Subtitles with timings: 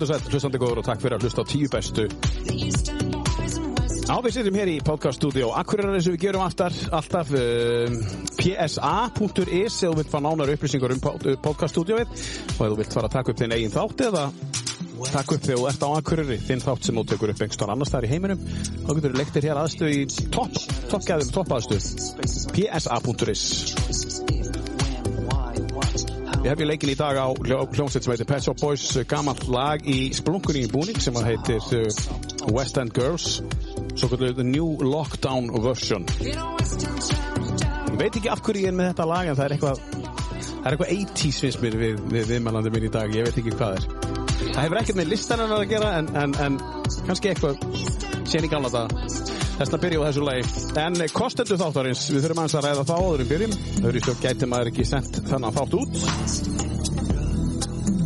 [0.00, 2.06] þú sætt, hlustandi góður og takk fyrir að hlusta á tíu bestu.
[4.02, 7.98] Já, við sittum hér í podcaststudió Akureyrar eins og við gerum aftar, alltaf um,
[8.38, 11.02] psa.is ef þú vilt fá nánar upplýsingar um
[11.44, 14.24] podcaststudióið og ef þú vilt fara að taka upp þinn eigin þátt eða
[15.12, 17.94] taka upp þegar þú ert á Akureyri þinn þátt sem þú tekur upp einhverstað annars
[17.94, 20.02] þar í heiminum þá getur þú leiktir hér aðstöð í
[20.34, 20.60] topp,
[20.92, 21.88] toppgæðum, topp aðstöð
[22.58, 23.81] psa.is
[26.42, 29.84] Ég hef ég leikin í dag á hljómsveit sem heitir Pet Shop Boys gammalt lag
[29.86, 31.86] í splunkunni í búning sem heitir uh,
[32.50, 33.36] West End Girls
[33.94, 36.02] svo kallar New Lockdown Version.
[36.18, 40.66] Ég veit ekki af hverju ég er með þetta lag en það er eitthvað það
[40.66, 43.78] er eitthvað 80's finnst mér við, við viðmælandi minn í dag, ég veit ekki hvað
[43.78, 43.86] er.
[44.42, 46.58] Það hefur ekkert með listanarnar að gera en, en, en
[47.06, 47.62] kannski eitthvað
[48.26, 50.42] sen í gamla þetta þess að byrja á þessu lagi.
[50.82, 53.54] En kostendu þáttarins, við þurfum aðeins að ræða þá áður um byrjum,
[54.02, 55.92] stjórn gæti maður ekki sendt þannig þátt út.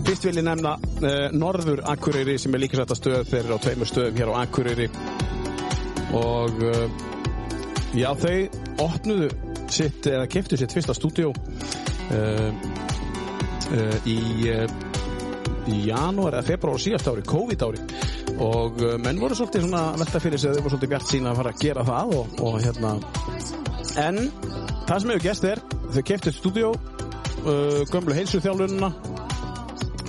[0.06, 3.22] Fyrst vil ég nefna uh, Norður Akureyri sem er líka sætt að stöð.
[3.30, 4.88] Þeir eru á tveimur stöðum hér á Akureyri.
[6.16, 6.86] Og uh,
[7.96, 8.36] já þau
[8.86, 9.30] opnuðu
[9.66, 12.50] sitt, eða keftu sitt fyrsta stúdíó uh,
[14.06, 14.18] í
[15.66, 17.85] í janúar eða februar síðast ári, COVID ári
[18.42, 21.40] og uh, menn voru svolítið svona velta fyrir sig þau voru svolítið bjart sína að
[21.40, 22.92] fara að gera það og, og hérna.
[24.02, 24.18] En
[24.86, 25.62] það sem hefur gæst er
[25.94, 28.92] þau keftið stúdíó uh, gömlu heilsu þjálfununa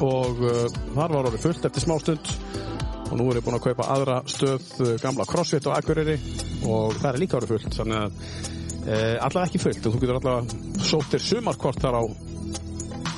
[0.04, 2.36] og uh, þar var orðið fullt eftir smástund.
[3.08, 6.18] Og nú er ég búin að kaupa aðra stöð uh, gamla crossfit og akureyri
[6.68, 9.84] og það er líka orðið fullt þannig að uh, allavega ekki fullt.
[9.86, 12.04] En þú getur allavega sóttir sumarkort þar á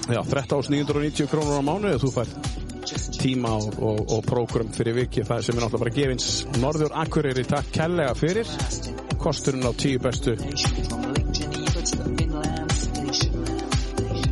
[0.10, 2.58] já, 13.990 krónur á mánu og þú fær
[3.20, 6.30] tíma og, og, og prógram fyrir viki það sem er náttúrulega bara gefins
[6.62, 7.46] Norður Akureyri.
[7.50, 8.56] Takk kellega fyrir.
[9.20, 10.38] Kosturinn á tíu bestu.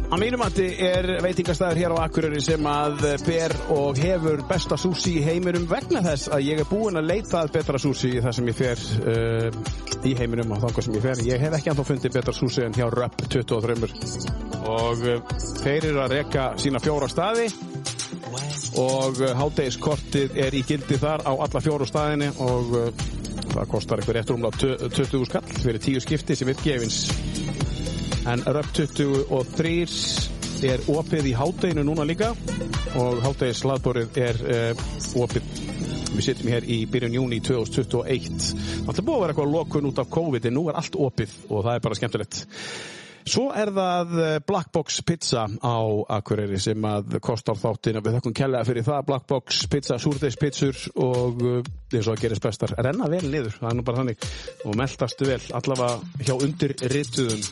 [0.07, 4.77] Að mínum að þið er veitingastæður hér á Akureyri sem að ber og hefur besta
[4.79, 8.21] súsi í heiminum vegna þess að ég er búinn að leita að betra súsi í
[8.23, 9.59] það sem ég fer uh,
[10.07, 11.23] í heiminum og þangar sem ég fer.
[11.27, 13.91] Ég hef ekki anþá fundið betra súsi en hjá Röpp 23
[14.63, 17.51] og uh, þeir eru að reka sína fjóra staði
[18.77, 23.05] og uh, hátdegiskortið er í gildi þar á alla fjóru staðinni og uh,
[23.53, 27.07] það kostar eitthvað rétt rúmlega 20 skall fyrir tíu skipti sem er gefins.
[28.27, 32.33] En Röp 23 er opið í hátteginu núna líka
[32.97, 34.85] og háttegis slaðborið er uh,
[35.23, 35.55] opið.
[36.17, 38.37] Við sittum hér í byrjun júni 2021
[38.87, 41.33] það er búið að vera eitthvað lokun út af COVID en nú er allt opið
[41.49, 42.39] og það er bara skemmtilegt
[43.27, 44.13] Svo er það
[44.47, 45.77] Black Box Pizza á
[46.17, 51.43] Akureyri sem að kostar þáttin við þakkum kellega fyrir það Black Box Pizza, súrdeispitsur og
[51.47, 52.75] eins og að gerist bestar.
[52.79, 54.29] Renna vel niður, það er nú bara þannig.
[54.63, 57.43] Og meldastu vel, allavega hjá undir rituðum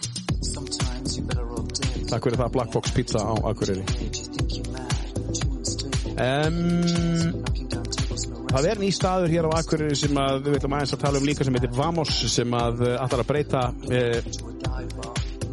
[2.05, 3.83] Takk fyrir það Black Box Pizza á Akureyri.
[6.15, 7.43] Um,
[8.55, 11.25] Það er ný staður hér á Akureyri sem að við viljum aðeins að tala um
[11.27, 14.21] líka sem heitir Vamos sem að ætlar að breyta eh,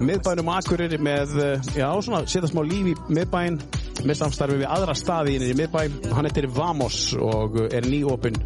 [0.07, 1.33] miðbænum Akureyri með,
[1.77, 3.59] já, svona setja smá líf í miðbæn
[4.07, 8.39] með samstarfi við aðra staði inn í miðbæn hann heitir Vamos og er nýopinn.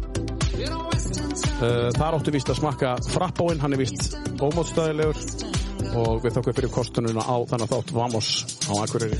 [1.57, 5.21] Uh, þar áttu vist að smakka frappóin, hann er vist ómótstæðilegur
[5.97, 8.29] og við þakkum fyrir kostununa á þannig þátt Vamos
[8.69, 9.19] á Akureyri.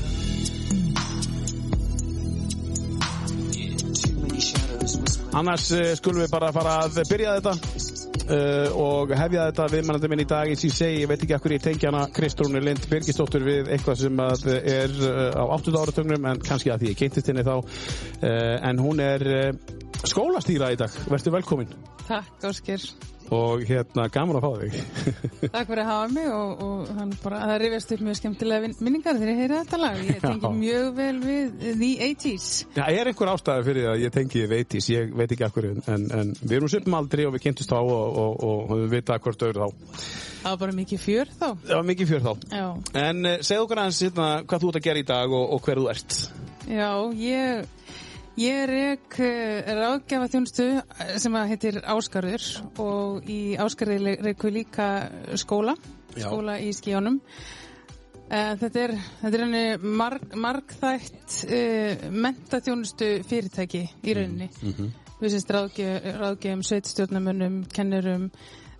[5.38, 7.87] Annars uh, skulum við bara fara að byrja þetta
[8.28, 11.36] Uh, og hefja þetta viðmannandi minn í dag eins og ég segi, ég veit ekki
[11.36, 15.72] akkur ég tengi hana Kristrúni Lind Birgisdóttur við eitthvað sem er uh, á 8.
[15.72, 17.54] áratögnum en kannski að því ég keittist henni þá.
[18.20, 19.24] Uh, en hún er
[20.04, 21.72] skólastýra í dag, verður velkomin.
[22.04, 22.84] Takk Áskir
[23.34, 24.76] og hérna gaman að fá þig.
[25.54, 29.18] Takk fyrir að hafa mig og, og hann bara, það rifjast upp mjög skemmtilega minningar
[29.18, 30.00] þegar ég heyra þetta lag.
[30.08, 32.48] Ég tengi mjög vel við The 80's
[32.78, 35.70] Já, ég er einhver ástæði fyrir að ég tengi The 80's, ég veit ekki akkur
[35.74, 39.24] en, en við erum svipum aldrei og við kynntumst þá og, og, og við veitum
[39.28, 39.86] hvort auður þá.
[40.38, 41.48] Það var bara mikið fjör þá.
[41.48, 42.32] Það var mikið fjör þá.
[42.54, 42.66] Já.
[43.02, 45.82] En uh, segð okkur aðeins hérna, hvað þú ert að gera í dag og hver
[45.82, 46.18] þú ert.
[46.68, 47.66] Já, ég
[48.38, 49.28] Ég er ekki
[49.66, 50.64] ráðgjafa þjónustu
[51.18, 52.44] sem að heitir Áskarður
[52.78, 54.84] og í Áskarði reikur líka
[55.40, 55.74] skóla,
[56.14, 56.28] Já.
[56.28, 57.16] skóla í skíjónum.
[58.28, 58.94] Þetta er,
[59.24, 64.50] þetta er henni marg, margþætt uh, mentaþjónustu fyrirtæki í rauninni.
[64.62, 64.92] mm -hmm.
[65.18, 68.30] Við sést ráðgjafum sveitstjórnamönnum, kennurum,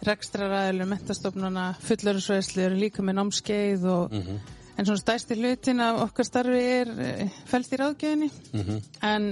[0.07, 4.39] rekstraræðilum, mentastofnana, fullarinsvæðslu, líka með námskeið og Mm -hmm.
[4.79, 8.81] En svona stærsti hlutin af okkar starfi er uh, fælst í ráðgjöðinni Mhm.
[9.03, 9.29] en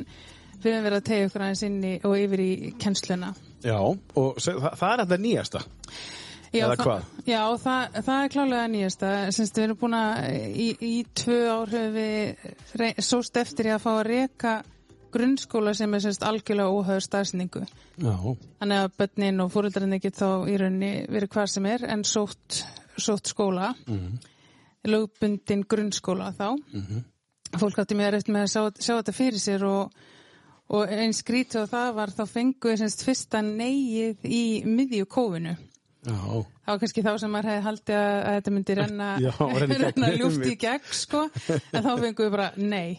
[0.63, 2.53] við höfum verið að tegja okkur aðeins inn í, og yfir í
[2.83, 3.35] kennsluna.
[3.63, 5.61] Já, og það, það er þetta nýjasta
[6.57, 7.05] Já, það-?
[7.27, 9.09] Já, það, það er klálega nýjasta.
[9.35, 13.91] Semst við erum búin að í, í tvö ár höfum við sóst eftir að fá
[13.99, 14.55] að reka
[15.13, 17.65] grunnskóla sem er semst algjörlega óhauð staðsningu.
[18.03, 18.15] Já,
[18.61, 22.63] Þannig að börnin og fóröldarinn get þá í rauninni verið hvað sem er en sótt,
[22.99, 24.19] sótt skóla, Mhm.
[24.91, 26.49] Lögbundin grunnskóla þá.
[27.57, 29.95] Fólk átti mér eftir með að sjá, sjá þetta fyrir sér og,
[30.75, 35.57] og eins skrítið og það var þá fenguði semst fyrsta neyið í miðju kófinu.
[36.07, 36.17] já,
[36.67, 39.31] Það var kannski þá sem maður hefði haldið að, að þetta myndi renna, Já,
[39.87, 41.23] renna ljúft í gegn, sko,
[41.55, 42.99] en þá fengum við bara nei.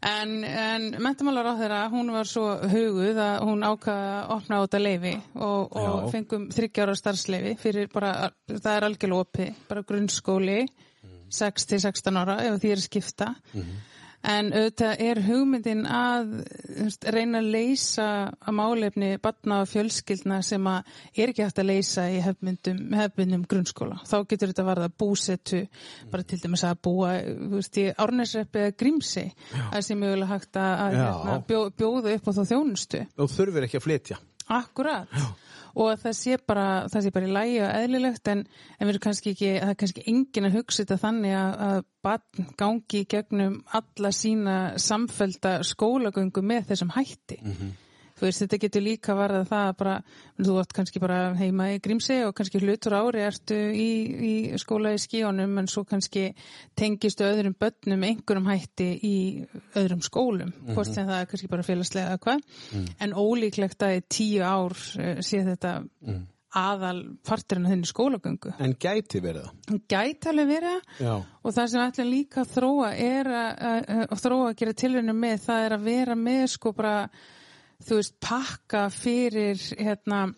[0.00, 4.62] En, en mentamálar á þeirra, hún var svo huguð að hún ákvaða að opna á
[4.64, 8.14] þetta leifi og, og fengum þryggjára starfsleifi fyrir bara,
[8.48, 10.56] það er algjörlega opið, bara grunnskóli,
[11.30, 13.34] 6 til 16 ára ef því er skipta.
[14.20, 16.34] En auðvitað er hugmyndin að
[17.08, 22.04] reyna að leysa að málefni batna og fjölskyldna sem að er ekki hægt að leysa
[22.12, 23.96] í hefmyndum, grunnskóla.
[24.04, 25.62] Þá getur þetta varða búsetu,
[26.12, 27.14] bara til dæmis að búa
[27.54, 29.24] veist, í árnesreppi eða grímsi.
[29.56, 31.06] Það sé mögulega hægt að að, Já.
[31.06, 33.06] hérna, bjó, bjóða upp á þá þjónustu.
[33.16, 34.20] og þurfir ekki að flytja.
[34.50, 35.08] Akkurat.
[35.74, 38.46] Og að það sé bara, það sé bara í lægi og eðlilegt en,
[38.78, 41.84] en við erum kannski ekki, það er kannski engin að hugsa þetta þannig að, að
[42.06, 47.40] barn gangi gegnum alla sína samfælda skólagöngu með þessum hætti.
[48.20, 49.92] Þú veist, þetta getur líka varðað það að bara,
[50.36, 53.86] þú átt kannski bara heima í Grímsi og kannski hlutur ári ertu í,
[54.28, 56.26] í skóla í skíunum en svo kannski
[56.76, 59.14] tengistu öðrum börnum einhverjum hætti í
[59.80, 62.44] öðrum skólum, hvort sem það er kannski bara félagslega eða hvað,
[63.00, 65.78] en ólíklegt að í tíu ár eh, sé þetta
[66.60, 68.52] aðal parturinn af þenni skólagöngu.
[68.58, 69.82] En gæti verið það.
[69.90, 71.26] Gæti alveg verið það.
[71.44, 75.20] Og það sem ætlum líka að þróa er að, að, að þróa að gera tilraunum
[75.24, 76.94] með það er að vera með sko bara
[77.86, 80.28] þú veist pakka fyrir hérna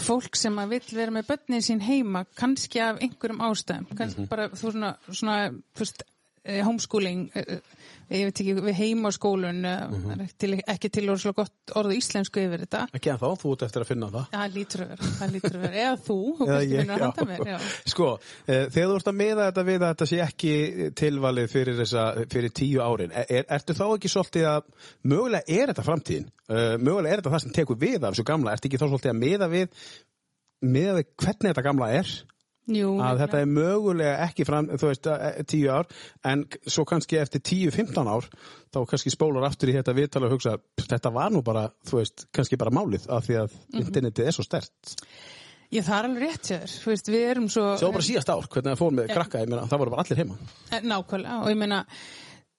[0.00, 3.90] fólk sem að vill vera með börnin sín heima kannski af einhverjum ástæðum.
[3.98, 6.04] Kannski bara þú svona, svona þú veist,
[6.42, 7.58] homeschooling eh,
[8.10, 10.30] eh, ég veit ekki, við heima á skólun mm -hmm.
[10.38, 13.84] til, ekki til orðslega gott orðu íslensku yfir þetta Ekki en þá, þú ert eftir
[13.84, 14.26] að finna það.
[14.32, 17.58] Að vera, það lítur að vera eða þú, þú kannski finnur að handa mér já.
[17.94, 18.08] Sko,
[18.46, 20.52] eh, þegar þú ert að miða þetta við að þetta sé ekki
[20.98, 22.04] tilvalið fyrir, þessa,
[22.34, 24.62] fyrir tíu árin, er, ertu þá ekki svolítið að,
[25.02, 28.52] mögulega er þetta framtíðin, uh, mögulega er þetta það sem tekur við af þessu gamla,
[28.52, 29.86] ertu ekki þá svolítið að miða við,
[30.60, 32.12] miða við hvernig þetta gamla er,
[32.70, 35.88] Jú, að þetta er mögulega ekki fram, þú veist, eh, tíu ár,
[36.30, 38.28] en svo kannski eftir tíu, 15 ár,
[38.70, 42.26] þá kannski spólar aftur í þetta viðtala og hugsa, þetta var nú bara, þú veist,
[42.30, 44.94] kannski bara málið, af því að internetið er svo stert.
[45.72, 47.68] Ég það er alveg rétt þér, þú veist, við erum svo...
[47.80, 50.22] Var bara síðast ár, hvernig það fór með krakka, ég meina, það voru bara allir
[50.22, 50.36] heima.
[50.70, 51.86] Eh, Nákvæmlega og ég meina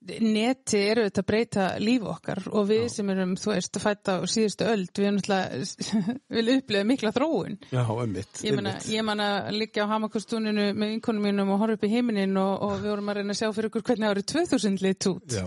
[0.03, 4.15] neti eru þetta að breyta líf okkar og við sem erum, þú veist, að fætta
[4.19, 7.55] á síðustu öld, við erum náttúrulega vil upplifa mikla þróun.
[7.71, 8.41] Já, ummitt.
[8.43, 8.57] ég
[8.91, 12.75] ég meina liggja á hamakostúninu með vinkonum mínum og horfa upp í heiminin og, og
[12.81, 15.37] við vorum að reyna að sjá fyrir ykkur hvernig árið 2000 lit út.
[15.37, 15.45] Já,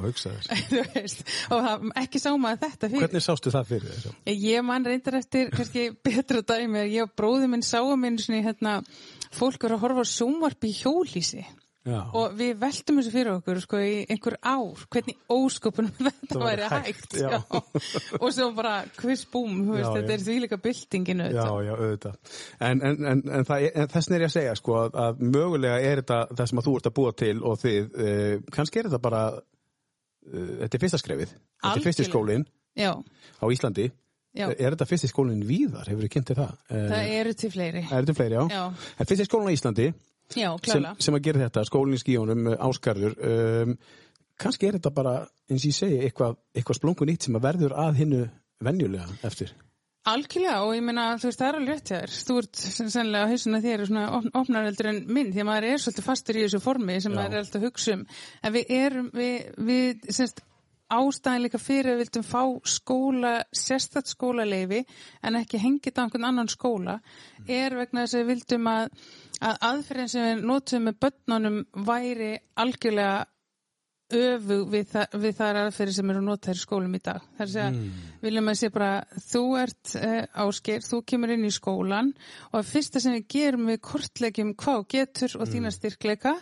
[0.96, 3.04] veist, og það, ekki sá maður þetta fyrir.
[3.04, 4.14] Hvernig sástu það fyrir þessu?
[4.46, 8.80] Ég man reyndar eftir kannski betra dæmi ég og bróði minn sáum minn hérna,
[9.36, 11.44] fólk eru að horfa á sjónvarp í hjólísi
[11.86, 12.00] Já.
[12.18, 16.70] og við veltum þessu fyrir okkur sko í einhver ár, hvernig ósköpunum þetta Það væri
[16.72, 17.28] hægt, hægt, já.
[17.30, 18.16] já.
[18.18, 18.72] og svo bara
[19.86, 22.16] Já, þetta er því líka byltinginu Já, já, auðvitað.
[22.58, 25.76] En, en, en, en, það, en þessin er ég að segja, sko, að, að mögulega
[25.82, 28.88] er þetta það sem að þú ert að búa til og þið, uh, kannski er
[28.90, 33.86] þetta bara, uh, þetta er fyrsta skrefið, þetta er fyrsti skólinn já, á Íslandi.
[34.36, 34.48] já.
[34.50, 36.58] Er þetta fyrsti skólinn víðar, hefur þið kynnt þér það?
[36.66, 38.58] Uh, það eru til fleiri er þetta fleiri, já?
[38.58, 38.92] Já.
[38.98, 39.90] En fyrsti skólinn á Íslandi,
[40.34, 43.76] já, sem, sem að gera þetta, skólinn í skíunum, uh, áskarður, um,
[44.40, 45.14] kannski er þetta bara,
[45.50, 48.24] eins og ég segi, eitthvað, eitthvað splungun nýtt sem að verður að hinnu
[48.66, 49.54] venjulega eftir.
[50.06, 53.30] Algjörlega og ég meina þú veist það er alveg rétt þér þú ert sennilega á
[53.32, 56.60] hausuna þér svona op opnareldur en minn því að maður er svolítið fastur í þessu
[56.62, 57.16] formi sem Já.
[57.18, 58.04] maður er alltaf að hugsa um
[58.46, 60.44] en við erum við, við semst
[60.92, 64.82] ástæðin líka fyrir að við vildum fá skóla, sérstætt skólaleifi
[65.26, 66.98] en ekki hengið á einhvern annan skóla
[67.46, 68.90] er vegna þess að við vildum að,
[69.40, 73.24] að aðferðin sem við notum með börnunum væri algjörlega
[74.14, 77.24] öfug við, þa við þar aðferði sem eru notaðir í skólum í dag.
[77.36, 78.90] Það er að segja, viljum að sé bara,
[79.26, 82.12] þú ert uh, áskeir, þú kemur inn í skólan
[82.52, 86.36] og að fyrsta sem við gerum við kortlegjum hvað getur og þína styrkleika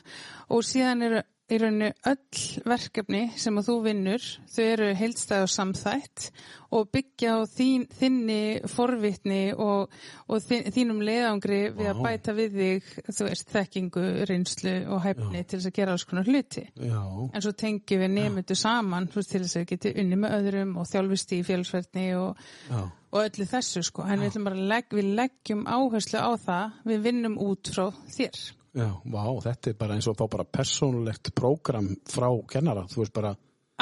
[0.52, 5.50] og síðan eru í rauninu öll verkefni sem að þú vinnur, þau eru heildstæð og
[5.52, 6.28] samþætt
[6.74, 8.38] og byggja á þín, þinni
[8.72, 9.92] forvitni og,
[10.24, 15.44] og þín, þínum leiðangri við að bæta við þig, þú veist, þekkingu, reynslu og hæfni
[15.44, 16.64] til þess að gera alls konar hluti.
[16.80, 17.04] Já.
[17.04, 20.74] En svo tengjum við nefndu saman veist, til þess að við geti unni með öðrum
[20.80, 22.82] og þjálfist í félagsverðni og, Já.
[22.88, 24.08] og öllu þessu sko.
[24.08, 28.44] En við, legg, við leggjum áherslu á það, við vinnum út frá þér.
[28.74, 33.14] Já, vá, þetta er bara eins og þá bara persónulegt prógram frá kennara, þú veist
[33.14, 33.34] bara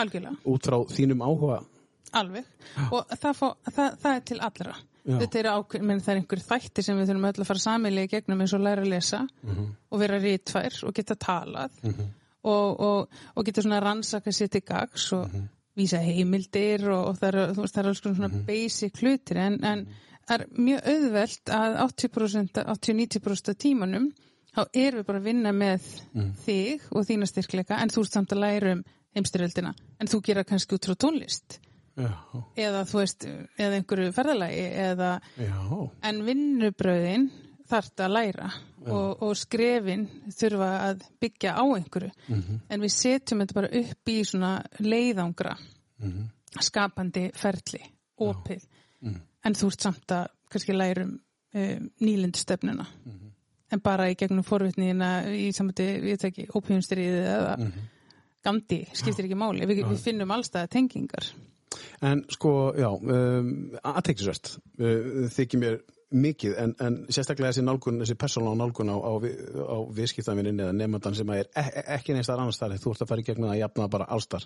[0.02, 0.34] Algjörlega.
[0.52, 1.60] út frá þínum áhuga.
[2.12, 2.48] Alveg.
[2.92, 4.74] Og það, fá, það, það er til allra.
[5.02, 5.16] Já.
[5.18, 8.06] þetta er ákveð, menn það er einhver þætti sem við þurfum öll að fara samilega
[8.06, 9.18] í gegnum eins og læra að lesa
[9.90, 15.08] og vera rítfær og geta talað og, og, og geta svona rannsaka sér til gags
[15.16, 15.34] og
[15.74, 19.84] vísa heimildir og, og það er, veist, það er alls svona basic hlutir en, en
[20.28, 24.10] það er mjög auðvelt að 80%, 80-90% af tímanum
[24.52, 25.86] þá erum við bara að vinna með
[26.44, 28.82] þig og þína styrkleika en þú ert samt að læra um
[29.16, 31.58] heimstyrjöldina en þú gera kannski út frá tónlist.
[31.92, 32.08] Já,
[32.56, 33.24] eða þú veist,
[33.60, 35.08] eða einhverju ferðalagi eða,
[36.08, 37.26] en vinnubröðin
[37.68, 38.46] þarf að læra
[38.86, 42.10] og, og skrefin þurfa að byggja á einhverju.
[42.68, 45.56] En við setjum þetta bara upp í svona leiðangra
[46.60, 47.80] skapandi ferli,
[48.24, 48.64] opið.
[49.44, 51.12] En þú ert samt að kannski læra um,
[51.54, 52.86] um nýlindstefnuna
[53.72, 57.56] en bara í gegnum forvitnina í samvætti, við veit ekki, ópíumstyrið eða
[58.44, 59.66] gandi, skiptir ekki máli.
[59.70, 61.28] Við, við finnum allstæða tengingar.
[62.04, 63.50] En sko, já, um,
[63.86, 65.76] aðtektisvert uh, þykir mér
[66.12, 70.74] mikið en, en sérstaklega þessi nálgun, þessi persónulega nálgun á, á, vi- á viðskiptavinnin eða
[70.76, 73.24] nefndann sem er e e- ekki neins þar annars þar þú ert að fara í
[73.30, 74.44] gegnum að jafna bara allstar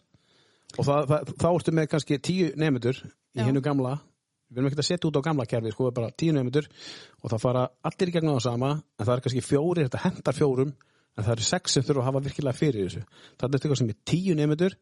[0.79, 3.49] og það, það, þá ertu með kannski tíu nefndur í Já.
[3.49, 3.97] hinnu gamla
[4.51, 6.69] við erum ekki að setja út á gamla kerfi sko, bara tíu nefndur
[7.23, 10.37] og það fara allir í gegnum það sama en það er kannski fjórir, þetta hendar
[10.39, 10.73] fjórum
[11.17, 13.03] en það eru sex sem þurfa að hafa virkilega fyrir þessu
[13.41, 14.77] það er eitthvað sem er tíu nefndur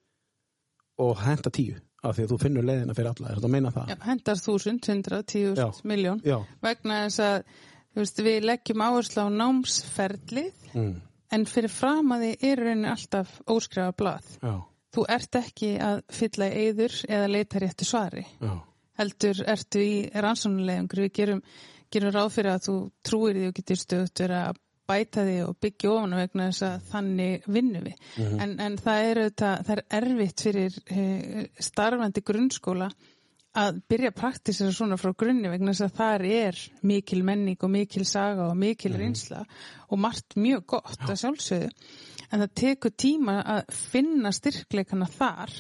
[1.04, 3.70] og henda tíu af því að þú finnur leiðina fyrir alla, er þetta að meina
[3.72, 3.88] það?
[3.88, 5.66] Já, hendar þúsund, hundra, tíu, Já.
[5.88, 6.20] miljón
[6.62, 7.54] vegna þess að
[7.96, 10.94] veist, við leggjum áherslu á námsferlið Mm.
[11.32, 14.24] en fyrir fram að þið er rauninni alltaf óskrifa blað.
[14.42, 14.54] Já,
[14.94, 18.24] Þú ert ekki að fylla í eyður eða leita réttu svari.
[18.42, 18.52] já,
[19.00, 21.04] Heldur ertu í rannsónulegungur.
[21.06, 21.40] Við gerum,
[21.92, 25.56] gerum ráð fyrir að þú trúir því og getur stöðut verið að bæta því og
[25.64, 28.08] byggja ofan vegna þess að þannig vinnum við.
[28.44, 32.90] en, en það er, auðvitað, það er erfitt fyrir eh, starfandi grunnskóla
[33.54, 37.70] að byrja að praktisera svona frá grunni vegna þess að þar er mikil menning og
[37.70, 39.44] mikil saga og mikil reynsla
[39.88, 41.68] og margt mjög gott að sjálfsögðu.
[42.32, 45.52] En það tekur tíma að finna styrkleikana þar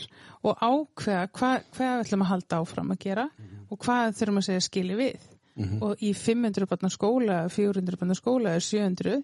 [0.44, 3.28] og ákveða hvað, við ætlum að halda áfram að gera
[3.70, 5.30] og hvað þurfum að segja skili við.
[5.54, 9.20] Og í 500 barna skóla 400 barna skóla er 700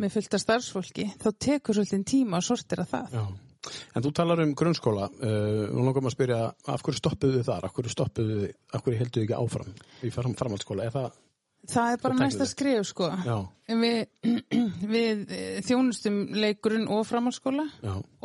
[0.00, 3.12] með fullta starfsfólki þá tekur svolítið tíma að sortira það.
[3.12, 3.45] Já.
[3.96, 6.40] En þú talar um grunnskóla, uh, nú langar maður að spyrja
[6.74, 9.70] af hverju stoppuðu þið þar, af hverju stoppuðu þið, af hverju helduðu ekki áfram
[10.04, 11.14] í fram, framhaldsskóla, er það,
[11.66, 13.10] Það er bara næsta skrif sko.
[13.66, 13.98] Við,
[14.94, 17.66] við eh, þjónustum leikurinn og framhaldsskóla.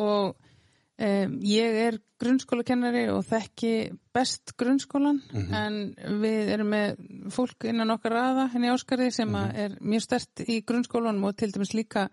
[0.02, 3.74] Og um, ég er grunnskólakennari og þekki
[4.14, 5.80] best grunnskólan en
[6.22, 7.02] við erum með
[7.34, 11.50] fólk innan okkar raða henni áskarði sem að er mjög stert í grunnskólanum og til
[11.56, 12.10] dæmis líka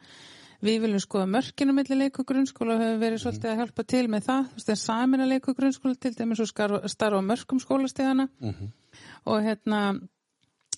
[0.64, 4.04] við viljum skoða mörkinu milli leik og grunnskóla og hefur verið svolítið að hjálpa til
[4.10, 4.48] með það.
[4.48, 6.50] Þú veist, það er samin að leik og grunnskóla til dæmis og
[6.94, 8.28] starfa mörkum skólastegana
[9.28, 9.82] og hérna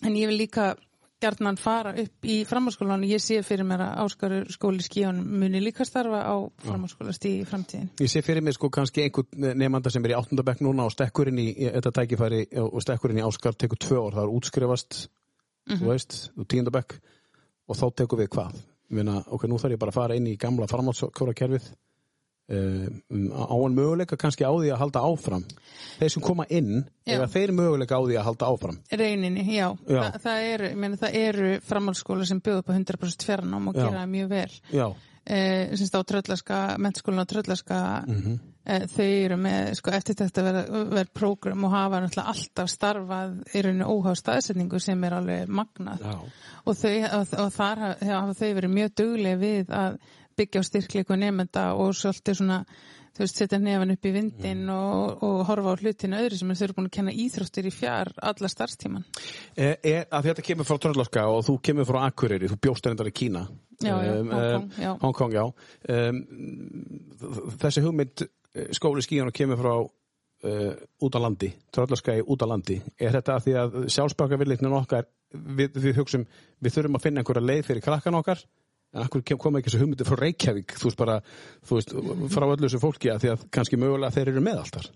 [0.00, 0.74] en ég vil líka
[1.20, 5.84] gjarnan fara upp í framhaldsskólan ég sé fyrir mér að Áskarur skóli skíðan muni líka
[5.84, 10.14] starfa á framhaldsskólastíð í framtíðin Ég sé fyrir mig sko kannski einhvern nefnda sem er
[10.14, 14.00] í áttundabekk núna og stekkurinn í, í þetta tækifæri og stekkurinn í Áskar tekur tvö
[14.00, 15.00] ár, það er útskrifast,
[15.76, 16.96] þú veist, þú tíundabekk
[17.68, 18.60] og þá tekur við hvað?
[18.90, 21.68] Meina, ok, nú þarf ég bara að fara inn í gamla framhaldsskóla kerfið
[22.50, 25.44] um, á en möguleika kannski á því að halda áfram.
[26.00, 28.80] Þeir sem koma inn, eða þeir möguleika á því að halda áfram.
[28.90, 30.00] reyninni, já, Já.
[30.00, 30.72] Þa, það, eru,
[31.22, 33.84] eru framhaldsskóla sem bjóða upp á 100% fjarnám og Já.
[33.86, 34.86] gera mjög vel Já,
[35.24, 37.80] eh, semst á tröllaska, mennskólan á tröllaska
[38.64, 43.36] eh, þau eru með sko, eftir þetta verða ver prógram og hafa náttúrulega alltaf starfað
[43.54, 46.06] í rauninu óháð staðsetningu sem er alveg magnað.
[46.64, 50.00] Og, þau, og, og þar hafa, hafa þau verið mjög duglega við að
[50.40, 52.64] byggja á styrkleiku nefnda og svolítið svona
[53.16, 56.64] þú veist, setja nefn upp í vindin og, og horfa á hlutinu öðru sem þau
[56.66, 59.06] eru búin að kenna íþróttir í fjár alla starfstíman.
[59.54, 63.10] Er, er, að þetta kemur frá Tröndlaska og þú kemur frá Akureyri, þú bjóst reyndar
[63.10, 63.46] í Kína.
[63.80, 64.90] Já, já, Um, Hong um, Kong, já.
[65.00, 65.44] Hong Kong, já.
[65.88, 66.20] Um,
[67.62, 72.44] þessi hugmynd eh, skóli skíðan og kemur frá uh, út á landi, Tröndlaska í út
[72.44, 72.80] á landi.
[73.00, 76.26] Er þetta að því að sjálfsbaka villiknin okkar, við, við hugsum
[76.60, 78.44] við þurfum að finna einhverja leið fyrir krakkan okkar
[78.90, 80.74] en akkur koma ekki þessu hugmyndi frá Reykjavík?
[80.80, 81.20] Þú veist bara,
[81.68, 81.94] þú veist,
[82.34, 84.90] frá öllu þessu fólki að því að kannski mögulega þeir eru með alltar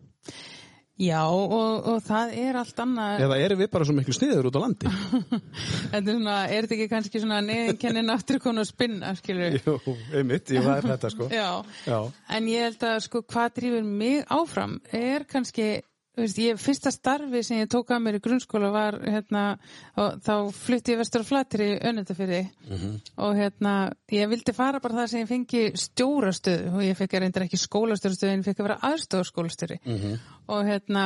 [0.95, 3.23] Já, og, og það er allt annað.
[3.25, 4.91] Eða eru við bara svo miklu sniður út á landi?
[5.91, 9.75] Þetta er svona, er þetta ekki kannski svona neðinkennin aftur konu að spinna, skilur Jú,
[10.15, 11.27] einmitt, ég var þetta sko.
[11.35, 11.49] Já,
[11.89, 11.99] Já.
[12.39, 15.67] en ég held að sko hvað drýfur mig áfram er kannski
[16.17, 19.45] veist, ég, fyrsta starfi sem ég tók að mér í grunnskóla var hérna,
[20.01, 22.43] og þá flutti ég vestur á flatir í önnendafyrði
[23.17, 23.75] og hérna,
[24.15, 28.33] ég vildi fara bara það sem ég fengi stjórastöðu og ég fekk reyndar ekki skólastöðustöðu
[28.33, 29.81] en ég fekk að vera aðstofaskólastöri
[30.47, 31.05] og hérna,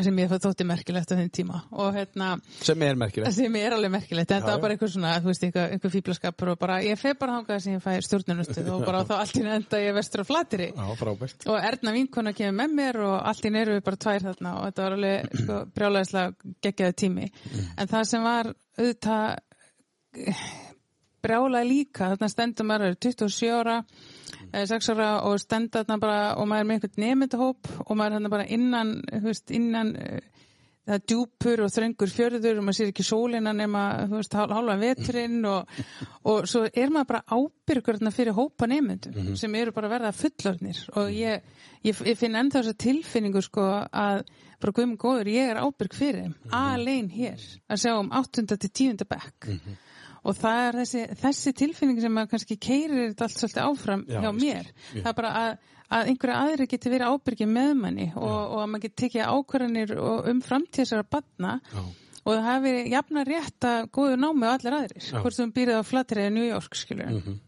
[0.00, 1.60] sem ég þótti merkilegt á þenn tíma.
[1.76, 2.28] Og hérna
[2.64, 3.34] sem er merkilegt.
[3.36, 6.60] sem er alveg merkilegt, en það var bara eitthvað svona, veist, eitthvað, eitthvað fíblaskapur og
[6.62, 9.82] bara, ég feg bara þangað sem ég fæ stjórnunustuð og bara þá allt í enda
[9.82, 10.24] ég vestur
[10.72, 11.48] Já, frábært.
[11.52, 14.68] Og Erna vinkona kemur með mér og allt í neru við bara tvær þarna og
[14.68, 17.28] þetta var alveg sko, brjálæðislega geggjaði tími.
[17.76, 19.26] En það sem var auðvitað
[20.24, 20.46] eh,
[21.24, 23.76] brjálæði líka þarna stendur maður er 27 ára
[24.52, 28.10] eh, 6 ára og stendur þarna bara og maður er með einhvern nefndahóp og maður
[28.10, 28.92] er þarna bara innan
[29.24, 30.20] veist, innan eh,
[30.88, 34.54] það er djúpur og þröngur fjörður og maður sér ekki sólina nema þú veist, hál-
[34.56, 35.72] hálfan veturinn og,
[36.32, 40.12] og svo er maður bara ábyrgur þarna fyrir hópa nefndum sem eru bara að verða
[40.16, 41.44] fullornir og ég,
[41.84, 44.24] ég, ég finn ennþá þessa tilfinningu sko að
[44.58, 48.46] bara guðum góður, ég er ábyrg fyrir þeim, alein hér að sjá um 8.
[48.56, 49.04] til 10.
[49.12, 49.52] bekk
[50.28, 54.32] og það er þessi, þessi tilfinning sem að kannski keirir allt svolítið áfram Já, hjá
[54.34, 55.02] mér skil.
[55.04, 58.68] það er bara að, að einhverja aðri geti verið ábyrgið með manni og, og að
[58.74, 61.82] maður geti tekið ákvarðanir og- um framtíðsara batna Já.
[62.24, 65.82] og það hafi jafna rétt að góðu námi og allir aðrir, hvort sem býrið á
[65.88, 67.38] flatri eða New York, skilur Mhm.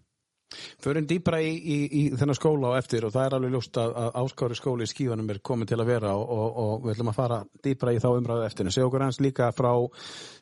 [0.83, 3.93] Förum dýbra í, í, í þennan skóla á eftir og það er alveg ljóst að,
[3.95, 7.11] að áskári skóli í skífanum er komin til að vera og, og, og við ætlum
[7.13, 8.71] að fara dýbra í þá umræðu eftir.
[8.75, 9.71] Segja okkur hans líka frá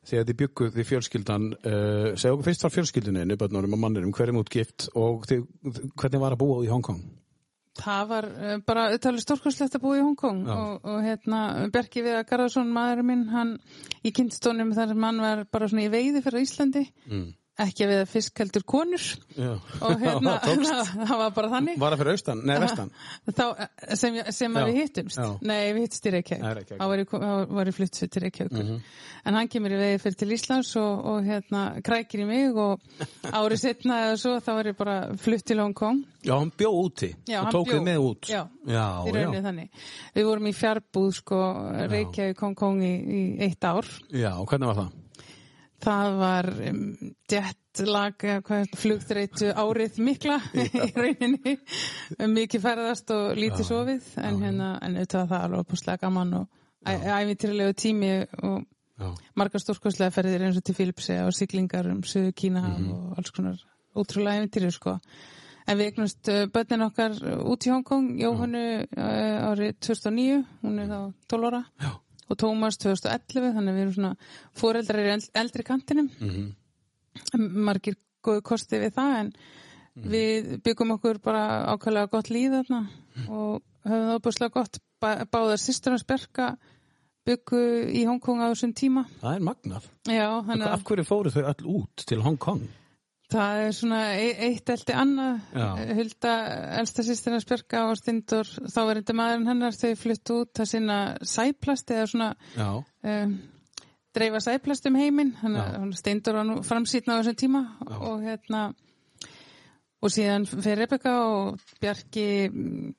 [0.09, 4.15] því að þið bygguð því fjölskyldan, uh, segja okkur fyrst frá fjölskyldunni, nýbötnunum og mannirum,
[4.17, 5.45] hverjum útgift og þið,
[6.01, 7.05] hvernig var að búa í Hongkong?
[7.79, 11.43] Það var uh, bara auðvitað stórkurslegt að búa í Hongkong og, og hérna
[11.75, 13.53] Berki Viðar Garðarsson, maðurinn minn, hann
[14.03, 17.29] í kynstónum þar sem hann var bara svona í veiði fyrir Íslandi, Mm.
[17.63, 19.51] Ekki að viða fisk heldur konur Já.
[19.83, 20.37] og hérna,
[21.09, 21.79] Það var bara þannig.
[21.81, 22.43] Var það fyrir austan?
[22.47, 22.93] Nei, vestan?
[23.29, 23.45] Þá,
[23.99, 25.29] sem, sem að við hittumst já.
[25.43, 28.85] nei við hittumst í Reykjavík þá var ég, flutt til Reykjavík
[29.29, 32.85] en hann kemur í vegi fyrir til Íslands og, og hérna krækir í mig og
[33.39, 36.73] árið setna eða svo þá var ég bara flutt til Hong Kong Já, hann bjó
[36.75, 38.31] úti Já, og tók þið með út.
[38.31, 39.85] Já, í rauninni þannig
[40.17, 41.43] við vorum í fjárbúð sko
[41.93, 44.97] Reykjavík Hong Kong í, í eitt ár já, og hvernig var það?
[45.85, 46.81] Það var um,
[47.31, 48.25] jetlag
[48.77, 51.57] flugdreitu árið mikla í rauninni.
[52.35, 56.49] Mikið ferðast og lítið sofið en hérna, en auðvitað það alveg opuslega gaman og
[56.89, 58.13] æfintýrlegu tími
[58.43, 58.65] og
[58.99, 59.13] Já.
[59.39, 62.89] margar stórkostlega ferðir eins og til Filipsi og siglingar um Suðu Kína Mhm.
[62.93, 63.61] og alls konar
[63.95, 64.97] ótrúlega æfintýri sko.
[65.69, 67.13] En við eignumst uh, börnin okkar
[67.45, 68.63] út í Hongkong Jóhannu
[68.97, 71.63] uh, árið 2009 hún er þá 12 ára.
[71.79, 71.91] Já.
[72.29, 74.17] Og Tómas 2011 þannig að við erum svona
[74.61, 76.55] fóreldrar í eld- eldri kantinum Mhm.
[77.69, 79.33] margir góðu kosti við það en
[80.09, 82.81] við byggum okkur bara ákveðlega gott líð þarna
[83.29, 86.57] og höfum það opuslega gott Bá- báðar sýsturnas Berka
[87.27, 87.59] byggu
[87.95, 89.85] í Hongkong á þessum tíma Það er magnað.
[90.11, 90.29] já,
[90.73, 92.63] Af hverju fóru þau öll út til Hong Kong?
[93.33, 95.69] Það er svona e- eitt eldi annað Já.
[95.99, 96.33] Hulda,
[96.81, 100.99] elsta sýsturnas Berka og Stindur, þá er þetta maðurinn hennar þau fluttu út að sinna
[101.21, 102.69] sæplast eða svona Já.
[103.13, 103.39] um,
[104.17, 105.65] dreifa sæplast um heiminn Já.
[106.01, 107.65] steindur á nú framsýtna á þessum tíma
[107.99, 108.69] og hérna
[109.99, 112.93] og síðan fer Rebecca og Bjarki mm,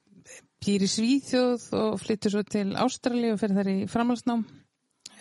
[0.60, 4.44] býr í Svíþjóð og flyttur svo til Ástrali og fer þar í framhalsnám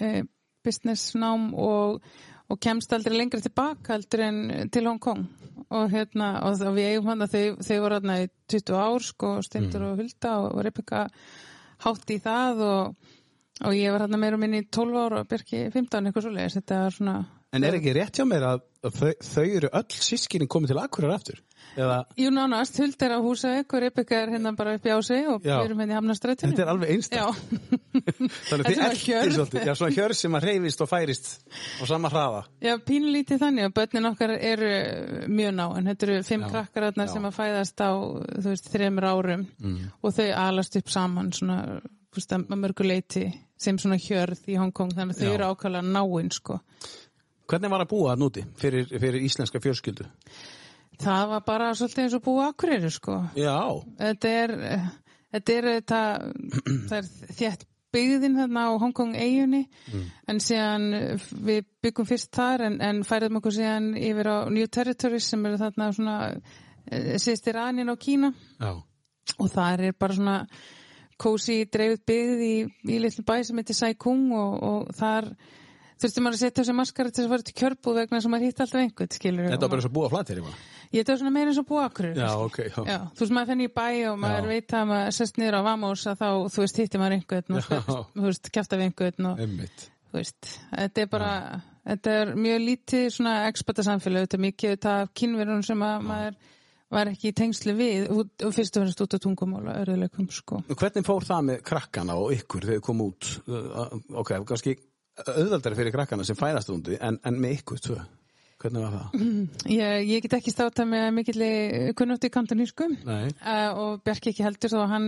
[0.03, 0.25] eh,
[0.67, 2.03] businessnám og,
[2.49, 5.27] og kemst aldrei lengra tilbaka heldur en til Hong Kong.
[5.69, 9.05] Og hérna og þá við eigum hann að þau, þau voru hérna í 20 ár
[9.05, 11.03] sko Steindur og Hulda og, Rebecca
[11.85, 13.15] hátt í það og
[13.59, 16.57] og ég var hérna meira minni í 12 ára og Bjarki 15 eitthvað svo leiðis
[16.61, 17.17] þetta var svona
[17.57, 21.17] En er ekki rétt hjá mér að þau, þau eru öll sískinni komið til Akureyrar
[21.17, 21.39] aftur?
[21.79, 25.19] Eða, Jú nánast, Huld er á Húsavík og Rebecca er hérna bara upp í ási
[25.31, 25.59] og Já.
[25.61, 27.05] við erum hérna í Hamnastrættinu þetta er alveg.
[27.13, 27.27] Já,
[28.49, 29.35] Þannig þið er hjörð.
[29.37, 29.67] svolítið.
[29.69, 31.29] Já, svona hjörð sem að reyfist og færist
[31.79, 32.41] á sama hraða.
[32.63, 34.71] já pínulítið þannig og börnin okkar eru
[35.29, 37.07] mjög ná en þetta eru fimm krakkar já.
[37.13, 39.91] sem að fæðast á þú veist, þremur árum Mm.
[40.03, 43.25] og þau alast upp saman svona þú veist, að mörguleiti
[43.59, 46.61] sem svona hjörð í Hongkong þannig að þau eru ákvæmlega náinn sko
[47.49, 50.05] Hvernig var að búa það núti fyrir, fyrir íslenska fjölskyldu?
[51.03, 53.59] Það var bara svolítið eins og búa akkurýri sko Já.
[53.99, 54.55] þetta er
[55.33, 56.01] þetta er þetta
[56.91, 59.63] það er þétt byggðin þarna á Hongkong eiginni
[60.29, 64.67] en síðan eh, við byggum fyrst þar en, en færðum okkur síðan yfir á New
[64.69, 66.19] Territories sem eru þarna svona
[67.21, 68.75] síðst Iranin á Kína Já.
[69.39, 70.37] og það er bara svona
[71.19, 72.55] kósi dreifð byggð í,
[72.95, 75.33] í litlu bæ sem heitir Sai Kung og, og þar
[75.99, 78.61] þurfti maður að setja þessi maskara til að fara til kjörbúð vegna að maður hitt
[78.65, 80.59] alltaf einhvern, skilur Þetta var bara eins og búa flatir eitthvað.
[80.89, 82.15] Ég þetta var svona meira eins og búakrur.
[82.17, 82.79] Já, ok, já.
[82.89, 84.51] Já, þú veist, maður fenni í bæ og maður Já.
[84.55, 87.73] veit að maður sest niður á Vamos að þá, þú veist, hittir maður einhvern og,
[88.15, 89.89] þú veist, kjafta við einhvern og, Einmitt.
[90.09, 91.33] þú veist, þetta er bara,
[91.93, 96.09] þetta er mjög lítið svona experta samfélag, þetta er mikið þetta af kynverun sem að
[96.09, 96.39] maður
[96.89, 100.63] var ekki í tengslu við og, fyrst og fremst út á tungumál og örðuleikum, sko.
[100.73, 103.29] Hvernig fór það með krakkana og ykkur þegar þið kom út?
[103.45, 104.73] Uh, Ok, kannski
[105.27, 107.99] auðvaldari fyrir krakkana sem fæðast undi, en, en með ykkur, tvö.
[108.59, 109.19] Hvernig var það?
[109.71, 113.29] Ég, ég get ekki státa með í kantonísku Nei.
[113.31, 115.07] uh, og Bjarki ekki heldur þó að hann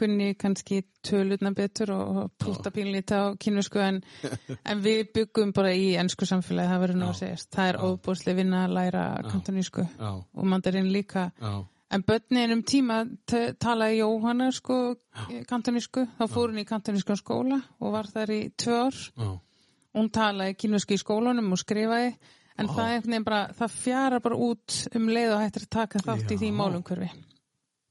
[0.00, 4.02] kunni kannski tölutna betur og, og púta pínlítið á kynvisku en,
[4.68, 7.50] en við byggum bara í ennsku samfélagi, það verður nú að segjast.
[7.56, 11.30] Það er óbúslega vinna að læra kantonísku Já, og mandarinn líka.
[11.40, 11.54] já,
[11.90, 13.00] En börnin um tíma
[13.58, 14.74] talaði Jóhanna sko
[15.50, 19.00] kantonísku, þá fór hún í kantonísku skóla og var þar í tvö ár.
[19.94, 19.98] Já.
[19.98, 22.16] Hún talaði kynvisku í skólanum og skrifaði
[22.58, 25.70] en það, er einhvern veginn bara, það fjara bara út um leið og hættir að
[25.70, 26.56] taka þátt í því Já.
[26.60, 27.10] málumhverfi.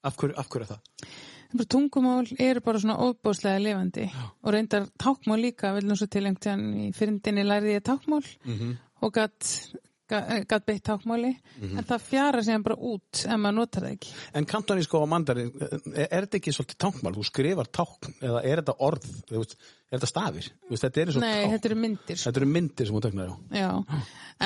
[0.03, 0.79] Af hverju, af hverju er það?
[1.67, 4.05] Tungumál eru bara svona óbúslega lifandi
[4.43, 8.77] og reyndar tákmál líka, nú svo til einhvern tíðan í fyrndinni lærði ég tákmál Mhm.
[9.01, 9.73] og gatt
[10.10, 11.32] gat beitt tákmáli
[11.69, 14.13] en það fjara síðan bara út ef maður notar það ekki.
[14.39, 17.13] En kantonísko og mandarin, er, er þetta ekki svolítið tákmál?
[17.17, 19.10] Þú skrifar tákn, eða er þetta orð?
[19.30, 20.50] Er þetta stafir?
[20.69, 21.54] Þetta er Nei, tákn.
[21.56, 22.17] þetta eru myndir.
[22.19, 22.30] sko.
[22.30, 23.36] Þetta eru myndir sem þú tegnar á.
[23.58, 23.69] Já,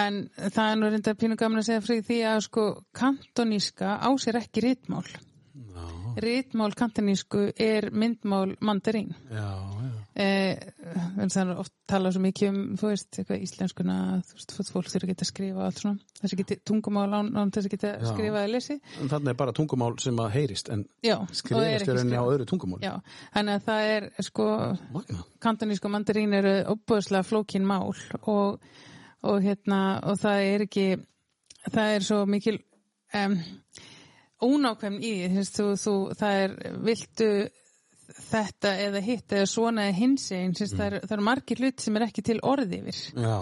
[0.03, 2.65] en það er nú reyndar pínu gaman að segja fyrir því að sko
[3.01, 5.03] kantoníska á sér ekki ritmál.
[5.03, 5.85] Já,
[6.23, 9.15] Ritmál kantonísku er myndmál mandarín.
[9.31, 9.92] já, já.
[10.13, 10.59] Eh,
[11.17, 13.95] það er oft talað svo mikið um, þú veist, eitthvað íslenskuna,
[14.29, 17.65] þú veist, fólk- þurfa að geta að skrifa allt svona, þessi geti tungumál án, þess
[17.65, 18.05] að geta Já.
[18.11, 18.75] skrifað að lesi.
[19.01, 20.83] En þannig er bara tungumál sem að heyrist, en
[21.33, 22.77] skrifast er enni á öðru tungumál.
[22.85, 22.93] Já,
[23.33, 24.45] þannig að það er, sko,
[24.93, 25.23] Magna.
[25.47, 27.89] kantonísk og mandarín eru óbúðslega flókin mál
[28.21, 28.61] og,
[29.25, 30.87] og hérna, og það er ekki,
[31.73, 32.59] það er svo mikil
[33.17, 33.39] um,
[34.43, 37.29] ónákvæm í því, þú, þú, það er, viltu
[38.33, 40.77] þetta eða hitt eða svona eða hins einn, mm.
[40.77, 43.03] það, það er margir hluti sem er ekki til orði yfir.
[43.13, 43.37] Já,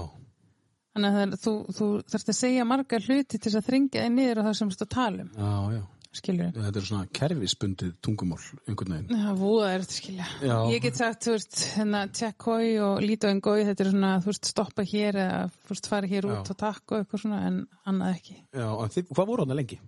[0.91, 4.03] Þannig að það er, þú, þú þarfst að segja margar hluti til þess að þringja
[4.03, 5.83] þig niður á það sem þú ert að tala um, já, já.
[6.19, 6.49] skilur.
[6.57, 9.21] Þetta er svona kerfisbundið tungumál, einhvern veginn.
[9.21, 10.27] Já, voða er þetta skilja.
[10.43, 10.55] Já.
[10.73, 14.31] Ég get sagt, þú veist, hérna, tjekkói og lítið en gói, þetta er svona, þú
[14.33, 16.43] veist, stoppa hér eða, þú veist, fara hér út Já.
[16.43, 18.37] og takk og eitthvað svona, en annað ekki.
[18.51, 19.79] Já, en þið, hvað voru hann lengi?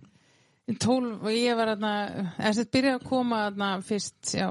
[0.80, 1.92] Tólf, og ég var þarna,
[2.38, 4.48] þess að byrja að koma þarna fyrst, já,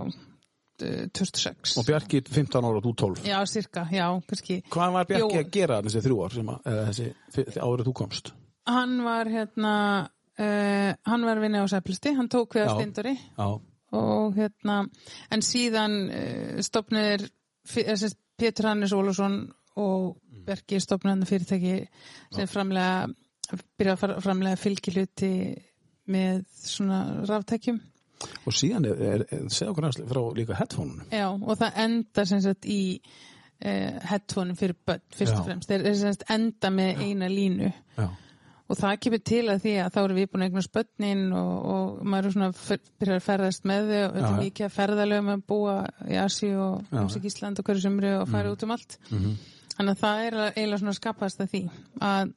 [0.82, 1.76] eh, 2006.
[1.78, 3.28] Og Bjarki 15 ára og þú 12.
[3.30, 4.62] Já, cirka, já, kannski.
[4.74, 5.44] Hvað var Bjarki Jó.
[5.44, 8.34] að gera þessi þrjú ár sem að, þessi árið þú komst?
[8.70, 9.76] Hann var hérna,
[10.40, 12.76] uh, hann var að vinna á Sæplisti, hann tók við að Já.
[12.80, 13.50] steindori Já,
[14.00, 14.78] og hérna,
[15.30, 17.28] en síðan uh, stopnir
[18.40, 19.44] Pétur Hannes Ólafsson
[19.80, 21.76] og Berki stopnaði fyrirtæki
[22.34, 23.08] sem framlega
[23.78, 25.34] byrja að framlega fylgjiluti
[26.12, 27.80] með svona ráftækjum
[28.46, 31.06] og síðan er, er, er segja okkur frá líka headphone-unum.
[31.12, 32.80] Já, og það endar sem sagt í
[33.66, 35.40] uh, headphone fyrir börn, fyrst Já.
[35.40, 38.10] og fremst þeir sem sagt enda með eina línu Já,
[38.74, 41.50] og það kemur til að því að þá erum við búin að eignast börnin og,
[41.74, 44.28] og maður er svona fyr- byrjar að ferðast með þau og Já.
[44.30, 45.74] er mikið að ferðalögum að búa
[46.08, 47.02] í Asi og Já.
[47.04, 49.36] Amsik Ísland og hverju sumri og fara út um allt Mhm.
[49.76, 51.62] þannig að það er eiginlega svona skapast að því
[52.08, 52.34] að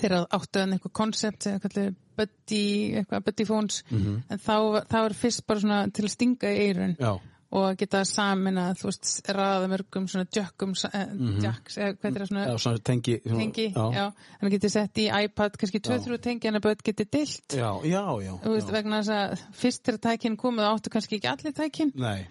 [0.00, 2.62] þeirra áttu en eitthvað koncept eða kallir buddy,
[3.00, 4.22] eitthvað buddy phones Mhm.
[4.30, 4.54] en þá,
[4.86, 7.12] það var fyrst bara svona til að stinga í eirun já,
[7.52, 12.20] og geta samin að þú veist raða mörgum svona jökkum mm jacks, eða hvað er
[12.20, 13.16] það svona já, svona tengi.
[13.24, 16.84] svona- tengi, já, en það getið sett í iPad kannski 2-3 tengi en að börn
[16.84, 18.32] getið dilt Já, já, já.
[18.44, 18.72] þú veist, já.
[18.72, 22.26] vegna þess að fyrst þegar tækin komið áttu kannski ekki allir tækin Nei,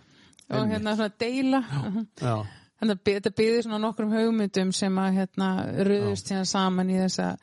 [0.52, 2.08] og hérna svona deila Mhm.
[2.16, 2.46] já,
[2.80, 5.50] þannig að þetta byggði svona nokkrum hugmyndum sem að hérna
[5.84, 7.38] röðust síðan saman í þessa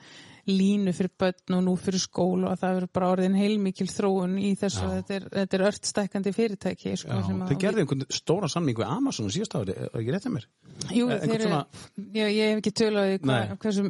[0.47, 4.53] línu fyrir börn og nú fyrir skóla og það verður bara orðin heilmikil þróun í
[4.59, 4.91] þessu, Já.
[5.01, 8.87] þetta er, þetta er ört stækkandi fyrirtæki sko, að- Þið gerðu einhvern stóra samning við
[8.87, 10.47] Amazon síðast ári, er ekki rétt að mér?
[10.95, 11.67] Jú, Eh, einhvern þeir svona-
[12.15, 13.57] já, ég hef ekki tölað hva, Nei.
[13.57, 13.83] hversu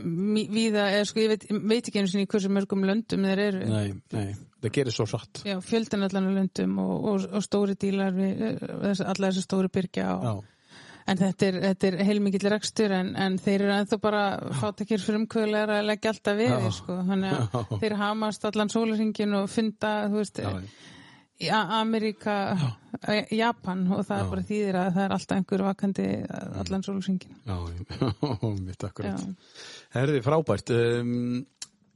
[0.86, 3.66] eða sko, ég veit, veit ekki einu sinni hversu mörgum löndum þeir eru.
[3.68, 5.42] Nei, nei, það gerir svo satt.
[5.44, 9.44] Já, fjöldan allan af löndum og, og, og stóri dílar við eh, þess, alla þessu
[9.44, 10.34] stóri byrgja og, Já,
[11.06, 14.22] en þetta er, þetta er heilmikill rekstur en, en þeir eru ennþá bara
[14.60, 16.70] fátakir frumkvöðlegar að leggja alltaf við Já.
[16.80, 17.78] sko, þannig að Já.
[17.84, 20.50] þeir hamast allan sólarhingin og funda, veist, já,
[21.36, 22.36] í A- Ameríka,
[23.12, 26.06] eh, Japan og það er bara þýðir að það er alltaf einhver vakandi
[26.64, 27.36] allan sólarhingin.
[27.44, 27.56] já,
[28.70, 29.26] mitt akkurat.
[29.94, 30.72] Herði, frábært.
[30.72, 31.44] Um,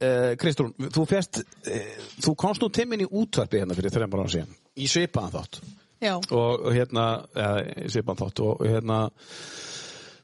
[0.01, 4.35] uh, Kristrún, þú fjast, uh, þú komst nú timmin í útvarpi hérna fyrir þreymur ára
[4.37, 5.59] síðan, í svipaðan þátt.
[6.01, 6.15] Já.
[6.17, 9.03] og, hérna eða, svipan þátt og, og hérna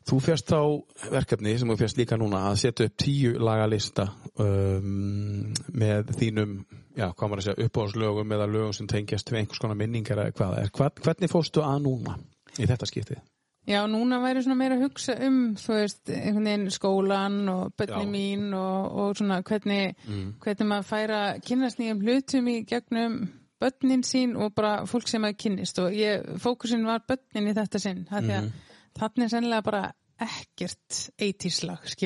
[0.07, 0.63] Þú fjast á
[1.11, 4.05] verkefni sem þú fjast líka núna að setja upp tíu lagalista
[4.39, 6.53] um, með þínum,
[6.95, 10.35] já, hvað maður að segja, uppáhalslögum eða lögum sem tengjast við einhvers konar minningar eða
[10.37, 10.69] hvað er.
[10.77, 12.15] Hvern, hvernig fórstu að núna
[12.55, 13.19] í þetta skiptið?
[13.67, 18.07] Já, núna væri svona meira að hugsa um, þú veist, einhvern veginn skólan og bönni
[18.07, 19.97] mín og, og svona hvernig,
[20.39, 23.19] hvernig maður færa kynast nýjum hlutum í gegnum
[23.61, 27.81] bönnin sín og bara fólk sem maður kynnist og ég, fókusin var bönnin í þetta
[27.81, 28.51] sinn, því að
[28.97, 29.83] þannig er sennilega bara
[30.17, 31.11] ekkert.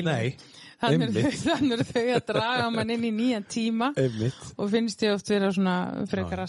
[0.04, 0.34] Nei,
[0.82, 1.92] Þannig eru þau, þannig að
[2.28, 4.40] draga mann inn í nýjan tíma Einmitt.
[4.58, 6.42] og finnst ég oft vera svona frekar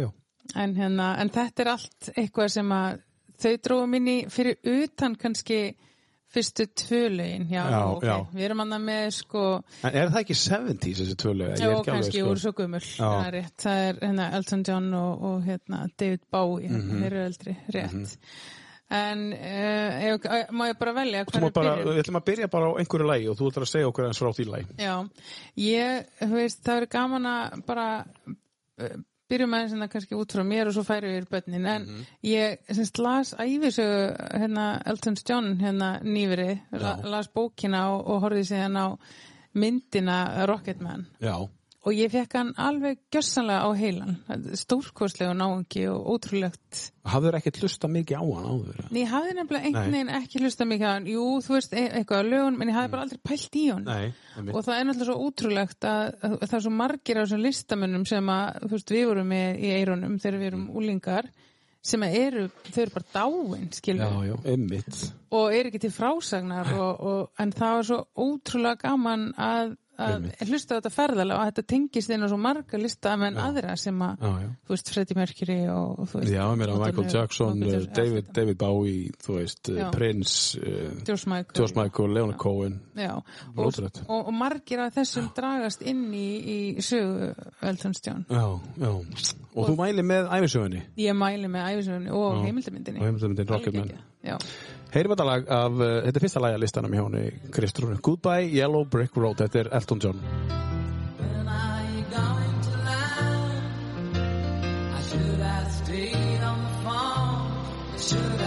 [0.00, 0.08] já.
[0.60, 2.98] En, hérna, en þetta er allt eitthvað sem að
[3.44, 5.60] þau dróðum inn í fyrir utan kannski
[6.34, 7.46] fyrstu tvölaugin.
[7.52, 8.02] Já, Já, ok.
[8.08, 8.16] já.
[8.34, 9.44] Við erum annað með sko,
[9.84, 11.48] En er það ekki 70s þessi tvölu?
[11.60, 12.82] já, kannski úr svo gummul.
[12.98, 13.56] Það er rétt.
[13.64, 16.68] Það er hérna, Elton John og, og hérna, David Bowie.
[16.68, 17.00] Mm Mhm.
[17.02, 18.18] Þeir eru eldri, rétt.
[18.94, 21.94] En uh, ég, má ég bara velja er bara, byrjun?
[21.94, 24.20] við ætlum að byrja bara á einhverju lægi og þú ætlar að segja okkur eins
[24.20, 24.74] frá því lægi.
[24.84, 24.94] Já,
[25.56, 27.86] ég, þú veist, það verður gaman að bara
[28.28, 28.98] uh,
[29.30, 32.06] byrjum aðeins hérna kannski út frá mér og svo færi við bönnin, en Mhm.
[32.24, 38.44] ég semst las æfisögu hérna Elton John hérna nýverið, la, las bókina og, og horfði
[38.52, 38.86] síðan á
[39.54, 41.48] myndina Rocketman Já.
[41.84, 44.14] Og ég fekk hann alveg gjössanlega á heilan,
[44.56, 46.80] stórkostlegu náungi og ótrúlegt.
[47.04, 48.80] Hafður ekkert lusta mikið á hann áður?
[48.88, 51.90] Nei, ég hafði nefnilega einhvern veginn ekki hlusta mikið á hann, jú, þú veist, e-
[52.00, 54.12] eitthvað á lögun, menn ég hafði bara aldrei pælt í hann Nei,
[54.48, 58.06] og það er náttúrulega svo útrúlegt að, að það er svo margir af þessum listamönnum
[58.08, 61.28] sem að, þú veist, við vorum með í eironum þegar við erum úlingar
[61.84, 62.42] sem að eru,
[62.72, 65.00] þau eru bara dáin Já, skilur, já, einmitt.
[65.36, 70.24] og eru ekki til frásagnar og, og, en það var svo ótrúlega gaman að, að
[70.48, 74.24] hlusta á þetta ferðalega og þetta tengist inn á svo marga listamenn aðra sem að,
[74.24, 74.48] Já, já.
[74.66, 78.32] þú veist, Freddie Mercury og, og þú veist, Já, Michael Madonna, Jackson, Michael Jackson, David.
[78.40, 79.90] David Bowie, þú veist, Já.
[79.94, 82.80] Prince, uh, George Michael, George Michael, Leonard Cohen.
[82.98, 83.12] Já,
[83.54, 84.02] og, Ótrúlegt.
[84.08, 88.26] og, og margir af þessum dragast inn í, í sögu Elton John.
[88.30, 88.46] Já,
[88.82, 88.92] já.
[89.54, 92.44] Og þú mæli með æfisögunni Ég mæli með æfisögunni og Já.
[92.48, 92.98] heimildamyndinni.
[92.98, 93.92] og heimildamindin Rocketman.
[94.94, 97.96] Heyrim þetta lag af, uh, þetta er fyrsta lag að listanum hjá henni Kristrúnu.
[97.98, 100.22] Goodbye Yellow Brick Road, þetta er Elton John.
[104.94, 107.50] I should have stayed on the phone.
[107.94, 108.43] I should have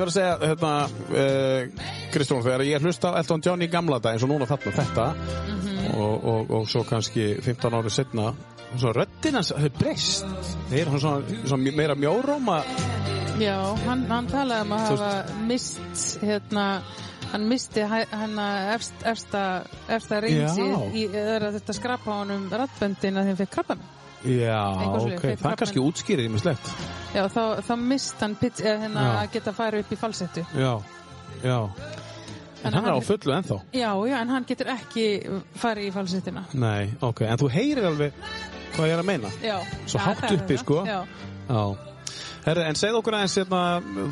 [0.00, 0.72] ég var að segja, hérna,
[1.12, 5.08] uh, Kristrún, þegar ég hlusta Elton John í gamla dag eins og núna þarna þetta
[5.90, 8.30] og, og, og svo kannski 15 árið setna
[9.34, 10.26] hans hefur breyst.
[10.70, 12.60] Þeir eru svona, svona meira mjóróma.
[13.40, 15.12] Já, hann, hann talaði um að hafa
[15.48, 16.66] mist, hérna,
[17.32, 19.44] hann misti efst, efsta,
[19.88, 23.82] efsta reynsi í, þetta skrapa honum rattböndin að þeim fekk krabban.
[24.24, 24.60] Já,
[25.00, 25.56] ok, það krabben.
[25.62, 26.70] kannski útskýrir í mig slett
[27.14, 30.44] Já, þá, þá mist hann pitch, eða hérna að geta færi upp í falsettu.
[30.54, 30.74] Já,
[31.42, 31.58] já
[32.60, 35.04] En En hann er á hann- fullu ennþá Já, já, en hann getur ekki
[35.56, 36.44] farið í falsettuna.
[36.52, 38.12] Nei, ok, en þú heyrir alveg
[38.76, 39.56] hvað ég er að meina Já.
[39.86, 40.84] Svo hátt er uppi, sko.
[40.86, 41.04] Já.
[41.48, 41.76] Já
[42.40, 43.58] Herri, en segð okkur aðeins, hérna,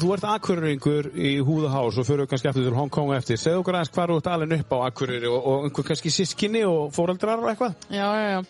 [0.03, 3.39] þú ert akkurringur í húðahás og fyrir kannski aftur til Hong Kong á eftir.
[3.41, 6.93] Segð okkur aðeins hvað þú ert alveg upp á akkurri og, og kannski sískinni og
[6.93, 7.79] fóreldrar og eitthvað?
[7.89, 8.43] Já, já, já.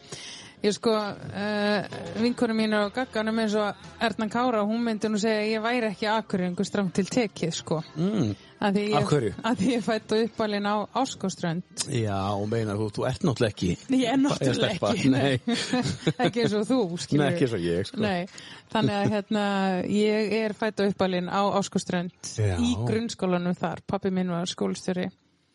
[0.59, 5.45] Ég sko, uh, vinkonu mín á gagganum eins og Erna Kára, hún myndi nú segja
[5.45, 7.79] að ég væri ekki akkuringu strang til tekið, sko.
[7.95, 8.33] Mm.
[8.59, 11.85] Að því ég, ég fætt og uppalinn á Áskoströnd.
[11.95, 13.71] Já, og meinar þú, þú ert náttúrulega ekki
[14.03, 15.39] Ég er náttúrulega ekki, nei.
[16.27, 17.23] ekki eins og þú, skilur.
[17.23, 18.03] Nei, ekki eins og ég, sko.
[18.03, 18.27] Nei,
[18.75, 19.47] þannig að hérna,
[19.95, 23.87] ég er fætt og uppalinn á Áskoströnd í grunnskólanum þar.
[23.87, 25.07] Pappi minn var skólastjóri.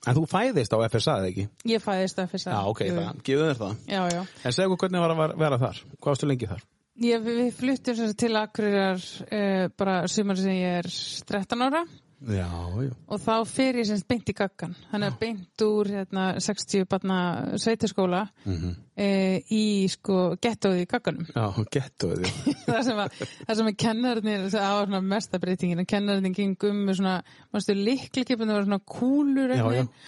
[0.03, 1.45] En þú fæðist á FSA, eða ekki?
[1.71, 2.51] Ég fæðist að fyrsta.
[2.51, 4.21] Já, ok, það, gefðu þér það Já, já.
[4.43, 5.83] En segðu hvernig var að vera- þar?
[5.95, 6.63] Hvað varstu lengi þar?
[7.03, 10.89] Ég, við fluttum til Akureyrar uh, bara sumar sem ég er
[11.25, 11.85] 13 ára
[12.23, 12.47] Já,
[12.79, 12.91] já.
[13.11, 17.17] Og þá fer ég semst beint í gaggan þannig að beint úr hérna, 60 barna
[17.59, 18.71] sveitaskóla Mhm.
[18.93, 21.27] uh, í sko gettóði í gagganum.
[21.33, 22.31] Já, gettu þið
[22.69, 23.19] það sem að,
[23.57, 27.15] sem að kennarnir það var svona mesta breytingin að kennarnir gengum með svona,
[27.53, 29.55] mástu liklikipin það var svona kúlur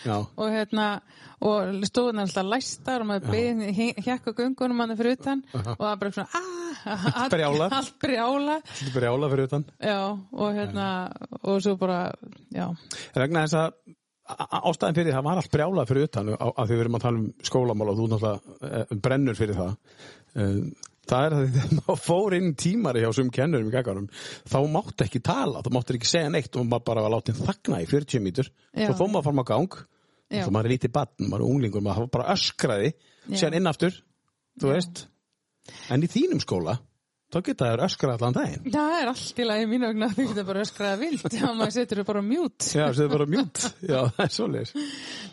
[0.06, 0.90] já og hérna
[1.46, 6.12] og stóðun alltaf læstar og maður beðin hjekka göngunum hann fyrir utan og það bara
[6.16, 7.74] svona ah, allt brjálað.
[7.76, 9.66] allt brjála er brjála fyrir utan.
[9.84, 10.88] Já og hérna
[11.44, 12.05] og svo bara
[12.56, 12.66] já.
[13.16, 16.98] Regna þess að ástæðin fyrir það var allt brjálað fyrir utan að því við erum
[16.98, 19.74] að tala um skólamál og þú náttúrulega eh, brennur fyrir það.
[20.36, 20.62] Eh,
[21.06, 24.08] það er að því þegar maður fór inn tímari hjá sum kennurum í gaggarum
[24.50, 27.84] þá máttu ekki tala, þú máttu ekki segja neitt og maður bara var látið þagna
[27.84, 29.78] í 40 mítur svo fór maður fram á gang
[30.34, 30.42] Já.
[30.48, 32.96] og maður er lítið batn, maður er unglingur maður bara öskraði,
[33.30, 33.36] Já.
[33.38, 34.00] síðan inn aftur
[34.62, 35.06] þú veist.
[35.94, 36.78] En í þínum skóla,
[37.34, 40.44] þá geta þær öskrað allan daginn það er allt í lagi mínu vegna því þetta
[40.48, 43.98] bara öskraða vilt já maður setur þau bara mute Já, það er bara mjút Já,
[44.16, 44.74] það er svoleiðis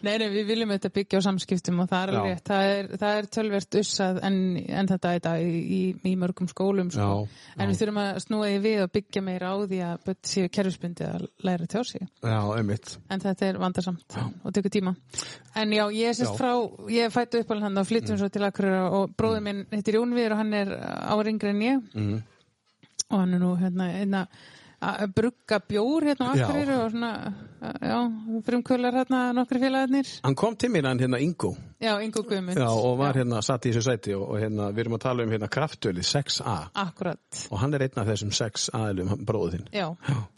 [0.03, 2.33] Nei, nei, við viljum þetta byggja á samskiptum og það er alveg Já.
[2.35, 2.49] rétt.
[2.49, 4.39] Það er, það er tölvert ussað en,
[4.81, 7.07] en þetta í dag í, í, í mörgum skólum, sko.
[7.23, 10.19] Já, En við þurfum að snúa því við og byggja meira á því að börn
[10.33, 12.09] séu kerfisbundi að læra tjá sig.
[12.19, 14.97] Já, einmitt En þetta er vandarsamt og tekur tíma.
[15.55, 16.41] En já, ég er sérst Já.
[16.41, 16.53] frá,
[16.91, 20.17] ég er fættu uppalinn hann og flyttum svo til Akureyra og bróður minn heitir Jón
[20.19, 20.75] Viður og hann er
[21.13, 21.53] áringri
[21.95, 22.23] en ég mm.
[23.11, 24.27] og hann er nú hérna, hérna
[24.83, 26.45] að brugga bjór hérna á Já.
[26.47, 27.11] Akureyri og svona,
[27.83, 27.99] já,
[28.47, 30.09] frumkvölar hérna nokkri félagarnir.
[30.25, 31.53] Hann kom til mér hann hérna Ingo.
[31.83, 32.59] Já, Ingo Guðmund.
[32.59, 35.27] Já, og var hérna satt í þessu sæti og, og hérna, við erum að tala
[35.27, 39.69] um hérna kraftölið 6A Akkurat, og hann er einn af þessum 6 aðilum, bróðu þinn.
[39.75, 39.89] Já,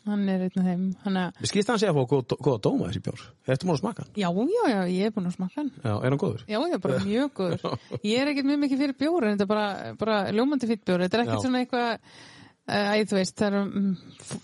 [0.08, 0.84] hann er einn af þeim.
[1.04, 3.24] Hann að, Við skýrst hann sé að fá góð, góða dóma þessi bjór.
[3.48, 4.12] Þetta múin að smaka hann?
[4.20, 5.72] Já, já, já, ég er búin að smakka hann.
[5.80, 6.46] Já, er hann góður?
[6.48, 7.80] Já, er bara mjög góður.
[8.04, 11.04] Ég er ekkert mjög mikið fyrir bjór en þetta er bara, bara ljómandi fýtt bjór.
[11.04, 11.44] Þetta er ekkert Já.
[11.44, 12.22] svona eitthvað
[12.64, 13.88] Æ, þú veist, það er um,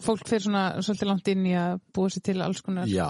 [0.04, 3.06] fólk fyrir svona svolítið langt inn í að búa sér til alls konar Já,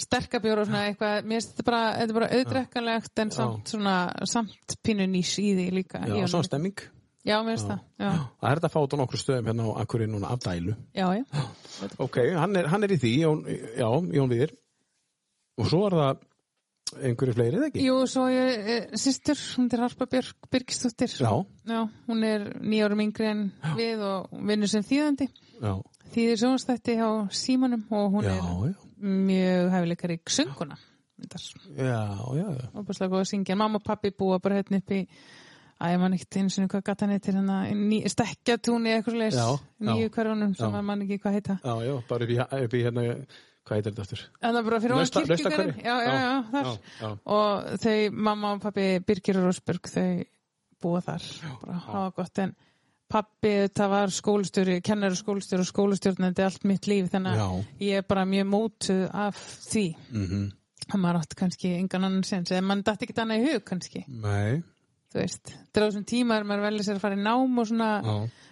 [0.00, 3.94] sterkabjór og svona eitthvað, mér finnst þetta bara, þetta er bara auðdrekkanlegt en samt svona,
[4.26, 6.00] samt pínu nýs í því líka.
[6.02, 6.82] já, svona stemming.
[7.28, 9.72] Já, mér finnst það, Það er þetta að fá þetta á nokkru stöðum hérna á
[9.84, 10.74] Akkurinn núna af dælu.
[10.96, 11.24] Já, já.
[12.04, 13.44] Ok, hann er, hann er í því, Jón,
[13.76, 13.86] já,
[14.18, 14.56] Jón Viðir.
[15.60, 16.26] Og svo er það
[16.98, 17.86] einhverju fleiri, eða ekki?
[17.86, 21.14] Jú, svo ég, e, sýstur, hún er Harpa Björk Birgisdóttir.
[21.20, 21.32] Já.
[21.70, 23.46] Já, hún er nýjárum yngri en
[23.78, 25.30] við og vinnur sem þýðandi.
[25.60, 25.74] Já,
[26.10, 30.78] Þýðir sjónstætti hjá Símanum og hún já, er já mjög hæfileikar í sönguna.
[31.20, 31.36] Já,
[31.76, 32.00] já,
[32.40, 33.56] já er opaslega góð að syngja.
[33.60, 35.04] Mamma og pappi búa bara hérna upp í
[35.80, 37.62] Æ, ég man ekkert eins og hvað gata hann heitir hérna,
[38.12, 39.46] stekkjatúni eitthvað Já,
[39.80, 41.56] nýju hverjunum sem að man ekki hvað heita.
[41.64, 43.04] Já, já, bara upp í, upp í hérna,
[43.66, 44.22] hvað heitir þetta aftur?
[44.42, 45.70] En það er bara fyrir ofan Nausta- kirkjugarðinn.
[45.70, 45.84] Naustahverfi?
[45.84, 46.72] Já, já, já, þar.
[47.00, 47.10] já.
[47.36, 50.24] Og þau, mamma og pappi, Birgir og Rósberg, þau
[50.82, 51.28] búa þar.
[51.64, 52.38] bara hafa gott.
[52.38, 52.54] En
[53.10, 57.10] pappi, það var skólastjóri, kennari skólastjóri og skólastjórnandi allt mitt líf.
[57.10, 59.36] Þannig að ég er bara mjög mótuð af
[59.70, 59.86] því.
[60.12, 60.52] Mm
[60.90, 62.50] Og maður átti kannski engan annan sens.
[62.50, 64.00] Eða mann dætti ekki annað í hug kannski.
[64.08, 64.62] Nei,
[65.10, 65.52] Þú veist.
[65.74, 67.90] Er á þessum tíma er maður velið sér að fara í nám og svona.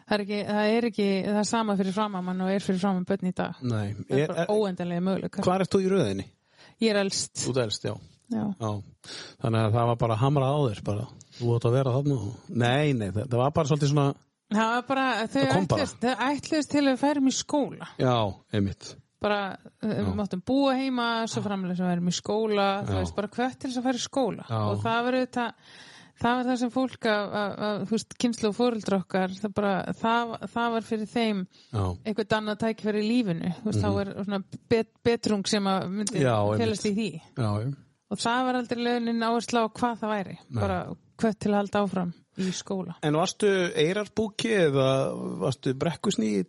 [0.09, 3.09] Það er ekki, það er ekki, það er sama fyrir framamann og er fyrir framamann
[3.09, 3.59] börn í dag.
[3.63, 5.45] nei Það er er, bara er, óendanlega möguleikar.
[5.47, 6.29] Hvað er þú í röðinni?
[6.83, 7.35] Ég er elst.
[7.45, 7.95] Þú dælst, já
[8.29, 8.45] Já.
[8.61, 8.71] Já,
[9.41, 11.05] þannig að það var bara hamrað á þér bara,
[11.39, 12.17] þú átt að vera þarna
[12.61, 14.09] Nei, nei, það, það var bara svolítið svona
[14.49, 17.89] Það var bara, þau ætluðist, ætluðist til að færum í skóla.
[18.01, 18.13] Já,
[18.53, 18.91] einmitt
[19.25, 19.39] Bara,
[19.83, 23.31] uh, við máttum búa heima, svo framlega sem við erum í skóla, þú veist, bara
[23.35, 24.45] hvert til þess að færa í skóla.
[24.47, 24.59] Já.
[24.61, 25.73] Og það var auðvitað,
[26.19, 29.55] það var það sem fólk að, að, að þú veist, kynslu og fóreldra okkar, það
[29.59, 33.91] bara, það, það var fyrir þeim Já, eitthvað annað tækifæri í lífinu, þú veist, þá
[33.99, 34.41] var svona
[34.75, 36.59] bet, betrung sem að myndi Mhm.
[36.65, 37.11] Felast í því.
[37.39, 37.75] já,
[38.09, 40.77] Og það var aldrei lögnin áherslu á hvað það væri, bara
[41.21, 42.95] hvert til að halda áfram í skóla.
[43.03, 44.87] En varstu eirarbúki eða
[45.43, 46.47] varstu brekkusnýll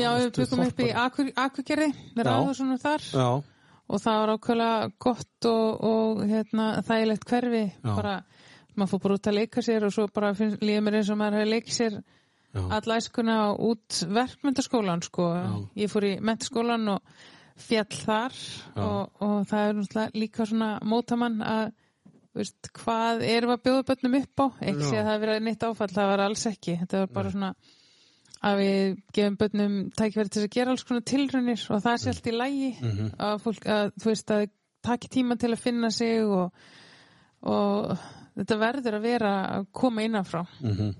[0.00, 3.04] Já, við byggum upp í Akurgerði, við ráðum svona þar.
[3.12, 3.28] Já,
[3.86, 7.94] og það var ákveðlega gott og, og hérna, þægilegt hverfi Já.
[7.94, 8.16] bara,
[8.76, 11.18] maður fór bara út að leika sér og svo bara finn, líður mér eins og
[11.20, 13.36] maður hefur leikið sér já, alla æskuna
[13.70, 15.30] út verkmyndaskólan sko,
[15.76, 17.16] ég fór í mentaskólan og
[17.56, 18.34] fjall þar
[18.76, 21.72] og, og það er náttúrulega líka svona mótamann að
[22.36, 24.46] veist, hvað erum að bjóða börnum upp á?
[24.60, 24.88] Ekki Já.
[24.90, 26.74] sé að það verið neitt áfall, það var alls ekki.
[26.82, 27.48] Þetta var bara svona
[28.44, 32.28] að við gefum börnum tækifæri til að gera alls konar tilraunir og það sé allt
[32.28, 33.08] í lægi Mhm.
[33.16, 34.44] að fólk, að þú veist að
[34.84, 36.52] taki tíma til að finna sig og,
[37.42, 37.96] og
[38.36, 40.92] þetta verður að vera að koma innanfrá Mhm,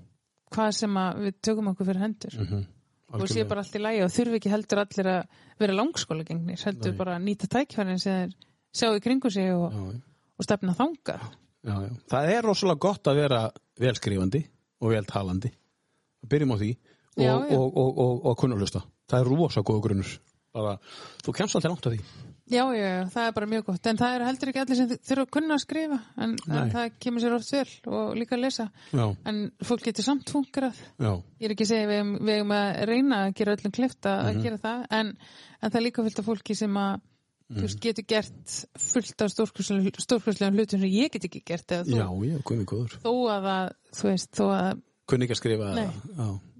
[0.55, 2.65] hvað sem að við tökum okkur fyrir hendur mhm.
[3.13, 6.59] og sé bara allt í lægi og þurfi ekki heldur allir að vera langskóla gengnir,
[6.65, 6.97] heldur Nei.
[6.97, 8.33] bara að nýta tækifærin sem
[8.73, 9.73] sjá í kringu sig og,
[10.37, 11.23] og stefna þangað
[11.63, 11.89] já, já.
[12.11, 13.41] Það er rosalega gott að vera
[13.79, 14.43] velskrifandi
[14.81, 15.51] og veltalandi.
[16.27, 16.71] Byrjum á því
[17.17, 18.83] og, og, og, og, og kunna hlusta.
[19.09, 20.11] Það er rosa góða grunnur.
[20.53, 20.75] Bara,
[21.25, 21.99] þú kemst alltaf langt á því.
[22.47, 25.23] Já, já, það er bara mjög gott en það eru heldur ekki allir sem þurfa
[25.25, 28.65] að kunna að skrifa en, en það kemur sér oft vel og líka að lesa
[28.93, 32.53] Já, en fólk getur samt fungerað já, ég er ekki að segja við við eigum
[32.55, 34.29] að reyna að gera öllum klifta Mhm.
[34.31, 35.11] að gera það en,
[35.61, 36.95] en það er líka fullt af fólki sem að
[37.47, 37.61] þú Mhm.
[37.67, 42.31] veist, getur gert fullt af stórkvæslega hlutum sem ég get ekki gert eða þú, já,
[42.31, 42.97] já, kunni góður.
[43.03, 45.67] þó að það, þú veist, þó að Kunni ekki að skrifa.
[45.75, 45.87] Nei.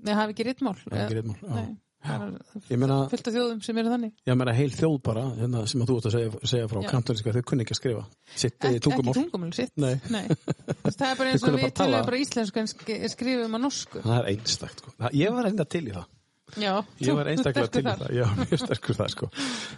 [0.08, 0.78] Nei, hafi ekki rittmál.
[0.88, 1.78] Hafi ekki ritmál, já.
[2.08, 4.12] Nei, af þjóðum sem eru þannig.
[4.30, 7.34] ég meina heil þjóð bara, hérna, sem að þú ert að segja, segja frá kantoníska,
[7.38, 8.04] þau kunni ekki að skrifa.
[8.36, 9.14] Sitt Ek, eigi tungumál.
[9.14, 9.74] Ekki tungumál sitt.
[9.78, 9.96] Nei.
[10.08, 12.04] Veist, Það er bara eins og við tala.
[12.08, 14.04] bara íslensku en sk- skrifum á norsku.
[14.06, 14.96] Það er einstakt, sko.
[15.14, 16.08] Ég var enda til í það.
[16.56, 16.72] Já,
[17.04, 19.28] Ég var einstaklega til í það, já, mjög sterkur það sko.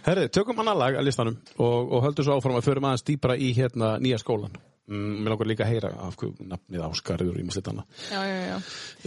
[0.06, 3.34] Herri, tökum annan lag að listanum og, og höldum svo áfram að förum aðeins dýpra
[3.34, 4.54] í hérna nýja skólan.
[4.90, 8.00] Mm, mér langar líka að heyra af hverju nafnið Áskarður í mislit annað.
[8.10, 8.56] Já, já, já.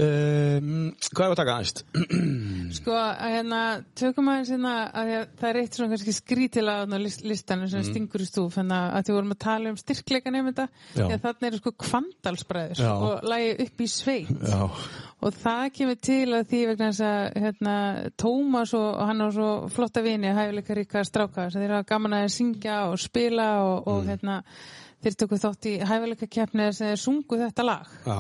[0.08, 0.70] Um,
[1.14, 1.82] hvað er að taka næst?
[2.80, 3.60] Sko, að hérna,
[4.00, 7.84] tökum aðeins hérna að að það er eitt svona kannski skrítilega á list, listanum sem
[7.86, 11.00] stingur í stúf en að, að því vorum að tala um styrkleika nefnda Mm.
[11.00, 11.06] Já.
[11.10, 14.60] því að þarna eru sko kvandalsbræður og lagi upp í sveit Já,
[15.24, 17.76] og það kemur til að því vegna þess að hérna,
[18.24, 22.18] Tómas og, og hann á svo flotta vini hæfileika ríka stráka sem þeir hafa gaman
[22.20, 24.40] að syngja og spila og, og hérna,
[25.04, 27.94] þeir tökum þátt í hæfileika keppni sem þeir sungu þetta lag.
[28.08, 28.18] Já,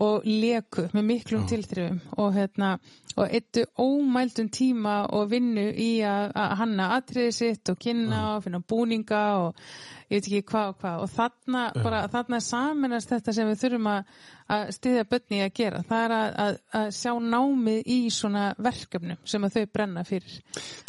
[0.00, 2.00] og leku með miklum tilþrifum.
[2.22, 2.74] Og hérna
[3.16, 8.62] og eittu ómældum tíma og vinnu í að, hanna atriði sitt og kynna og finna
[8.62, 9.64] búninga og
[10.10, 13.90] ég veit ekki hvað og hvað og þarna bara þarna saminast þetta sem við þurfum
[13.92, 14.12] að,
[14.50, 18.44] að styðja börni í að gera það er að, að, að sjá námið í svona
[18.58, 20.40] verkefnum sem að þau brenna fyrir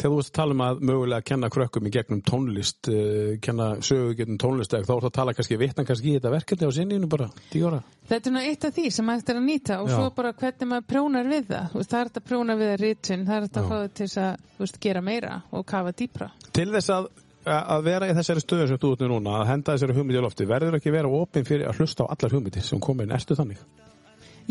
[0.02, 3.68] Þegar þú veist að tala um að mögulega kenna krökkum í gegnum tónlist, uh, kenna
[3.84, 7.10] sögu gegnum tónlist, þá ertu að tala kannski vittan kannski í þetta verkefni á sinninu
[7.12, 7.82] bara, tíu ára.
[8.10, 9.94] Þetta er nú eitt af því sem hægt er að nýta og Já.
[9.94, 11.76] svo bara hvernig maður prjónar við það.
[11.78, 13.92] Veist, það er þetta að prjóna við að ritun, það er þetta að fá það
[14.00, 16.28] til að veist, gera meira og kafa dýpra.
[16.52, 17.08] Til þess að,
[17.46, 20.46] að vera í þessari stöðu sem þú ert núna, að henda þessari hugmyndi á lofti,
[20.48, 23.60] verður ekki vera opinn fyrir að hlusta á allar hugmyndi sem komið inn, ertu þannig?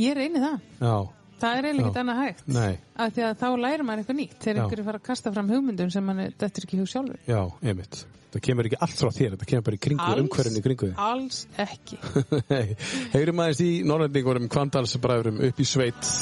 [0.01, 0.61] Ég reyni það.
[0.81, 0.95] Já,
[1.41, 2.41] Það er eiginlega ekkert annað hægt.
[2.53, 5.47] nei, Af því að þá lærir maður eitthvað nýtt þegar einhverju fara að kasta fram
[5.49, 7.17] hugmyndum sem mann þetta er ekki hug sjálfur.
[7.25, 8.03] já, einmitt.
[8.31, 11.39] Það kemur ekki allt frá þér, það kemur bara í kringu, umhverfinu í kringu alls
[11.59, 11.97] ekki.
[13.15, 16.13] Heyrum aðeins í norrendingurum Kvandalsbræðurum upp í sveit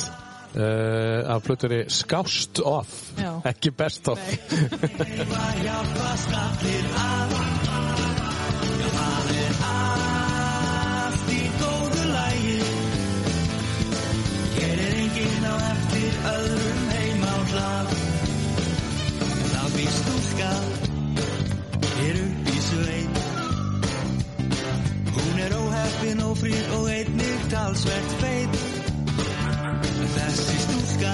[0.56, 3.41] uh, af plötunni Skást Off, Já.
[3.45, 4.20] ekki Best Off.
[4.30, 4.39] er
[25.14, 28.78] Hún er óheppin og frýr og einnig talsvert feit
[30.20, 31.11] Þessi stúlka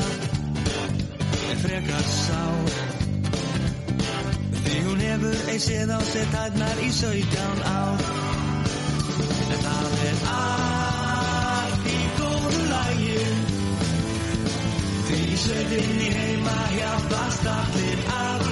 [1.52, 2.72] er frekar sár.
[4.66, 8.06] Því hún hefur ei séð á sér tætnar í 17 ár.
[9.46, 13.22] En það er allt í góðu lagi.
[15.06, 18.46] Því í sveitinni heima hjálpast allir að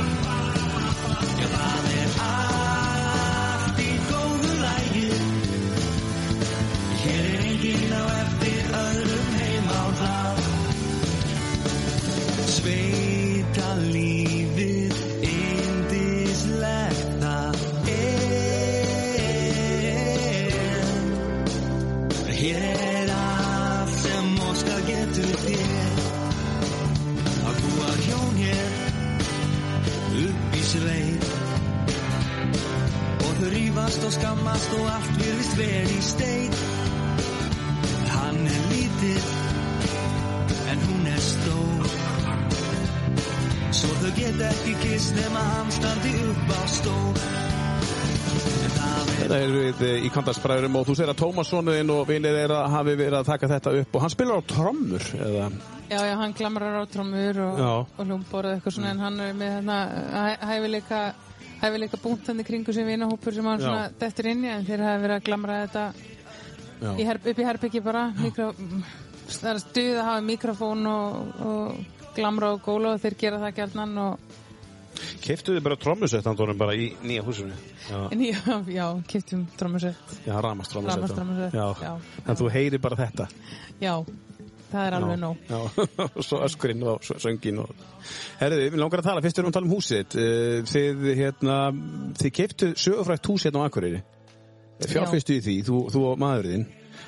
[1.43, 2.02] Já, það er
[34.13, 36.57] og skammast og allt virðist verið í steit
[38.13, 39.29] Hann er lítill
[40.73, 41.87] en hún er stór.
[43.73, 47.33] Svo þau geta ekki kist nema hann standi upp á er
[49.23, 52.97] Þetta er við í Kvandalsbræðurum og þú segir að Tómassonuðinn og vinir er að hafi
[52.99, 55.49] verið að taka þetta upp og hann spilar á trommur eða,
[55.89, 57.59] Já, já, hann klamrar á trómur og,
[57.97, 59.77] og hljómborð og eitthvað svona en hann er með hérna
[60.13, 60.37] hæ-
[61.63, 64.83] hæfileika hefur líka búntandi kringu sem vinahópur sem hann svona dettur inn í en þeir
[64.83, 65.85] hafa verið að glamra þetta
[66.99, 68.51] í her, upp í herbyggi bara mikro,
[69.31, 73.43] það er að stuða að hafa mikrofón og, og glamra og góla og þeir gera
[73.45, 74.39] það gjarnan og
[75.23, 77.55] Keiftu þið bara trommusett handónum bara í nýja húsinu?
[77.89, 78.37] Já, en já,
[78.69, 81.01] já, kiptum trómusett já ramast trommusett.
[81.01, 81.95] Rafmagnstrommusett, Já.
[82.27, 83.27] En þú heyri bara þetta.
[83.81, 83.95] já,
[84.73, 85.59] það er alveg nóg Já,
[86.17, 87.85] og svo öskurinn og sönginn og...
[88.41, 90.17] Herriði, við langar að tala, fyrst erum við að tala um húsið.
[90.23, 91.57] Eh, Þið, hérna,
[92.19, 94.03] þið keiftu sögufrækt hús hérna á Akureyri.
[94.83, 96.67] Fjárfyrstu í því, þú, þú og maðurinn.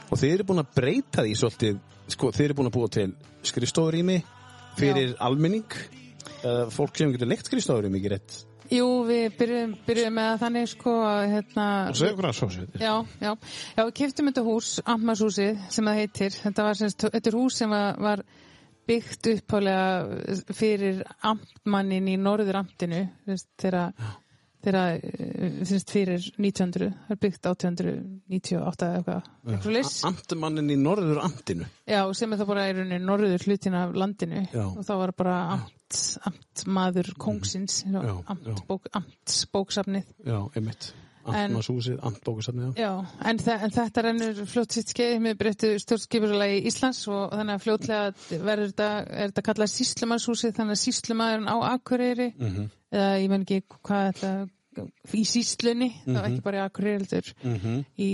[0.10, 1.80] Og þið eru búin að breyta því svolítið,
[2.16, 3.08] sko, þið eru búin að búa til
[3.50, 4.18] skrifstofurými
[4.80, 5.80] fyrir almenning.
[6.46, 8.38] Uh, fólk sem getur leikt skrifstofurými, ekki rétt.
[8.74, 12.72] Jú, við byrjuðum, byrjuðum með þannig sko að hérna Og segja okkur að svo sér.
[12.82, 13.32] Já, já,
[13.76, 16.38] já, við keftum þetta hús, Amtmannshúsið, sem það heitir.
[16.42, 18.24] Þetta var semst, þetta er hús sem var, var
[18.90, 23.04] byggt upphálega fyrir amtmannin í norður amtinu,
[23.62, 23.94] þegar,
[24.66, 29.94] þegar, eh, semst, fyrir 1900, það er byggt 1898 eða eitthvað, eitthvað leys.
[30.10, 31.68] Amtmannin í norður amtinu.
[31.88, 34.66] Já, sem er það bara í rauninni norður hlutin af landinu Já.
[34.66, 36.02] og þá var bara amt,
[36.32, 38.16] amtmaður kongsins, Já, já.
[38.34, 40.06] amtbók, amtsbóksafnið.
[40.26, 40.94] Já, einmitt.
[41.26, 42.84] En- Amtmannshúsið, amtbókusafnið, já.
[42.86, 47.56] Já, en, þa en þetta rennur fljótt sitt skeið með breyttu stjórnskipurlagi Íslands og þannig
[47.56, 52.70] að fljótlega verður þetta, er þetta kallað síslumannshúsið þannig að síslumæðurinn á Akureyri Mhm.
[52.94, 54.50] eða ég menn ekki hvað þetta
[55.16, 57.86] í síslunni, það var ekki bara í Akureyri heldur Mhm.
[57.98, 58.10] í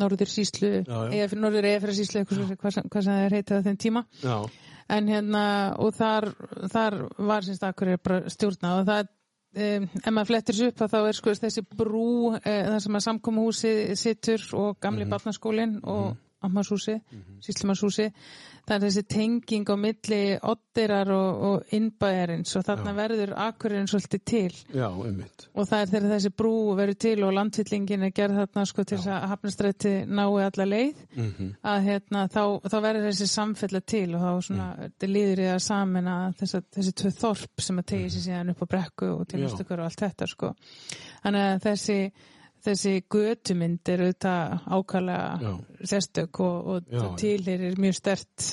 [0.00, 3.66] norður síslu, eða fyrir norður eða fyrir síslu hvað, hvað sem það er heitað á
[3.68, 4.04] þeim tíma.
[4.22, 4.38] Já.
[4.90, 5.42] en hérna
[5.80, 6.26] og þar,
[6.68, 9.06] þar var semst Akureyri bara stjórnað og það
[9.56, 12.98] um, ef maður flettir sér upp að þá er sko þessi brú eh, þar sem
[12.98, 18.10] að samkomuhúsi situr og gamli barnaskólinn og ammashúsi, mm síslumannshúsi
[18.64, 24.22] það er þessi tenging á milli oddirar og, og innbæjarins og þarna verður Akureyrin svolítið
[24.24, 28.64] til Já, og það er þegar þessi brú verður til og landfyllingin er gerð þarna
[28.70, 31.50] sko til að hafnastræti nái alla leið Mhm.
[31.62, 35.62] að hérna, þá, þá verður þessi samfella til og þá svona, þetta líður í að
[35.62, 39.40] samina þessa, þessi tvö þorp sem að tegi sér síðan upp á brekku og til
[39.40, 39.46] Já.
[39.48, 40.54] umstökur og allt þetta sko.
[41.24, 41.98] Þannig að þessi
[42.64, 45.10] þessi götumynd er auðvitað
[45.44, 45.50] Já.
[45.84, 48.46] sérstök og, og Já, tilherir mjög stert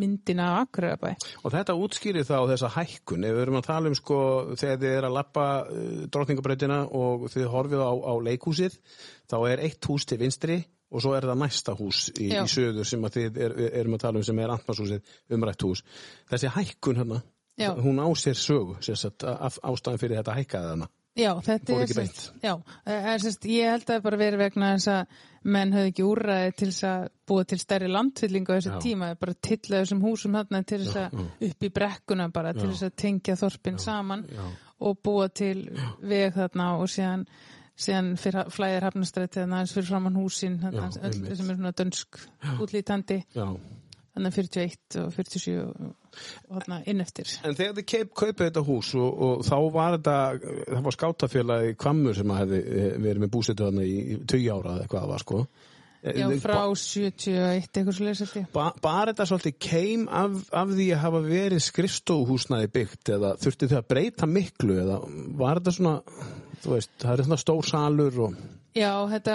[0.00, 1.14] myndina af Akureyrabæ.
[1.44, 4.20] Og þetta útskýrir þá þessa hækkun, ef við erum að tala um sko
[4.58, 8.78] þegar þið er að lappa uh, drottningabrautina og þið horfið á, á leikhúsið,
[9.30, 10.58] þá er eitt hús til vinstri
[10.94, 14.04] og svo er það næsta hús í, í söður sem að þið er, erum að
[14.04, 15.82] tala um sem er Antmarshúsið umrætt hús.
[16.30, 17.22] Þessi hækkun hérna,
[17.58, 17.70] Já.
[17.78, 20.90] hún á sér sögu, sérst, af ástæðan fyrir þetta hækkaði hana.
[21.14, 22.52] Já, þetta er sérst, já,
[22.90, 25.20] er sérst, ég held að það bara verið vegna þess að
[25.54, 28.78] menn höfðu ekki úrræði til þess að búa til stærri landfyllingu á þessu Já.
[28.82, 32.86] tíma, bara tilla þessum húsum þarna til þess að upp í brekkuna bara til þess
[32.88, 34.24] að tengja þorpin saman
[34.84, 35.68] og búa til
[36.02, 37.26] veg þarna og síðan
[37.74, 41.74] síðan fyrir flæðir hafnastrætti þannig aðeins fyrir framann húsin þarna, Já, öll, sem er svona
[41.74, 42.20] dönsk
[42.62, 43.20] útlítandi.
[43.34, 43.46] Já.
[44.14, 47.34] Þannig 41 og 47 og, inn eftir.
[47.42, 50.16] En þegar þið keip, kaupið þetta hús og, og þá var þetta,
[50.70, 54.76] það var skátafélagi Kvammur sem hefði eh, verið með búsetu þarna í, í 20 ára
[54.76, 55.44] eða eitthvað það var sko.
[55.44, 58.48] Já, Eh, frá 71 eitthvað svo leysast ég.
[58.52, 63.68] Ba bara þetta svolítið keim af, af því að hafa verið skrifstofuhúsnaði byggt eða þurfti
[63.70, 64.98] þið að breyta miklu eða
[65.40, 65.94] var þetta svona,
[66.60, 68.36] þú veist, það er svona stór salur og
[68.74, 69.34] Já, þetta,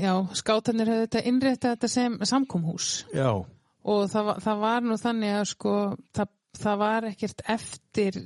[0.00, 2.90] já, skátanir hefði þetta innrétta þetta sem samkomhús.
[3.12, 3.44] Já,
[3.86, 5.74] og það, var- það var nú þannig að sko,
[6.16, 6.30] það,
[6.62, 8.20] það var ekkert eftir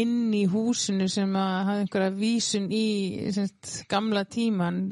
[0.00, 2.84] inn í húsinu sem að hafa einhverja vísun í
[3.34, 4.84] sérst, gamla tíman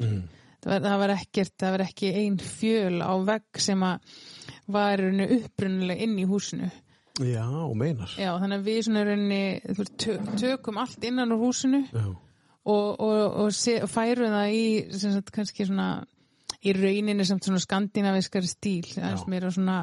[0.59, 4.17] það, var, það var ekkert, það var ekki ein fjöl á vegg sem að
[4.69, 6.67] var upprunulega inn í húsinu.
[7.19, 8.11] Já, meinar.
[8.19, 9.05] Já, þannig að við svona
[9.99, 12.03] tö, tökum allt innan úr húsinu Já,
[12.69, 14.61] og, og, og se, færum það í
[14.99, 15.87] sem sagt, kannski svona
[16.59, 19.77] í rauninni samt svona skandinaviskari stíl aðeins meira svona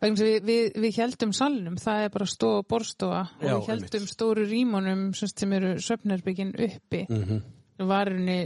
[0.00, 3.98] við, við, við heldum salnum, það er bara stofa og borstofa og Já, við heldum
[4.00, 4.14] einmitt.
[4.14, 7.24] stóru rímunum sem, eru söfnherbyggin uppi mm.
[7.24, 7.42] -hmm.
[7.88, 8.36] Varunni,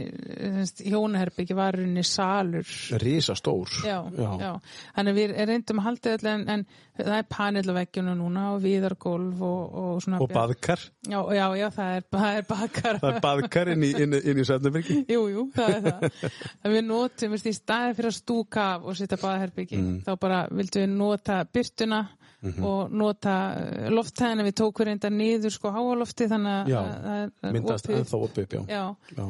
[0.87, 2.65] hjónaherbyggi varunni salur
[3.01, 3.69] risa stór.
[3.85, 4.51] Já, já.
[4.95, 6.65] Þannig að við reyndum að halda þetta en, en
[6.97, 11.45] það er panel á veggjunum núna og viðargólf og, og svona Og baðkar, Já, já,
[11.61, 14.97] já, það er, það er bakar það er baðkar inn í, inn, inn í Söfnabyrgi.
[15.13, 16.37] Jú, jú, það er það.
[16.63, 19.99] En við notum, veist, í staði fyrir að stúka og setja baðherbyggi, Mm.
[20.07, 21.99] þá bara vildum við nota byrtuna
[22.45, 22.63] Mhm.
[22.69, 28.19] og nota eh, lofthæðina, við tókum reynda niður sko háalofti þannig Já, að- Myndast ennþá
[28.27, 28.65] opið upp, já.
[28.69, 28.83] Já,
[29.17, 29.29] já.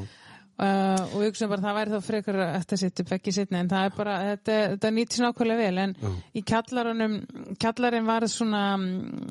[0.57, 3.59] Uh, og við hugsaum bara að það væri þá frekar að setja upp ekki setna
[3.61, 5.93] en það er bara, þetta, þetta nýtt sér nákvæmlega vel en
[6.33, 7.17] í kjallarunum,
[7.61, 9.27] kjallarinn var svona mm,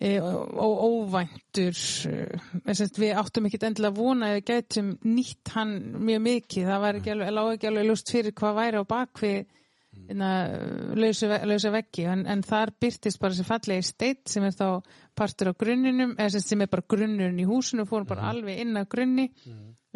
[0.00, 1.70] e, og, og óvæntur
[2.10, 6.98] e, semst, við áttum ekkit endilega vona við gætum nýtt hann mjög mikið það var
[6.98, 9.46] ekki alveg, lág ekki alveg lust fyrir hvað væri á bakvið
[10.96, 12.04] lausa, ve- lausa veggi.
[12.06, 14.68] En, en þar byrtist bara þessi fallegi steitt sem er þá
[15.16, 18.88] partur á grunninum eða sem, er bara grunnurinn í húsinu fórum bara alveg inn að
[18.92, 19.28] grunni.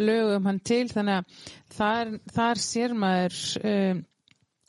[0.00, 3.98] Lögum hann til þannig að þar, þar sér maður um,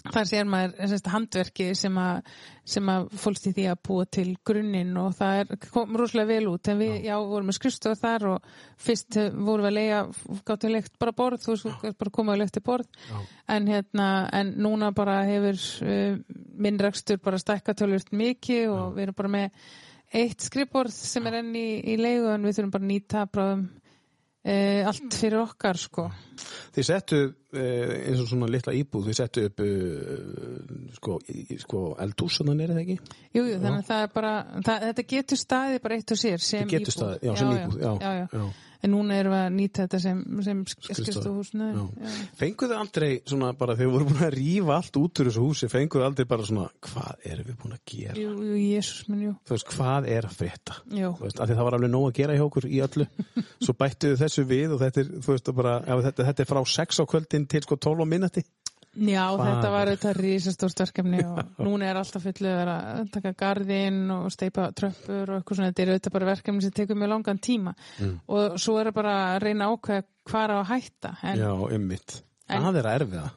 [0.07, 2.31] þar sér maður eh, sem sagt, handverkið sem að,
[2.73, 6.49] sem að fólst í því að búa til grunninn og það er, kom rosalega vel
[6.53, 6.71] út.
[6.71, 8.49] En við, já, vorum með skrifstof þar og
[8.81, 10.01] fyrst eh, vorum við að leiða
[10.49, 13.05] gáttum við leikt bara borð, þú veist, bara komað og leikti borð.
[13.51, 14.09] En hérna,
[14.41, 16.19] en núna bara hefur uh,
[16.61, 19.63] minn rekstur bara stækka tölvöld mikið og við erum bara með
[20.11, 23.67] eitt skrifborð sem er enn í, í leigu en við þurfum bara að nýta bráðum
[24.45, 26.07] uh, allt fyrir okkar sko
[26.71, 31.19] Þið settu uh, eins og svona litla íbúð, þið settu upp uh, sko,
[31.65, 32.97] sko eldús þannig er það ekki?
[33.35, 34.33] Jú, jú, þannig að það er bara,
[34.65, 36.97] það, þetta getur staðið bara eitt og sér sem Þetta getur íbúð.
[36.97, 38.27] staðið, já, sem íbúð, já, já, já.
[38.39, 38.70] já.
[38.81, 40.61] En núna erum við að nýta þetta sem, sem.
[42.01, 42.13] Já.
[42.39, 45.69] Fenguðu aldrei svona bara þegar við vorum búin að rífa allt út úr þessu húsi,
[45.71, 48.15] fenguðu aldrei bara svona hvað erum við búin að gera?
[48.17, 49.35] Jú, jú, jésús minn, jú.
[49.45, 50.79] Þú veist, hvað er að frétta?
[50.89, 51.13] Jú.
[51.19, 53.07] Þú veist, af því það var alveg nóg að gera hjá okkur í öllu
[53.67, 55.77] svo bættuðu þessu við og þetta er, þú veist, bara,
[56.07, 58.45] þetta, þetta er frá 6 á kvöldin til sko 12 á minnati
[58.91, 61.37] Já, Hvað þetta var er- þetta risastórt verkefni og
[61.67, 65.69] núna er alltaf fullu að vera að taka garðinn og steipa tröppur og eitthvað svona,
[65.71, 68.17] þetta er auðvitað bara verkefni sem tekur mjög langan tíma Mm.
[68.27, 71.51] og svo er það bara að reyna að ákveða hvað á að hætta en Já,
[71.77, 72.17] ymmit.
[72.49, 73.29] En- Það er að erfiða.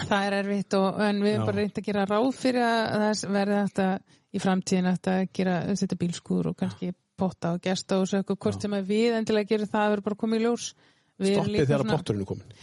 [0.00, 3.24] það er erfitt og, en við erum bara reynd að gera ráð fyrir að það
[3.34, 3.88] verði þetta
[4.30, 8.62] í framtíðin að gera, setja bílskúr og kannski potta og gesta og svo eitthvað hvort
[8.62, 10.70] sem að við endilega gerum það verður bara komið í ljós
[11.20, 12.54] Stoppið þegar potturinn er komin.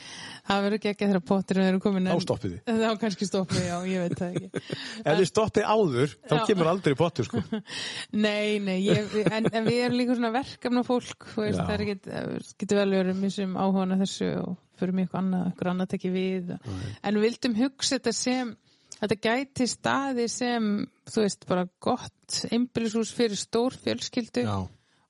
[0.47, 2.77] Það verður ekki ekki þegar potturinn eru komin Þá stoppið þið.
[2.81, 4.61] Þá kannski stoppið, já, ég veit það ekki
[5.07, 6.43] Ef þið stoppið áður, þá Já.
[6.49, 7.41] kemur aldrei pottur, sko.
[8.27, 12.15] Nei, nei, ég, en, en við erum líka svona verkefna fólk, veist, það er ekki,
[12.63, 16.55] getur vel verið missum áhugana þessu og fyrir mjög annað, okkur annað tekið við.
[17.01, 18.55] En við vildum hugsa þetta sem,
[19.01, 20.71] þetta gæti staði sem,
[21.11, 24.57] þú veist, bara gott einbýlishús fyrir stór fjölskyldu Já,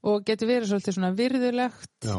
[0.08, 2.16] og getur verið svolítið svona virðulegt, já,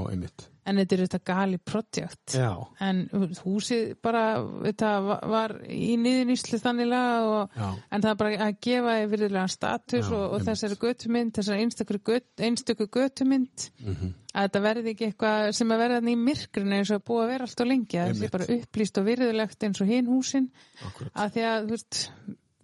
[0.68, 2.34] en þetta er þetta gali projekt.
[2.36, 2.51] Já,
[2.84, 2.99] En
[3.41, 4.36] húsið bara,
[4.66, 4.91] þetta
[5.32, 7.51] var- í niðurnýslu þannig lag og
[7.91, 11.62] En það er bara að gefa því virðulega status Já, og, og þessari götumynd, þessari
[11.64, 14.12] einstöku, göt, einstöku götumynd, Mhm.
[14.34, 17.45] að þetta verði ekki eitthvað sem að verða í myrkrinu eins og búið að vera
[17.49, 18.30] allt og lengi, að sé Einmitt.
[18.30, 20.51] bara upplýst og virðulegt eins og hinn húsin,
[20.84, 21.12] akkurat.
[21.16, 22.11] að því að, þú veist,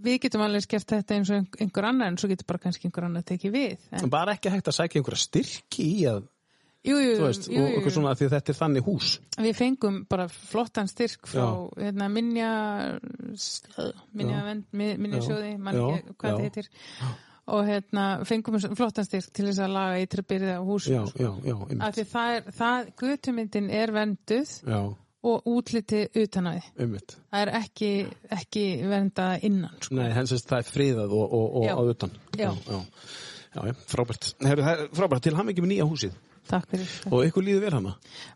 [0.05, 2.88] við getum alveg gert þetta eins og ein- einhver annar, en svo getur bara kannski
[2.90, 3.78] einhver annar tekið við.
[3.92, 6.22] En, Bara ekki hægt að sækja einhverja styrki í að,
[6.84, 7.90] jú, jú, veist, jú, og jú.
[7.96, 9.12] svona að því að þetta er þannig hús.
[9.38, 11.46] Við fengum bara flottan styrk frá
[11.80, 12.50] hérna, minja
[14.14, 16.68] minja, sjóði hvað það heitir.
[17.44, 21.00] Og hérna, fengum flottan styrk til þess að laga ytri byrði á já,
[21.84, 24.78] af því það er, það, götumyndin er venduð Já,
[25.25, 27.16] og útliti utan að ymmit.
[27.33, 27.91] það er ekki,
[28.39, 29.97] ekki verndað innan sko.
[29.99, 32.14] Nei, hens veist það er friðað og, og, og á utan.
[32.37, 32.51] Já.
[32.68, 32.81] já,
[33.57, 34.31] já, frábært.
[34.45, 37.62] Heru, það er frábært til hann ekki með nýja húsið takk fyrir, og ykkur líður
[37.64, 37.95] vel hana.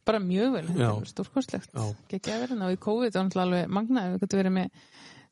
[0.08, 1.82] bara mjög vel þetta er stórkostlegt, Já.
[2.16, 4.86] ekki að vera og í COVID var náttúrulega alveg magnaði við getum verið með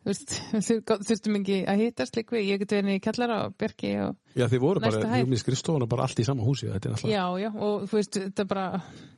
[0.06, 0.34] þú veist,
[1.08, 4.44] þurftum ekki að hittast líka við, ég getum verið í kellara og Björki og Já,
[4.52, 6.66] þið voru bara, Næsta voru með skrifstofuna bara allt í sama húsi.
[6.68, 7.08] Þetta er alltaf.
[7.08, 8.64] Já, já, og þú veist, þetta er bara,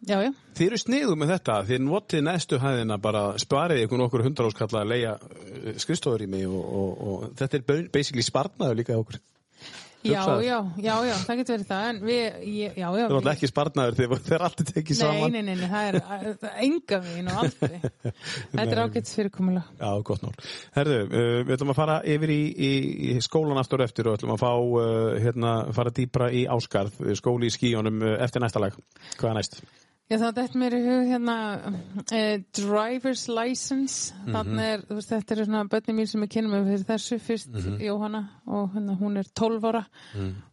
[0.07, 0.29] já, já,
[0.59, 4.85] Þið eru sniðu með þetta, þið notið næstu hæðina bara sparið ykkur nokkur hundra áskalla
[4.85, 5.17] að leia
[5.83, 9.19] skrifstofur í mig og, og, og þetta er ba- basically sparnaður líka okkur.
[10.07, 12.21] Já, já, já, já, það getur verið það, en við,
[12.53, 15.35] ég, já, já, Það er alltaf ekki sparnaður þegar allt er tekið nei, saman.
[15.35, 17.81] nei, nei, nei, það er, það er enga veginn og aldrei,
[18.53, 19.65] þetta er ágætt fyrirkomulega.
[19.81, 20.47] Já, gott nál.
[20.79, 22.73] Herðu, uh, við ætlum að fara yfir í, í,
[23.11, 27.03] í skólan aftur og eftir og ætlum að fá, uh, hérna, fara dýpra í áskarð,
[27.19, 28.79] skóli í skíunum uh, eftir næsta lag.
[29.19, 29.63] Hvað er næst?
[30.09, 31.35] Já, það dætt mér í hug hérna
[32.17, 34.15] eh, driver's license.
[34.25, 34.33] Mhm.
[34.33, 37.19] þannig er, þú veist, þetta er svona bönni mín sem er kynum með fyrir þessu.
[37.21, 37.79] Fyrst Mhm.
[37.85, 39.85] Jóhanna og hérna, hún er 12 ára.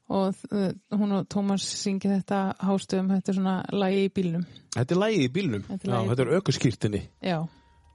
[0.07, 4.43] Og uh, hún og Tómas syngi þetta hástöðum, þetta er svona lagi í bílnum.
[4.75, 5.63] Þetta er lagið í bílnum.
[5.65, 7.39] Þetta er Já, þetta er aukurskýrtinni Já,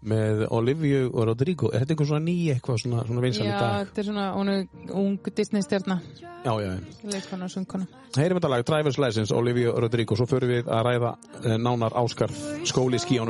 [0.00, 1.68] með Olivia og Rodrigo.
[1.74, 3.86] Er þetta einhver svona ný eitthvað svona, svona vinsal í Já dag?
[3.90, 6.00] þetta er svona, hún er ung Disney stjarna,
[6.44, 6.80] Já, já, já.
[7.04, 7.86] leikona og sungkona
[8.16, 11.12] Heyrim þetta lag, Driver's License, Olivia Rodrigo, svo förum við að ræða
[11.44, 13.20] uh, nánar áskarð, skóli í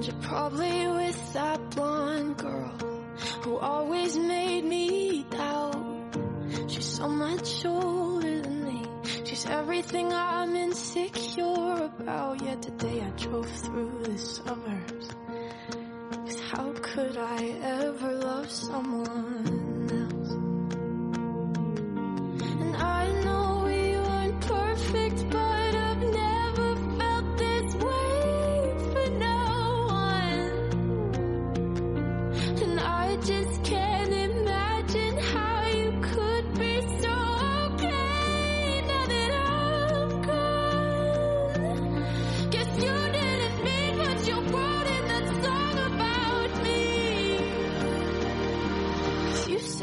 [0.00, 2.72] And you're probably with that blonde girl
[3.42, 6.16] who always made me doubt.
[6.68, 8.86] She's so much older than me.
[9.26, 12.40] He's everything I'm insecure about.
[12.40, 15.08] Yet today I drove through the suburbs.
[16.12, 20.30] Cause how could I ever love someone else?
[22.62, 25.59] And I know we weren't perfect, but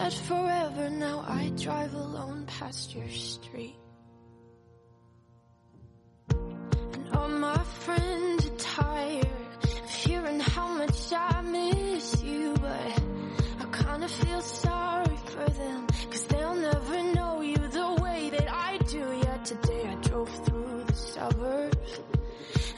[0.10, 3.76] said forever, now I drive alone past your street.
[6.30, 9.28] And all my friends are tired
[9.64, 13.01] of hearing how much I miss you, but
[13.62, 18.78] I kinda feel sorry for them, cause they'll never know you the way that I
[18.78, 19.03] do.
[19.26, 21.99] Yet today I drove through the suburbs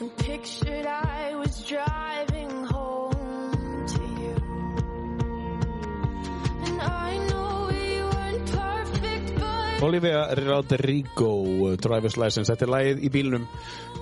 [0.00, 2.79] and pictured I was driving home
[9.80, 12.52] Olivia Rodrigo, uh, Driver's License.
[12.52, 13.46] Þetta er lagið í bílnum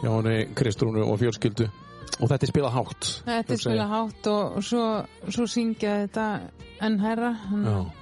[0.01, 1.68] hjá henni Kristrúnu og fjölskyldu.
[2.18, 4.87] Og þetta er spilað hátt Þetta er spila hátt og, og svo,
[5.31, 6.24] svo syngja þetta
[6.83, 7.31] enn herra.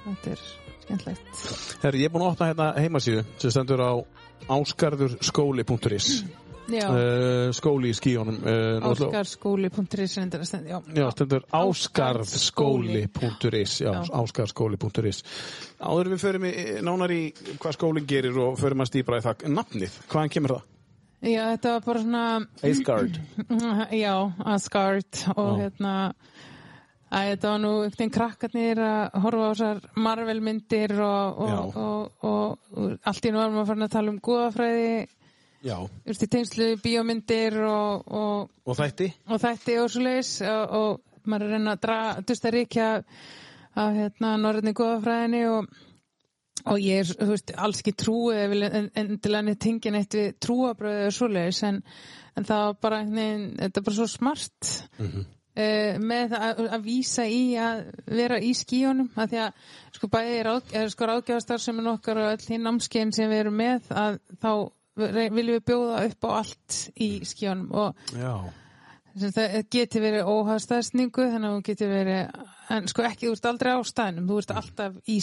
[0.07, 0.43] Þetta er
[0.87, 1.43] skemmtlegt.
[1.83, 3.93] Herri, ég er búin að opna hérna heimasíðu sem stendur á
[4.57, 10.17] áskarðurskóli.is Já, uh, skóli í skíunum uh, áskarskóli.is
[13.81, 13.93] Já.
[14.11, 15.19] áskarðskóli.is
[15.77, 16.53] Áður við förum í,
[16.85, 17.21] nánar í
[17.57, 20.65] hvað skólinn gerir og förum að stýpra í það nafnið, hvaðan kemur það?
[21.17, 22.23] Já, þetta var bara svona,
[22.61, 23.15] Asgard.
[24.03, 24.13] Já,
[24.45, 25.63] Asgard og Já.
[25.63, 25.93] hérna,
[27.09, 31.79] að þetta var nú einhvern veginn krakkarnir að horfa á þessar Marvel myndir og, og,
[31.81, 34.91] og, og, og allt í nú varum að fara að tala um góðafræði,
[36.07, 39.09] Veist, í tengslu bíómyndir og, og, og þætti?
[39.27, 41.97] og þætti og svo leiðis og, og maður er að reyna að dra,
[42.29, 42.87] dusta ríkja
[43.77, 45.67] af hérna norðinni góðafræðinni og,
[46.71, 50.29] og ég er, þú veist, alls ekki trúið vil en- endilega neitt tengin eitt við
[50.43, 51.81] trúabröðu og svo leiðis en,
[52.37, 55.25] en það var bara, veginn, þetta er bara svo smart Mhm.
[55.57, 57.83] eh, með það að, að vísa í að
[58.17, 59.61] vera í skíunum að því að
[59.97, 63.39] sko bæði ráð, er, sko ráðgjafastar sem er nokkar og öll hinn námskeiðin sem við
[63.45, 64.51] erum með að þá
[64.97, 68.33] viljum við bjóða upp á allt í skíunum og Já.
[69.17, 73.71] Það geti verið óhagstæðsningu þannig að hún geti verið en sko ekki, þú ert aldrei
[73.73, 75.15] á staðnum þú ert alltaf í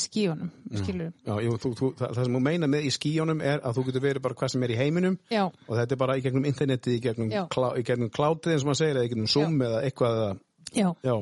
[1.29, 4.05] Já, þú, þú, það, það sem þú meina með í skíjónum er að þú getur
[4.07, 6.97] verið bara hvað sem er í heiminum já, og þetta er bara í gegnum interneti,
[6.97, 7.45] í gegnum, Já.
[7.53, 10.35] klá, í gegnum cloudið eins og maður segir, eða í gegnum Zoom eða eitthvað eða,
[10.75, 10.89] já.
[11.05, 11.16] Já,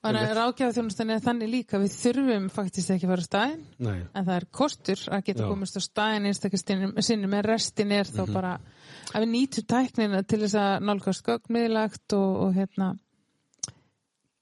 [0.00, 1.80] þannig að ráðgjafaþjónustan er þannig líka.
[1.82, 5.44] Við þurfum faktist ekki að fara á staðin nei, en það er kostur að geta
[5.44, 5.48] Já.
[5.50, 8.56] komist á staðin einstakastinn sinni með restin er þá bara
[9.10, 12.94] að við nýtum tæknina til þess að nálgast gögnmiðlagt og, og hérna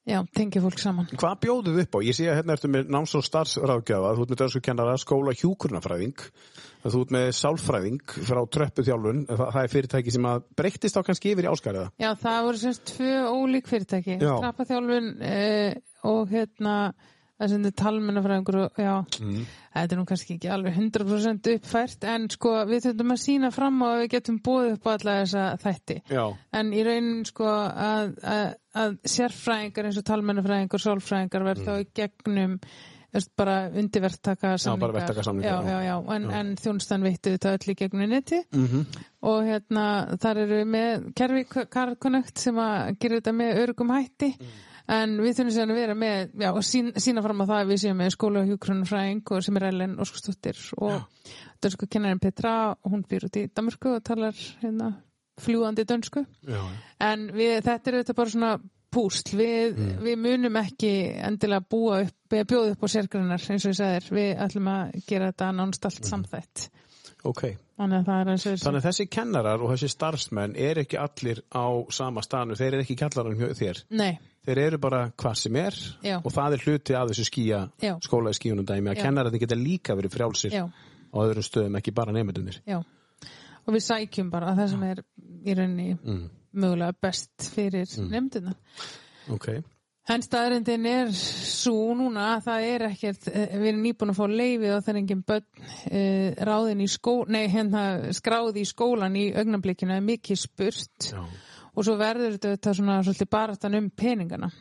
[0.07, 1.99] já, tengja fólk saman Hvað bjóðu þið upp á?
[2.07, 6.23] Ég sé að hérna ertu með náms- og starfsráðgjafa, þú ert með dönskukennara, skóla, hjúkurnafræðing,
[6.85, 11.33] þú ert með sálfræðing frá tröppuþjálfun, það, það er fyrirtæki sem að breyttist á kannski
[11.33, 11.91] yfir í áskariða.
[11.99, 14.33] Já, það voru semst tvö ólík fyrirtæki Já.
[14.39, 16.75] Trappaþjálfun eh, og hérna
[17.69, 18.81] er talmennafræðingur og
[19.19, 19.45] Mm.
[19.75, 23.79] þetta er nú kannski ekki alveg 100% uppfært en sko við þurfum að sína fram
[23.79, 25.99] á að við getum búið upp á alla þessa þætti.
[26.11, 26.23] Já,
[26.59, 28.45] en í raunin sko að, að,
[28.83, 32.57] að sérfræðingar eins og talmennafræðingar sálfræðingar verð þá í gegnum
[33.13, 33.69] veist, bara
[34.79, 35.95] bara verktakasamningar, já, já.
[36.15, 38.65] en, en þjónustan veittu þetta öll í gegnum neti mm
[39.19, 39.85] og hérna
[40.15, 44.29] þar eru við með kerfi Card Connect sem að gera þetta með örgum hætti
[44.95, 47.73] en við þurfum síðan að vera með já, og sín, sína fram á það að
[47.73, 51.29] við séum með skóla og hjúkrunarfræðing og sem er Ellen Óskarsdóttir og
[51.61, 54.91] dönsku kennarinn Petra og hún býr út í Danmörku og talar hérna
[55.39, 56.25] fljúandi dönsku.
[56.47, 56.59] Já,
[57.05, 58.51] en við, þetta er þetta bara svona
[58.89, 63.79] púsl, við, við munum ekki endilega búa upp, bjóða upp á sérgrinnar eins og ég
[63.79, 66.69] sagðir, við ætlum að gera þetta nánast allt samþætt.
[67.27, 67.43] Ok.
[67.79, 68.29] þannig að
[68.63, 72.85] Þannig að þessi kennarar og þessi starfsmenn er ekki allir á sama stanu, þeir eru
[72.85, 73.81] ekki kjallarinn hjá þér.
[73.91, 74.13] Nei,
[74.47, 75.75] Þeir eru bara hvað sem er
[76.05, 76.17] Já.
[76.23, 77.93] og það er hluti af þessu skýja Já.
[78.05, 79.03] skóla í skíunum dæmi að Já.
[79.03, 82.61] kennararnir geta líka verið frjálsir já, á öðrum stöðum, ekki bara nefndunir.
[82.69, 85.03] og við sækjum bara það sem er
[85.45, 86.29] í rauninni Mm.
[86.55, 88.09] mögulega best fyrir mm.
[88.09, 88.55] nefndina
[89.29, 89.49] Ok.
[90.09, 94.25] En staðrindin er svo núna að það er ekkert, eh, við erum nýbúin að fá
[94.31, 97.83] leifið og það er engin börn uh, ráðin í skó, nei hérna
[98.17, 101.21] skráði í skólan í augnablikinu er mikið spurt Já,
[101.75, 104.51] og svo verður þetta, svona svolítið baratan um peningana.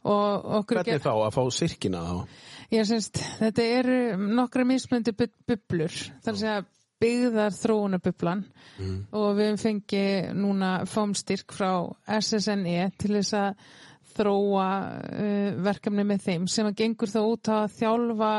[0.00, 2.42] Hvernig þá að fá sirkina þá?
[2.70, 3.10] Ég syns,
[3.40, 3.98] þetta eru
[4.38, 5.96] nokkra mismöndi bublur.
[6.24, 6.60] Þar að segja
[7.00, 8.42] byggðar þróunabublan
[9.16, 11.70] og við fengið núna fámstyrk frá
[12.20, 13.62] SSNE til þess að
[14.10, 14.66] þróa
[15.00, 18.32] uh, verkefni með þeim sem að gengur þá út að þjálfa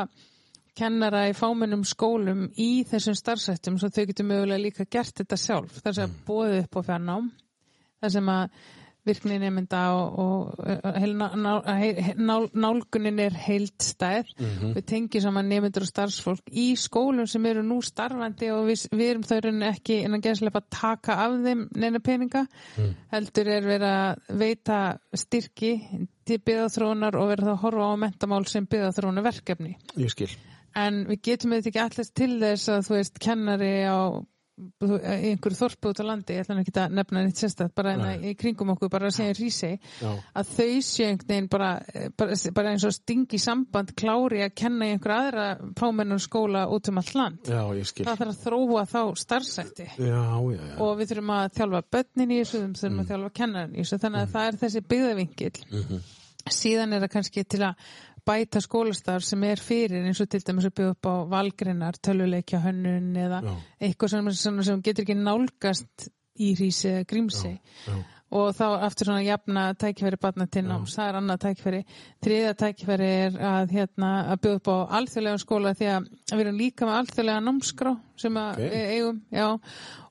[0.78, 5.80] kennara í fámennum skólum í þessum starfsættum svo þau getur mögulega líka gert þetta sjálf.
[5.84, 7.30] Þar sem að bóðið upp á fjarnám
[8.02, 8.62] þar sem að
[9.06, 14.30] virkni nefnda og, og uh, heil, ná, heil, ná, nálgunin er heildstæð
[14.76, 19.10] við tengjum saman nefndur og starfsfólk í skólum sem eru nú starfandi og við, við
[19.14, 22.44] erum þau rauninni ekki gæslepa að taka af þeim neina peninga
[23.12, 24.80] heldur er verið að veita
[25.24, 25.74] styrki
[26.22, 29.74] til byggðaþróunar og verið að horfa á mentamál sem byggðaþróunar verkefni.
[29.98, 30.30] Ég skil.
[30.78, 33.98] en við getum þetta ekki allast til þess að þú veist kennari á
[34.82, 38.34] einhverju þorpu út á landi, ég ætla ekki að nefna neitt sérstætt, bara hérna í
[38.38, 40.12] kringum okkur bara að segja rísi, Já.
[40.38, 41.70] að þau séu einhvern veginn bara,
[42.18, 45.46] bara, bara eins og stingi samband klári að kenna í einhverja aðra
[45.78, 47.52] fámennar skóla út um allt land.
[47.52, 48.06] Já, ég skil.
[48.08, 50.74] það þarf að þróa þá starfsætti Já, já, já.
[50.82, 54.02] og við þurfum að þjálfa börnin í þessu, við þurfum að þjálfa kennarin í þessu
[54.06, 56.02] þannig að það er þessi byggðavingill
[56.50, 57.90] síðan er það kannski til að
[58.26, 62.62] bæta skólastar sem er fyrir eins og til dæmis að byggja upp á valgreinar töluleikja
[62.62, 63.54] hönnun eða Já.
[63.88, 66.08] eitthvað sem, sem, getur ekki nálgast
[66.38, 67.96] í hrísi eða grímsi já.
[68.32, 71.80] Og þá aftur svona jafna tækifæri barna til náms, það er annað tækifæri.
[72.24, 76.60] Þriða tækifæri er að hérna að byggja upp á alþjóðlega skóla því að við erum
[76.62, 78.64] líka með alþjóðlega námskrá sem að Ok.
[78.72, 79.46] við eigum, já.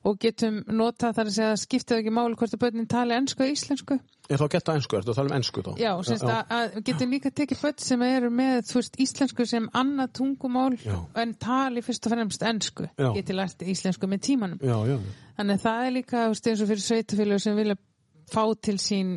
[0.02, 3.44] Og getum notað þar að segja að skiptið ekki máli hvort að börnin tali ennsku
[3.44, 3.98] eða íslensku.
[4.30, 5.70] Ég þá geta ennsku, ertu að tala um ennsku þá?
[5.82, 9.68] Já, semst að, að getum líka tekið börn sem eru með, þú veist, íslensku sem
[9.74, 10.98] annað tungumál Já.
[11.22, 14.58] en tali fyrst og fremst ennsku geti lært íslensku með tímanum.
[14.62, 14.98] Já, já.
[15.38, 17.76] Þannig að það er líka þú veist, eins og fyrir sveitufélög sem vilja
[18.32, 19.10] fá til sín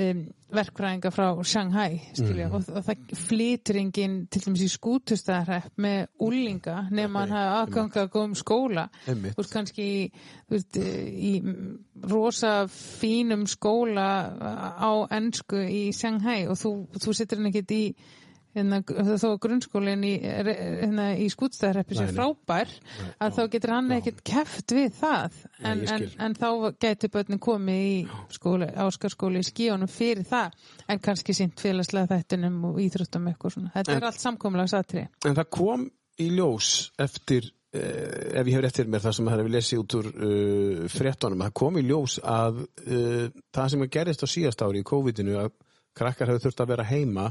[0.00, 0.20] um,
[0.50, 2.54] verkfræðinga frá Shanghai skilja, Mhm.
[2.54, 8.02] og, og það flytur enginn til dæmis í skútustæðarrepp með úlinga nema hann hafa aðganga
[8.04, 9.34] að góðum skóla Einmitt.
[9.36, 9.88] þú veist kannski
[10.48, 10.80] þú veist,
[11.30, 11.78] í mm,
[12.10, 14.08] rosa fínum skóla
[14.78, 17.82] á ennsku í Shanghai og þú, þú setur hann ekkert í
[18.56, 18.80] hérna,
[19.20, 22.16] þó grunnskólinn í, hérna, í skútstæðarreppi Nei, sem nei.
[22.16, 22.72] frábær
[23.22, 26.48] að þá getur hann ekkert keft við það Nei, en, ég en, en þá
[26.82, 27.94] getur börnin komið í
[28.34, 30.58] skóla, áskarskóli í skíunum fyrir það
[30.90, 33.72] en kannski sínt félagslega þættunum og íþróttum eitthvað svona.
[33.76, 35.06] Þetta En- er allt samkomlega satri.
[35.26, 35.86] En það kom
[36.20, 37.80] í ljós eftir, uh,
[38.40, 41.44] ef ég hef rétt fyrir mér það sem það hefur lesið út úr uh, fréttunum,
[41.46, 45.54] það kom í ljós að uh, það sem gerist á síðast ári í COVID-inu að
[45.96, 47.30] krakkar hefur þurft að vera heima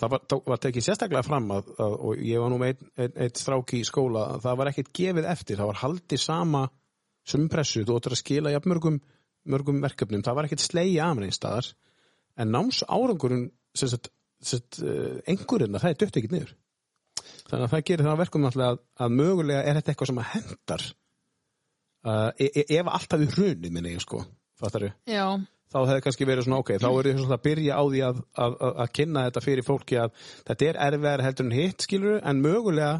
[0.00, 3.14] það var, var tekið sérstaklega fram að, að, og ég var nú með einn ein,
[3.26, 6.64] ein stráki í skóla að það var ekkert gefið eftir, það var haldið sama
[7.24, 8.98] sem pressu, þú ættir að skila jafn mörgum,
[9.54, 11.70] mörgum verkefnum, það var ekkert slegi af neins staðar,
[12.40, 16.52] en náms árangurinn sagt uh, einhverjum það er dött ekkert niður.
[17.48, 18.60] Þannig að það gerir það að verkum að,
[19.04, 20.84] að mögulega er þetta eitthvað sem að hendar
[22.04, 24.24] uh, e e ef alltaf í hrunni minni ég sko,
[24.60, 25.26] fattaru Já,
[25.74, 28.20] þá hefði kannski verið svona ok, þá er þið svona að byrja á því að,
[28.44, 30.14] að, að, að kynna þetta fyrir fólki að
[30.50, 32.94] þetta er erfiðar heldur en hitt skilur en mögulega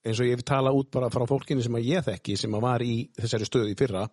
[0.00, 2.64] eins og ég vil tala út bara frá fólkinu sem að ég þekki sem að
[2.64, 4.06] var í þessari stöðu í fyrra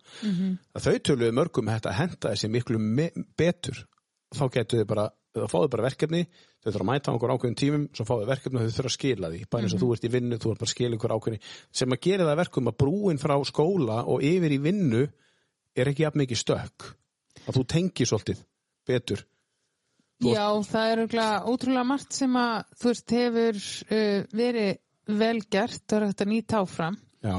[0.76, 2.80] að þau töluðu mörgum að þetta henda þessi miklu
[3.38, 3.86] betur.
[4.28, 7.58] Þá getur þau bara, þá fáðu bara verkefni þau þurfa að mæta á einhver ákveðin
[7.62, 9.40] tímum svo fáðu verkefni og þau þurfa að skila því.
[9.48, 11.46] Bara eins og þú ert í vinnu, þú ert bara að skila einhver ákveðin
[11.80, 15.06] sem að gera það að verkum að brúin frá skóla og yfir í vinnu
[15.78, 16.90] er ekki jafn mikið stökk
[17.46, 18.44] að þú tengir svolítið
[18.88, 19.24] betur.
[20.18, 21.02] Þú já, það er
[21.46, 24.72] ótrúlega margt sem að þú veist hefur uh, verið
[25.20, 26.98] vel gert og er hægt að nýta áfram.
[27.22, 27.36] já,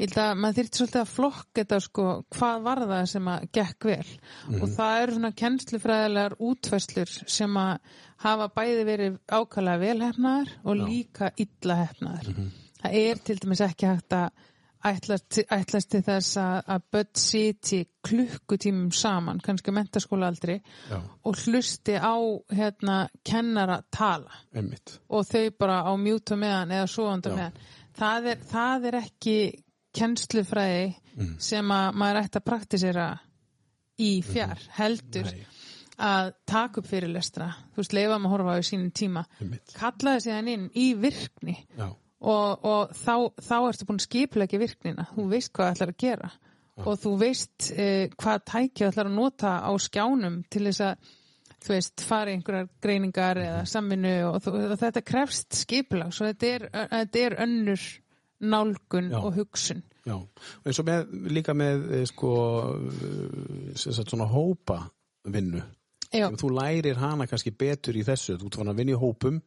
[0.00, 3.42] Ég held að maður þyrfti svolítið að flokka þetta sko, hvað var það sem að
[3.58, 4.08] gekk vel.
[4.56, 11.30] Og það eru svona kennslufræðilegar útfæslur sem að hafa bæði verið ákvæmlega velhefnaðar og líka
[11.44, 12.32] illa hefnaðar.
[12.82, 14.48] Það er til dæmis ekki hægt að
[14.84, 20.56] ætlast, til þess að, að börn siti klukkutímum saman, kannski mentaskólaaldri
[21.24, 22.14] og hlusti á
[22.50, 24.98] hérna kennara tala einmitt.
[25.10, 27.36] Og þau bara á mjútu meðan eða svoandi Já.
[27.36, 27.60] meðan.
[27.98, 29.36] Það er, það er ekki
[29.96, 31.34] kennslufræði Mm.
[31.44, 33.06] sem að maður ætti að praktisera
[34.00, 35.42] í fjár heldur Nei.
[36.00, 37.50] að taka upp fyrirlestra.
[37.74, 39.24] Þú veist, leifa maður að horfa á í sínum tíma.
[39.38, 39.74] Einmitt.
[39.76, 41.58] kallaði síðan inn í virkni.
[41.76, 41.90] Já,
[42.22, 46.04] og, og þá, þá ertu búin að skiplega virknina, þú veist hvað það ætlar að
[46.04, 46.30] gera.
[46.82, 51.10] Og þú veist eh, hvað tækja ætlar að nota á skjánum til þess að
[51.62, 56.30] þú veist, fara í einhverjar greiningar eða samvinnu og, þú, og þetta krefst skipulag, svo
[56.30, 56.64] þetta er,
[56.94, 57.84] þetta er önnur
[58.42, 59.18] nálgun Já.
[59.20, 59.84] og hugsun.
[60.02, 60.16] Já.
[60.16, 62.32] Og eins og með, líka með eh, sko
[62.80, 64.80] eh, sagt svona hópa
[65.30, 65.62] vinnu
[66.12, 69.38] þú lærir hana kannski betur í þessu þú fann að vinna í hópum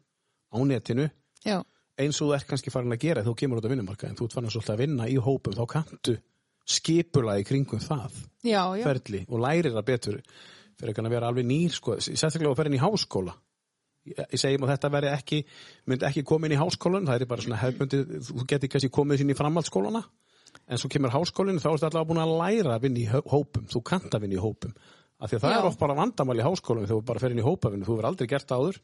[0.50, 1.10] á netinu
[1.46, 1.62] já,
[2.00, 4.36] eins og þú ert kannski farin að gera þú kemur út á vinnumarkaðin, þú ert
[4.36, 6.18] farin að vinna í hópum, þá kanntu
[6.66, 10.22] skipula í kringum það já, já, ferli og lærir það betur.
[10.76, 13.36] Fyrir að vera alveg nýr sko, sérstaklega að ferja inn í háskóla.
[14.06, 15.38] Ég, segjum að þetta veri ekki
[15.90, 19.24] myndi ekki koma inn í háskólan, það er bara svona hefbundi, þú geti kannski komið
[19.24, 20.02] inn í framhaldsskólana
[20.72, 23.66] en svo kemur háskólinn þá ertu allavega búin að læra að vinna í hó- hópum
[23.72, 24.76] þú kannt að vinna í hópum.
[25.22, 25.58] Af því að það Já.
[25.62, 28.10] er oft bara vandamál í háskólanum þegar þú bara fer inn í hópavinnu, þú verður
[28.12, 28.80] aldrei gert áður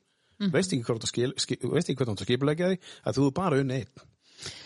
[1.11, 4.07] skil, veist ekki hvað þú skipulegja því að þú er bara unni einn.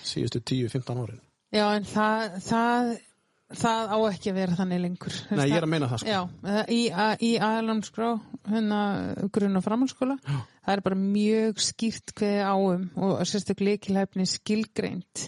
[0.06, 1.22] Síðustu 10-15 árin.
[1.56, 2.90] Já, en það, það,
[3.62, 5.18] það á ekki að vera þannig lengur.
[5.36, 6.16] Nei, ég er að meina það sko.
[6.16, 6.22] Já,
[6.72, 6.82] í,
[7.28, 8.10] í aðalandskrá
[8.50, 8.82] hérna
[9.36, 10.18] grunn og framhaldsskóla
[10.66, 15.26] það er bara mjög skýrt hverði áum og sérstök leikilhæfni skilgreint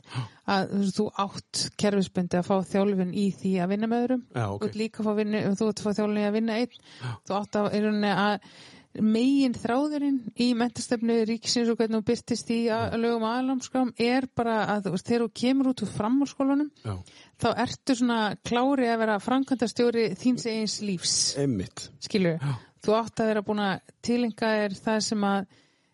[0.50, 4.24] að þú, átt kerfisbundi að fá þjálfin í því að vinna með öðrum.
[4.32, 4.64] Já, ok.
[4.64, 6.82] þú ert líka fá, vinnu, þú ert að fá þjálfin í að vinna einn.
[7.28, 7.80] Þú átt að,
[8.14, 8.52] að
[9.04, 14.56] megin þráðurinn í mentastöfnu ríkisins og hvernig þú byrtist í að, lögum aðalandskrám er bara
[14.74, 16.96] að þú veist, þegar þú kemur út úr framhaldsskólanum Já,
[17.44, 21.16] þá ertu svona klári að vera framkvæmdastjóri þíns eigins lífs.
[21.38, 21.88] Einmitt.
[22.04, 22.42] Skilur,
[22.86, 25.40] þú átt að vera búin að tilenga þér það sem að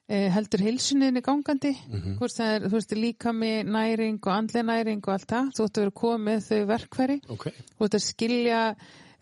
[0.07, 1.71] e, heldur heilsunniðinni gangandi.
[1.89, 2.17] Mhm.
[2.19, 5.77] hvort það er, þú veist, líkami næring og andlega næring og allt það, þú átt
[5.79, 7.47] að vera komið með þau verkfæri, Ok,
[7.77, 8.63] þú átt að skilja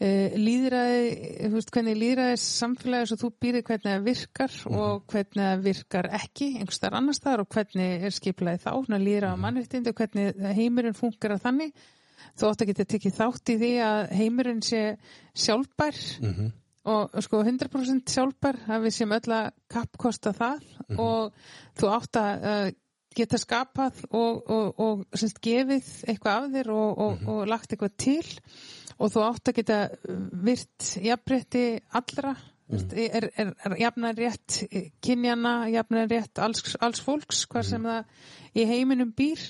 [0.02, 1.02] líðræði
[1.46, 4.78] þú veist, hvernig líðræði samfélagi svo þú býrið hvernig það virkar Mhm.
[4.82, 9.30] og hvernig það virkar ekki einhvers þar annars þar og hvernig er skipulaði þá, líðræði
[9.30, 9.36] Mhm.
[9.38, 11.72] á mannréttindi og hvernig heimurinn funkar að þannig
[12.38, 14.98] þú átt að geta tekið þátt í því að heimurinn sé
[15.36, 16.52] sjálfbær Mhm.
[16.86, 21.00] og sko 100% sjálfbær að við séum öll að kappkosta það Mhm.
[21.00, 21.34] og
[21.78, 22.74] þú átt að
[23.14, 27.30] geta skapað og, og, og semst, gefið eitthvað af þér og, og, Mhm.
[27.30, 28.24] og lagt eitthvað til
[29.02, 31.66] og þú átt að geta uh, virt jafnrétti
[32.00, 32.88] allra mm.
[32.94, 34.62] er, er, er jafnar rétt
[35.04, 39.44] kynjana, jafnar rétt alls, alls fólks, hvað sem það í heiminum býr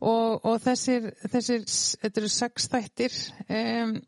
[0.00, 1.66] og, og þessir, þessir
[2.00, 3.18] þetta eru sex þættir
[3.48, 3.98] um,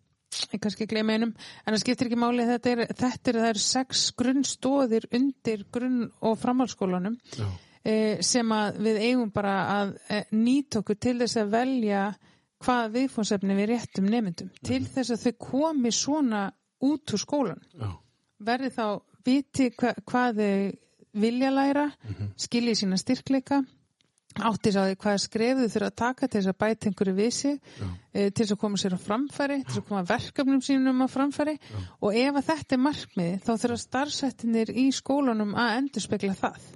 [0.53, 3.65] ég kannski gleyma einum en það skiptir ekki máli þetta er, þetta er, það eru
[3.65, 7.47] sex grunnstóðir undir grunn- og framhaldsskólanum Já.
[7.85, 12.05] eh, sem að við eigum bara að eh, nýta okkur til þess að velja
[12.63, 16.47] hvað viðfónsefni við réttum nemyndum til þess að þau komi svona
[16.83, 17.91] út úr skólan já,
[18.43, 18.87] verði þá
[19.27, 20.57] viti hva, hvað þau
[21.23, 21.87] vilja læra
[22.41, 23.63] skilji sína styrkleika
[24.41, 27.57] áttis á því hvað skrefðu þurfa að taka til þess að bæta einhverju við sig
[28.13, 31.07] e, til þess að koma sér á framfæri til þess að koma verkefnum sínum á
[31.13, 31.57] framfæri.
[32.01, 36.71] Og ef að þetta er markmiði þá þurfa starfsettinir í skólanum að endurspegla það.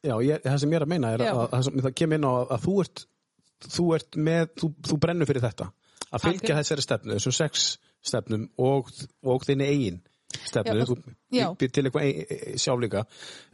[0.00, 1.30] Já ég, það sem ég er að meina er Já.
[1.30, 3.06] að, að, það, það kemur inn á að, að þú ert
[3.66, 5.70] þú ert með, þú, þú brennur fyrir þetta.
[6.10, 6.62] Að fylgja Algjörlega.
[6.62, 7.66] þessari stefnu, þessum sex
[8.02, 8.88] stefnum og,
[9.22, 10.00] og þinni eigin
[10.46, 10.96] stefnu,
[11.30, 13.04] Já, þú býr til eitthvað ein, ein, sjálf líka.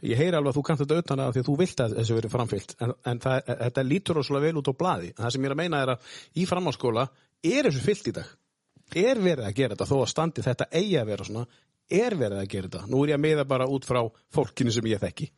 [0.05, 2.17] Ég heyri alveg að þú kannt þetta utan að því að þú vilt að þessu
[2.17, 5.13] verið framfyllt en, en það, þetta lítur óslega vel út á blaði.
[5.13, 7.05] En það sem ég er að meina er að í framhalskóla
[7.51, 8.35] er þessu fyllt í dag.
[8.97, 9.89] Er verið að gera þetta?
[9.89, 11.47] Þó að standi þetta eigi að vera svona
[11.97, 12.91] er verið að gera þetta?
[12.91, 14.01] Nú er ég að meða bara út frá
[14.33, 15.31] fólkinu sem ég þekki.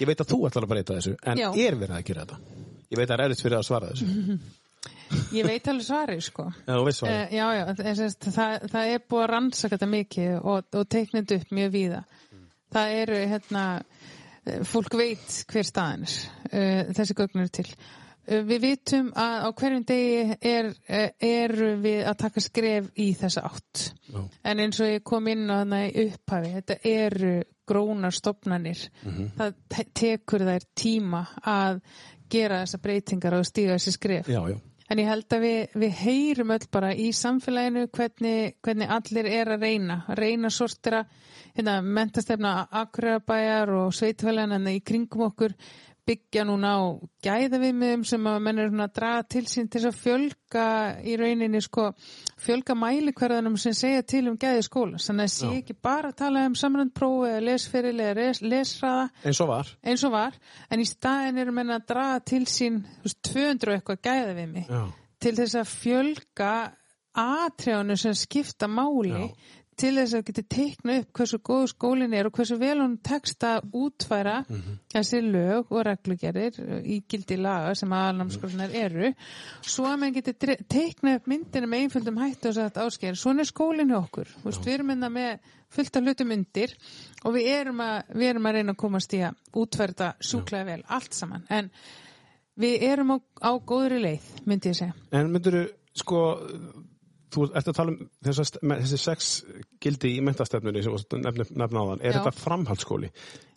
[0.00, 1.50] Ég veit að þú ætlar að breyta þessu en Já.
[1.52, 4.38] er verið að gera þetta ég veit að það er erfitt fyrir að svara þessu
[5.36, 7.16] ég veit alveg svarið sko Já, þú veist svarið.
[7.16, 10.88] Eh, já, já, það, það, það, það er búið að rannsaka þetta mikið og, og
[10.94, 12.00] teiknið upp mjög víða.
[12.76, 13.66] Það eru, hérna,
[14.44, 16.18] eh, fólk veit hver staðan er,
[16.50, 17.66] uh, þessi gögn eru til.
[18.26, 23.10] Uh, við vitum að á hverjum degi er, uh, eru við að taka skref í
[23.18, 23.84] þessa átt.
[24.10, 24.24] Já.
[24.50, 28.78] En eins og ég kom inn á þarna í upphafi, þetta eru grónar stopnanir.
[29.34, 31.80] Það te tekur þær tíma að
[32.30, 34.30] gera þessa breytingar og stíga þessi skref.
[34.30, 38.92] já, já, En ég held að við, við heyrum öll bara í samfélaginu hvernig, hvernig
[38.94, 39.96] allir er að reyna.
[40.14, 41.00] Reyna sortira
[41.56, 45.56] hérna, mentastefna akkurabæjar og sveitfælan í kringum okkur
[46.06, 46.82] byggja núna á
[47.26, 50.66] gæðaviðmiðum sem að menn er svona að draga til sín til að fjölga
[51.02, 51.88] í rauninni sko,
[52.46, 55.00] fjölga mælikverðanum sem segja til um gæði skóla.
[55.02, 55.56] Þannig að sé Já.
[55.58, 60.14] ekki bara að tala um samröndprófi eða lesferil eða les, lesraða eins og eins og
[60.14, 60.40] var,
[60.70, 64.34] en í staðin eru menn að draga til sín þú veist, 200 og eitthvað gæða
[64.38, 64.82] við mig já,
[65.22, 66.52] til þess að fjölga
[67.16, 69.30] atriðanu sem skipta máli Já.
[69.76, 73.44] Til þess að geta teikna upp hversu góð skólinn er og hversu vel hún tekst
[73.44, 74.78] að útfæra Mhm.
[74.94, 79.12] þessi lög og reglugerir í gildi laga sem aðalnámskólanar eru.
[79.62, 80.32] Svo að mann geti
[80.68, 84.26] teikna upp myndina með einföldum hættu og sagt ásker svona er skólinn hjá okkur.
[84.42, 86.72] Þú veist, við erum einna með fullt af hlutum undir
[87.24, 90.82] og við erum að, við erum að reyna að komast í að útferða sjúklega vel
[90.88, 91.44] allt saman.
[91.50, 91.70] En
[92.58, 94.94] við erum á, á góðri leið myndi ég segja.
[95.12, 96.38] En myndur sko,
[97.36, 99.34] þú ert að tala um þessa, með, þessi sex
[99.82, 102.18] gildi í mentastefnunni sem þú nefna, nefna áðan, er Já.
[102.20, 103.12] þetta framhaldsskóli?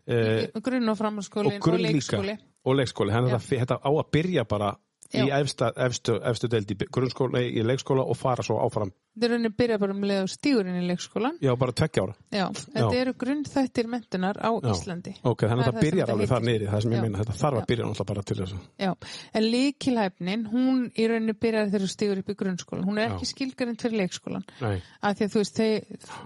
[0.09, 4.45] uh, grunn og framhaldsskóli og líka leikskóli og leikskóli, þannig að þetta á að byrja
[4.49, 4.73] bara
[5.09, 5.39] í Já.
[5.39, 9.51] efsta, efstu, efstu deild í grunnskóla, í leikskóla og fara svo áfram, þetta er rauninni
[9.59, 13.13] byrja bara um leið og stígurinn í leikskólan já bara tveggja ára já, þetta eru
[13.19, 14.71] grunnþættir mentunar á Já.
[14.71, 17.03] Íslandi ok, þannig að Það það byrjar alveg þar niðri, það sem ég Já.
[17.03, 17.59] meina, þetta þarf Já.
[17.59, 18.91] að byrja náttúrulega bara til þess að Já,
[19.39, 22.87] en líkilhæfnin, hún í rauninni byrjar þegar þú stígur upp í grunnskólan.
[22.87, 23.11] Hún er Já.
[23.15, 24.45] ekki skilgarind fyrir leikskólan.
[24.63, 24.77] Nei.
[25.03, 25.79] Af því að þú veist, þeir,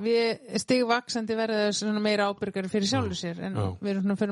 [0.04, 0.26] við
[0.64, 3.66] stigvaksandi verða svona meira ábyrgari fyrir sjálfur sér en Já.
[3.82, 4.32] við erum svona fyrir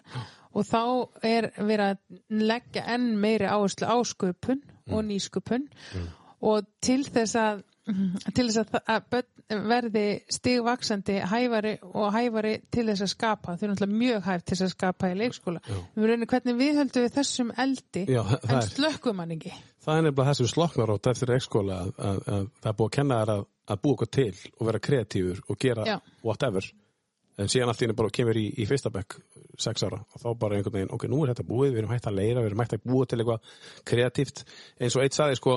[0.54, 0.82] Og þá
[1.24, 1.98] er verið að
[2.30, 5.68] leggja enn meiri áherslu á sköpun og nýsköpun
[6.44, 12.86] og til þess að til þess að, það- að verði stigvaksandi hæfari og hæfari til
[12.88, 13.56] þess að skapa.
[13.58, 15.62] Þau eru náttúrulega mjög hæft til þess að skapa í leikskóla.
[15.98, 18.06] Við reynir hvernig við höldum við þessum eldi?
[18.08, 19.52] Já, það en slökkum hann ekki?
[19.84, 22.96] Það er nefnilega þessum sloknar á eftir leikskóla að, að, að það er búið að
[23.00, 25.98] kenna þær að, að búa okkur til og vera kreatífur og gera Já.
[26.24, 26.70] whatever.
[27.42, 29.16] En síðan allt í henni bara kemur í, í fyrsta bekk
[29.58, 32.06] sex ára og þá bara einhvern veginn ok, nú er þetta búið, við erum hægt
[32.10, 33.56] að leira, við erum hægt að búa til eitthvað
[33.90, 34.44] kreatíft.
[34.80, 35.56] Eins og eitt sagði sko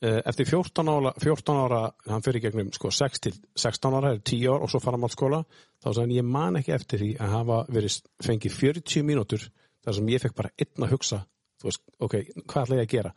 [0.00, 4.46] eftir 14 ára, 14 ára hann fyrir gegnum sko 6 til 16 ára er 10
[4.48, 5.40] ár og svo fara maður skóla
[5.82, 9.44] þá sagði hann ég man ekki eftir því að hafa verið fengið 40 mínútur
[9.84, 11.20] þar sem ég fekk bara einn að hugsa
[11.60, 12.16] þú veist, ok,
[12.48, 13.12] hvað ætla ég að gera?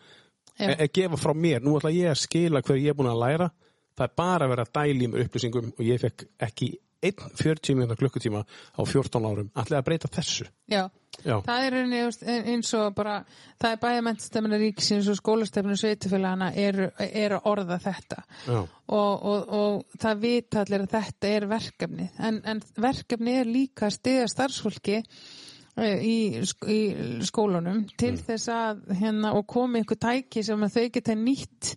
[0.54, 0.70] Já.
[0.70, 3.50] að gefa frá mér, nú ætla ég að skila hver ég er búin að læra.
[3.98, 6.70] Það er bara að vera dæli mér upplýsingum og ég fekk ekki
[7.04, 9.50] einn 40 minúta klukkutíma á 14 árum.
[9.56, 10.48] Ætla að breyta þessu?
[10.72, 10.88] Já,
[11.22, 11.36] Já.
[11.46, 13.18] það er veist, eins og bara
[13.62, 18.24] það er bæða mentastefnina ríkisins og skólastefnina sveitufélagana er, er orða þetta.
[18.54, 22.12] Og, og, og það vita allir að þetta er verkefni.
[22.20, 26.80] En, en verkefni er líka að stiða starfsfólki eh, í, í
[27.28, 31.76] skólunum til þess að hérna og komi einhver tæki sem þau geta nýtt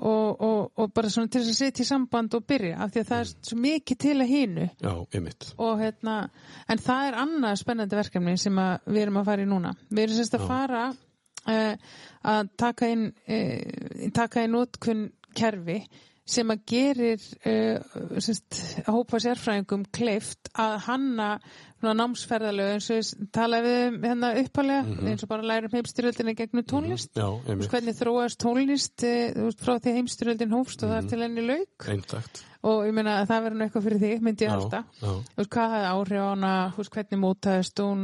[0.00, 3.02] og, og, og bara svona til þess að setja í samband og byrja af því
[3.02, 4.66] að það er svo mikið til að hinu.
[4.80, 5.48] Já, einmitt.
[5.60, 6.16] Og hérna,
[6.72, 9.74] en það er annað spennandi verkefni sem við erum að fara í núna.
[9.90, 11.96] Við erum semst að fara uh,
[12.34, 15.82] að taka inn, uh, taka inn útkun kerfi
[16.30, 21.30] sem að gerir uh, semst, hópa sérfræðingum kleift að hanna
[21.96, 27.14] námsferðalög eins og talaði við um hérna uppalega eins og bara lærum heimstyrjöldinni gegnum tónlist.
[27.16, 27.70] Já, Þú veist, einmitt.
[27.72, 29.06] hvernig þróast tónlist
[29.46, 31.88] veist, frá því heimstyrjöldin hófst og það er til henni lauk.
[31.94, 34.56] Eintakt og ég meina að það verður eitthvað fyrir þig, myndi ég Já,
[35.00, 35.12] já.
[35.38, 36.50] Veist, hvað hafði áhrif á hana,
[36.92, 37.20] hvernig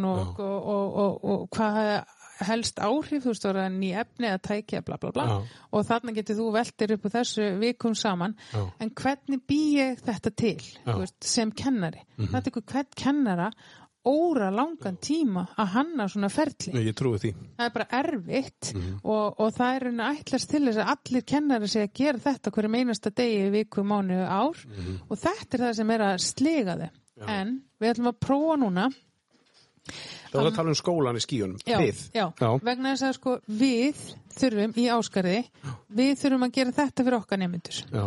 [0.09, 0.47] og, Já.
[0.47, 1.99] og, og, og, og hvað hafði
[2.45, 5.25] helst áhrif, þú veist, það ný efni að tækja, bla bla bla.
[5.27, 5.39] Já.
[5.73, 8.67] og þarna getur þú veltir upp á þessu vikum saman, Já.
[8.81, 12.03] en hvernig bý ég þetta til, veist, sem kennari?
[12.19, 13.51] Það er eitthvað hvern kennara
[14.07, 16.73] óra langan tíma að hanna svona ferli.
[16.73, 17.33] Nei, Ég trúi því.
[17.59, 19.01] Það er bara erfitt Mhm.
[19.03, 22.53] og, og það er rauninni ætlast til þess að allir kennari sé að gera þetta
[22.55, 24.55] hverjum einasta degi, viku, mánu, ár.
[24.67, 25.01] Mhm.
[25.11, 26.91] og þetta er það sem er að sliga þau.
[27.27, 28.87] En við ætlum að prófa núna
[29.87, 32.01] Það var að tala um skólan í skíunum já, Við?
[32.17, 32.49] já, Já.
[32.67, 34.03] vegna þess að sko við
[34.37, 35.37] þurfum í áskarði
[36.01, 38.05] við þurfum að gera þetta fyrir okkar nemyndur Já.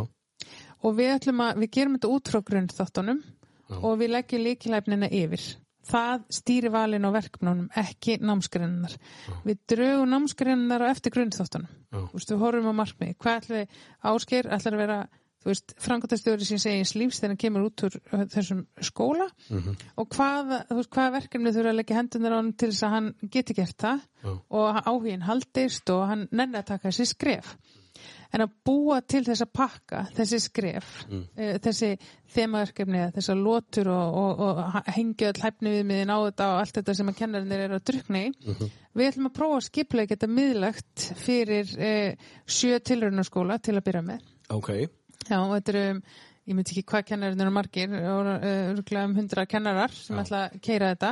[0.83, 3.23] og við ætlum að, við gerum þetta út frá grunnþáttunum
[3.79, 5.43] og við leggjum líkilæfnina yfir.
[5.89, 8.93] Það stýri valin á verkefnunum ekki námsgreinar
[9.45, 11.69] við draugum námsgreinar á eftir grunnþáttunum.
[11.93, 13.15] Þú veist, við horfum á markmið.
[13.21, 13.79] Hvað ætlum við
[14.11, 14.97] ásker, ætlar að vera
[15.39, 19.29] þú veist, frangotastjóri síns eigins lífs þegar hann kemur út úr uh, þessum skóla.
[19.99, 23.11] Og hvað, veist, hvað verkefni þurfa að leggja hendunar á hann til þess að hann
[23.31, 24.07] geti gert það?
[24.19, 24.31] Já.
[24.35, 27.53] og áhugin haldist og hann nenni að taka þessi skref.
[28.35, 31.23] En að búa til þessa pakka, þessi skref mm.
[31.63, 31.87] þessi
[32.35, 36.77] þemaverkefni þessa lótur og, og, og hengja all hæfni við miðin á þetta og allt
[36.77, 38.29] þetta sem að kennarinnir eru að drukna í.
[38.99, 44.05] Við ætlum að prófa að skiplega geta miðlagt fyrir eh, sjö tilraunaskóla til að byrja
[44.11, 44.31] með.
[44.53, 44.71] Ok
[45.27, 46.01] Já, og þetta eru,
[46.49, 50.93] ég myndi ekki hvað kennarinn eru margir, örgulega um hundra kennarar sem ætla að keira
[50.93, 51.11] þetta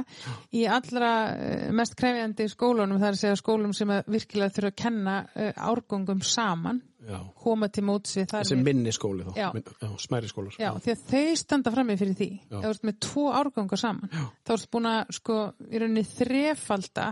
[0.58, 4.80] í allra eh, mest krefjandi skólunum, það er að segja skólum sem virkilega þurfa að
[4.82, 9.48] kenna eh, árgöngum saman, Já koma til móts við þar Þessi minni skóli þá Já.
[9.56, 12.58] Já, smæri skólar Já, því að þau standa frammi fyrir því Já.
[12.58, 14.24] ef þú ert með tvo árganga saman Já.
[14.44, 17.06] þá ertu búin að sko í rauninni þrefalda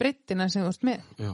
[0.00, 1.32] breyttina sem þú ert með Já.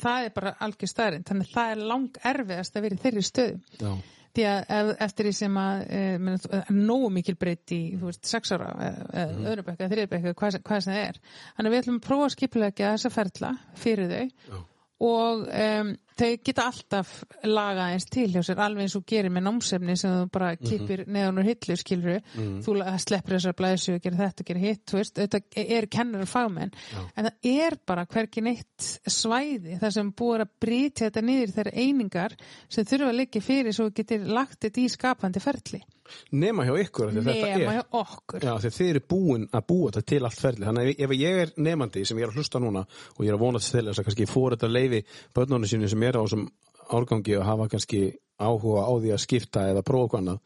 [0.00, 3.24] Það er bara algjör staðrind þannig að það er lang erfiðast að vera í þeirri
[3.28, 3.92] stöðu Já.
[4.34, 6.02] því að ef, eftir því sem að e,
[6.74, 9.48] nógu mikil breyti í þú veist, sex ára, eða mm.
[9.52, 11.20] öðru bekka, þriði bekka hvað, sem- það er.
[11.56, 13.52] Þannig að við ætlum að prófa að skipulegja þessa ferla
[13.84, 14.62] fyrir þau Já.
[15.10, 17.12] og um, þau geta alltaf
[17.48, 21.02] laga eins til hjá sér alveg eins og gerir með námsefni sem þú bara kippir
[21.10, 22.20] neðan úr hillu skilur
[22.62, 26.26] þú la- sleppur þessar blæðsu og gerir þetta og gerir hitt þú þetta er kennar
[26.30, 26.70] fagmenn
[27.16, 31.54] en það er bara hvergi neitt svæði þar sem búið er að brýta þetta niður
[31.58, 32.36] þeirra einingar
[32.68, 35.82] sem þurfa að liggja fyrir svo þú getur lagt þetta í skapandi ferli
[36.32, 37.22] nema hjá ykkur er
[37.62, 38.44] hjá okkur.
[38.44, 41.40] Já, að þið eru búin að búa þetta til allt ferli þannig ef, ef ég
[41.44, 44.02] er nefandi sem ég er að hlusta núna og ég er að vonast til þess
[44.02, 45.00] að kannski fór þetta leifi
[45.36, 46.44] börnunum sínu sem er á þessum
[46.94, 48.02] árgangi og hafa kannski
[48.38, 50.38] áhuga á því að skipta eða prófa hvað annað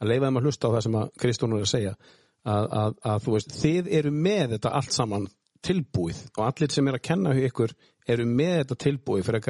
[0.00, 1.94] að leifa þeim að hlusta á það sem að Kristjón er að segja
[2.44, 5.28] að, að, að þú veist, þið eru með þetta allt saman
[5.64, 7.74] tilbúið og allir sem er að kenna hjá ykkur
[8.14, 9.46] eru með þetta tilbúið fyrir að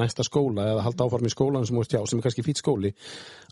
[0.00, 2.62] næsta skóla eða halda áfram í skólan sem, þú veist, já, sem er kannski fýtt
[2.62, 2.92] skóli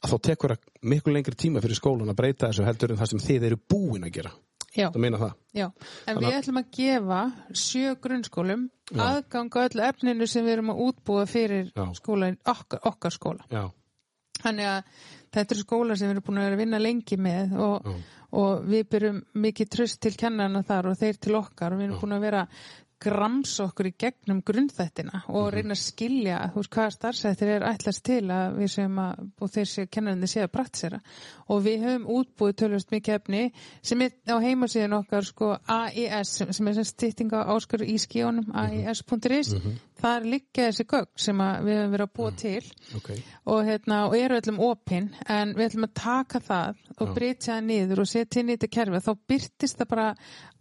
[0.03, 3.13] að þá tekur það miklu lengri tíma fyrir skólan að breyta þessu heldur en það
[3.13, 4.35] sem þið eru búin að gera.
[4.79, 4.91] Já.
[4.93, 5.33] það?
[5.57, 5.67] Já,
[6.07, 7.21] en við ætlum að gefa
[7.57, 9.01] sjö grunnskólum Já.
[9.07, 13.47] aðgang á öllu efninu sem við erum að útbúa fyrir skóla, okkar, okkar skóla.
[13.51, 13.65] já,
[14.43, 15.01] Þannig að
[15.35, 17.89] þetta eru skóla sem við erum búin að vera að vinna lengi með og,
[18.39, 21.75] og við byrjum mikið tröst til kennarna þar og þeir til okkar.
[21.75, 22.45] Og við erum búin að vera
[23.03, 28.25] grams okkur í gegnum grunnþættina og reyna að skilja veist hvaða starfsættir er ætlast til
[28.35, 31.01] að við séum að, og þeir séu kennarinn séu að praktisera.
[31.49, 33.45] Og við höfum útbúið tölvist mikið efni
[33.83, 37.99] sem er á heimasíðin okkar sko AIS sem sem er sem stytting á áskur í
[38.03, 39.55] skíunum AIS.is
[40.03, 42.61] þar liggja þessi gögn sem við höfum verið að búa til.
[42.99, 43.11] Ok.
[43.49, 47.67] Og, hérna, og eru öllum opinn en við ætlum að taka það og breytja það
[47.73, 49.03] niður og setja inn í þetta kerfi.
[49.09, 50.09] Þá byrtist það bara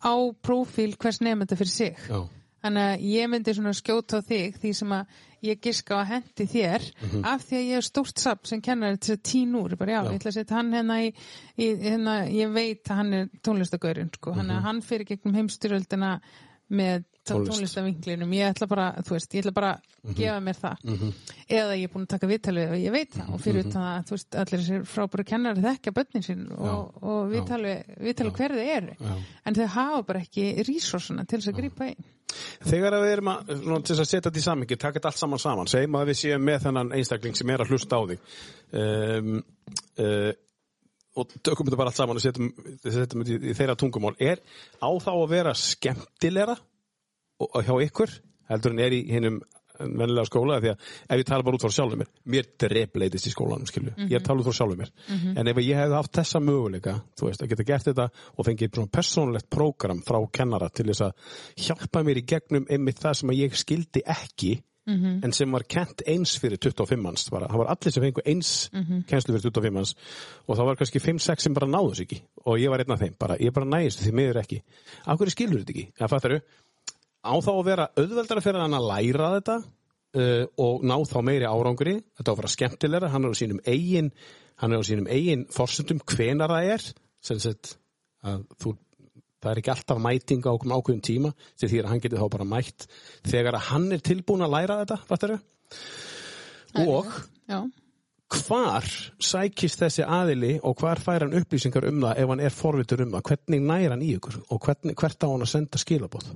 [0.03, 0.15] á
[0.47, 2.03] prófíl hvers nefnda fyrir sig.
[2.09, 2.19] Já,
[2.65, 6.09] þannig að ég myndi svona skjóta á þig því sem að ég giska á að
[6.11, 6.85] hendi þér
[7.29, 10.09] af því að ég er stórt sapp sem kennar að tín úr, bara já, Já.
[10.09, 11.11] ég ætla að setja hann hérna í,
[11.61, 16.15] í hérna, ég veit að hann er tónlistagörun sko, mm hann fyrir gegnum heimstyröldina
[16.73, 17.51] með Tónlist.
[17.53, 20.83] tónlistavinklinum ég ætla bara, þú veist, ég ætla bara að gefa mér það.
[21.47, 23.31] Eða ég er búin að taka viðtalið og ég veit það.
[23.33, 27.31] Og fyrir utan það, þú veist, allir þessir frábæru kennari þekkja börnin sín og, og
[27.33, 28.99] viðtalið viðtali hver þið eru.
[29.45, 32.13] En þau hafa bara ekki resursuna til þess að grípa inn.
[32.67, 35.21] Þegar að við erum að, svona, til að setja þetta í samingi, taka þetta allt
[35.21, 38.25] saman saman, segjum að við séum með þennan einstakling sem er að hlusta á þig.
[38.81, 39.37] Um,
[40.03, 40.31] uh,
[41.17, 42.49] og tökum þetta bara allt saman og setjum,
[42.83, 44.13] setjum þetta í, í þeirra tungumál.
[44.19, 44.43] Er
[44.83, 46.57] á þá að vera skemmtilegra
[47.39, 49.41] hjá ykkur heldur en er í hinnum
[49.77, 53.33] vennilega skóla því að ef ég tala bara út frá sjálfum mér mér drepleitist í
[53.33, 54.93] skólanum skilju ég tala út frá sjálfum mér.
[55.37, 58.71] En ef ég hefði haft þessa möguleika þú veist að geta gert þetta og fengið
[58.73, 61.35] svona persónulegt prógram frá kennara til þess að
[61.67, 64.55] hjálpa mér í gegnum einmitt það sem að ég skildi ekki
[64.87, 68.51] en sem var kent eins fyrir 25 manns það var allir sem fengu eins
[69.09, 69.95] kennslu fyrir 25 manns
[70.47, 72.21] og það var kannski 5-6 sem bara náðu sig ekki.
[72.47, 74.61] Og ég var einn af þeim, bara, ég bara nægist því miður ekki.
[75.03, 76.35] Af hverju skilur þetta ekki, það fattar
[77.23, 81.47] á þá að vera auðveldara fyrir hann að læra þetta uh, og ná þá meiri
[81.49, 81.95] árangri.
[82.17, 84.11] Þetta á að vera skemmtilegra, hann er á sínum eigin
[84.57, 86.85] hann er á sínum eigin forsendum hvenar það er.
[88.27, 88.73] Að þú,
[89.43, 91.33] það er ekki alltaf mæting á ákveðum tíma.
[91.59, 92.87] Til því að hann getur þá bara mætt
[93.27, 95.01] þegar að hann er tilbúin að læra þetta
[96.77, 97.07] og
[97.47, 97.61] Já,
[98.27, 98.87] hvar
[99.23, 103.13] sækist þessi aðili og hvar fær hann upplýsingar um það ef hann er forvitur um
[103.15, 104.41] það, hvernig næra hann í ykkur?
[104.51, 106.27] Og hvernig, hvert á hann að senda skilabóð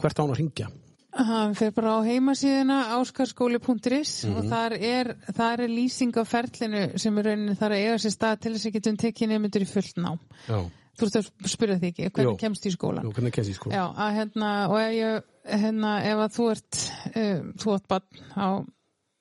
[0.00, 0.70] hvert á hann að ringja
[1.12, 7.18] hann fer bara á heimasíðuna áskarskóli.is og þar er, þar er lýsing á ferlinu sem
[7.20, 10.00] er rauninni þar að eiga sér stað til þess að getum tekið nefndur í fullt
[10.00, 10.22] nám.
[10.48, 10.62] já,
[10.92, 12.38] Þú ert að spyrja því ekki, hvernig Jú.
[12.40, 13.04] kemst í skóla?
[13.04, 16.48] Jú, hvernig kemst í skóla Já, að hérna, og ef ég, hérna, ef að þú
[16.52, 16.80] ert,
[17.12, 18.48] uh, þú ert barn á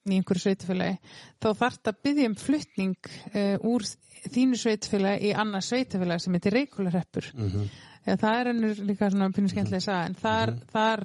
[0.02, 3.88] í einhverju sveitufélagi, þá þarft að byggja um flutning uh, úr
[4.32, 7.32] þínu sveitufélagi í annað sveitufélagi sem heitir Reykjólarreppur.
[7.36, 7.70] Mm
[8.06, 8.18] Mhm.
[8.22, 11.04] Það er ennur líka svona pínu skemmtilega að sagða, en þar, þar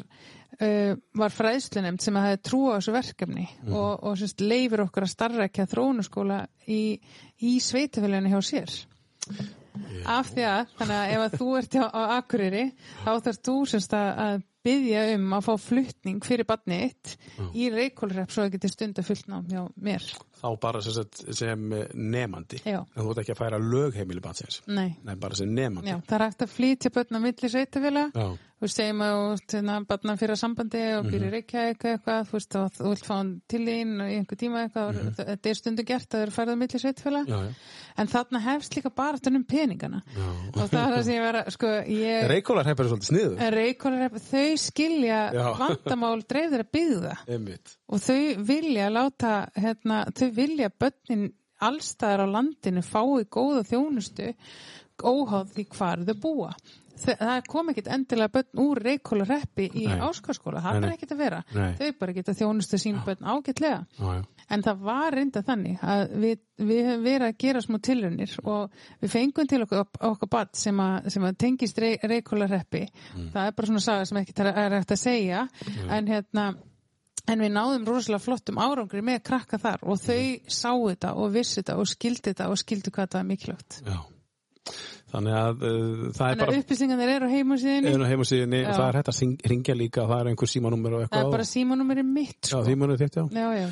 [0.61, 3.73] uh, var fræðslunemnd sem að hefði trú á þessu verkefni Mhm.
[3.77, 7.01] og, og sérst, leifir okkur að starrekja þróunaskóla í,
[7.43, 8.77] í sveitufélaginu hjá sér
[10.07, 12.63] af því að, þannig að ef að þú ert á, á Akureyri,
[13.05, 14.37] þá þarf þú semst að, að
[14.67, 17.13] byggja um að fá flutning fyrir barnið þitt
[17.55, 20.07] í reykólrepp svo að geti stunda fullnám hjá mér.
[20.37, 24.97] Þá bara sem, sagt, sem eh, en þú ert ekki að færa lögheimili batsins Nei,
[25.05, 25.93] nei, bara sem nemandi.
[25.93, 28.21] Já, það er hægt að flytja börn á milli sveitafélag
[28.57, 32.93] þú segjum að barna fyrir sambandi og býr í Reykjavík eitthvað, þú veist, og þú
[32.93, 36.17] vilt fá hann til þín í einhver tíma eitthvað, og þetta er stundum gert að
[36.17, 37.33] þau eru færið á milli sveitafélag
[38.01, 40.01] en þarna hefst líka bara um peningana.
[40.17, 40.29] Já.
[40.55, 44.63] og það er það sem ég vera, sko, ég Reykjólar hefur svolítið sniðu Reykjólarrepp, þau
[44.65, 45.21] skilja
[45.61, 47.15] vandamál dreifðir að byggða
[47.87, 51.29] og þau vilja láta, hérna, þau vilja börnin
[51.63, 54.33] allstæðar á landinu fái góða þjónustu
[55.03, 56.51] óháð því hvar þau búa.
[56.97, 61.41] það kom ekkit endilega börn úr reykóla reppi í áskarskóla, það er ekkit að vera.
[61.53, 61.75] Nei.
[61.77, 63.83] þau bara geta þjónustu sín börn ágætlega.
[63.99, 64.23] Já, já.
[64.49, 68.81] en það var reynda þannig að við, við höfum verið að gera smá tilraunir og
[69.03, 72.87] við fengum til okkur, okkar bad sem, að, sem að tengist rey, reykóla reppi
[73.17, 73.29] Mm.
[73.33, 75.49] það er bara svona saga sem ekki er hægt að segja.
[75.91, 76.47] En hérna
[77.27, 80.21] En við náðum rosalega flottum árangri með krakka þar og þau
[80.59, 83.81] sáu þetta og vissi þetta og skildi þetta og skildi hvað það er mikilvægt.
[83.87, 83.99] já.
[85.07, 87.91] Þannig að uh, það er bara upplýsingarnir eru á heimasíðinni.
[88.11, 91.29] heimasíðinni og það er hægt að ringja líka það er einhver símanúmer og Það eitthvað
[91.29, 91.47] er bara
[92.17, 92.63] mitt, sko.
[92.67, 93.69] símanúmer já Já, já.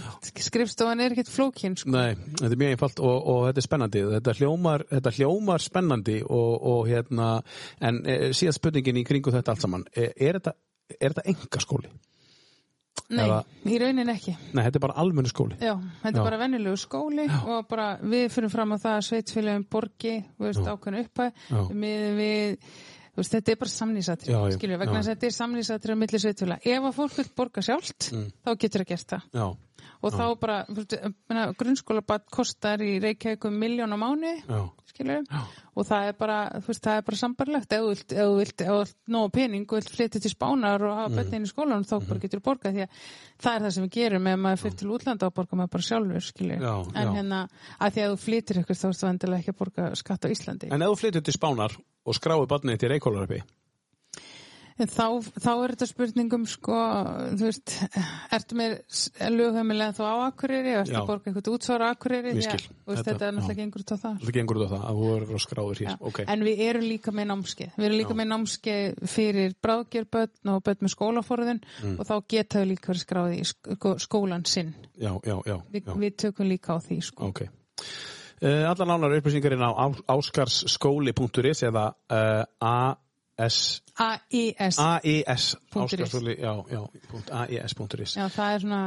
[0.47, 1.90] Skrifstofan er ekkert flókin, sko.
[1.90, 6.16] Nei, þetta er mjög einfalt og, og þetta er spennandi þetta hljómar, þetta hljómar spennandi
[6.22, 7.28] og, og hérna
[7.82, 10.55] en e, síðan spurningin í kringu þetta allt saman e, er þetta,
[11.01, 11.90] er þetta enga skóli?
[13.10, 14.36] Nei, eða- í raunin ekki.
[14.54, 16.20] Nei, þetta er bara almennu skóli Já, þetta Já.
[16.20, 20.46] er bara venjulegu skóli og bara við fyrir fram á það að sveitsfélagum borgi, þú
[20.46, 21.62] veist, ákveðinu upphæð Já.
[21.74, 22.56] með við
[23.14, 24.98] þú veist, þetta er bara samlýsatri, Já, já, skilju, vegna já.
[25.00, 26.66] þess að þetta er samlýsatri á milli sveitfélag.
[26.66, 28.32] Ef að fólk vil borga sjálft, Mm.
[28.46, 29.22] þá getur það gert það.
[29.34, 29.56] Já,
[30.05, 30.94] og þá bara, þú veist,
[31.31, 34.32] meina, grunnskólabat kostar í Reykjavík um miljón á mánu
[35.74, 39.90] og það er bara það er bara sambarlegt ef þú vilt, nóg pening og vilt
[39.90, 43.01] flytja til Spánar og hafa bönnin í skólanum þá bara getur þú borgað því að
[43.43, 45.89] það er það sem við gerum ef maður fyrir til útlanda og borgar maður bara
[45.89, 47.12] sjálfur skilur, Já, en já.
[47.18, 47.43] hérna
[47.81, 50.70] að því að þú flytir ykkur þá ertu vendilega ekki að borga skatt á Íslandi.
[50.70, 53.43] En ef þú flyttir til Spánar og skráir barnið til Reykjólaröpi
[54.74, 55.05] En þá,
[55.38, 56.74] þá er þetta spurningum sko,
[57.38, 57.74] þú veist,
[58.34, 58.72] ertu með
[59.30, 60.98] lögheimilega þá á Akureyri og ertu Já.
[60.98, 62.01] að borga einhvern útsvara Ég
[62.34, 63.36] því að, þú Þetta- þetta er já.
[63.36, 64.16] náttúrulega gengur út á það.
[64.24, 65.96] Það gengur út á það að þú verður skráður hér Já.
[66.10, 67.70] Ok, En við erum líka með námskeið.
[67.78, 72.01] Við erum líka með námskeið fyrir bráðgerbötn og bötn með skólaforðin Mm.
[72.01, 74.74] og þá geta við líka verið skráði í sk- skólan sinn.
[74.98, 75.94] já, já, já, Vi, já.
[75.94, 77.28] við tökum líka á því, sko.
[77.30, 77.46] Ok.
[78.42, 79.70] Uh, allar nánar upplýsingarinn á
[80.10, 82.98] áskarskóli.is eða uh, AS
[83.35, 84.78] AES
[85.74, 85.94] punkt
[87.31, 88.81] AES.is Já, það er svona,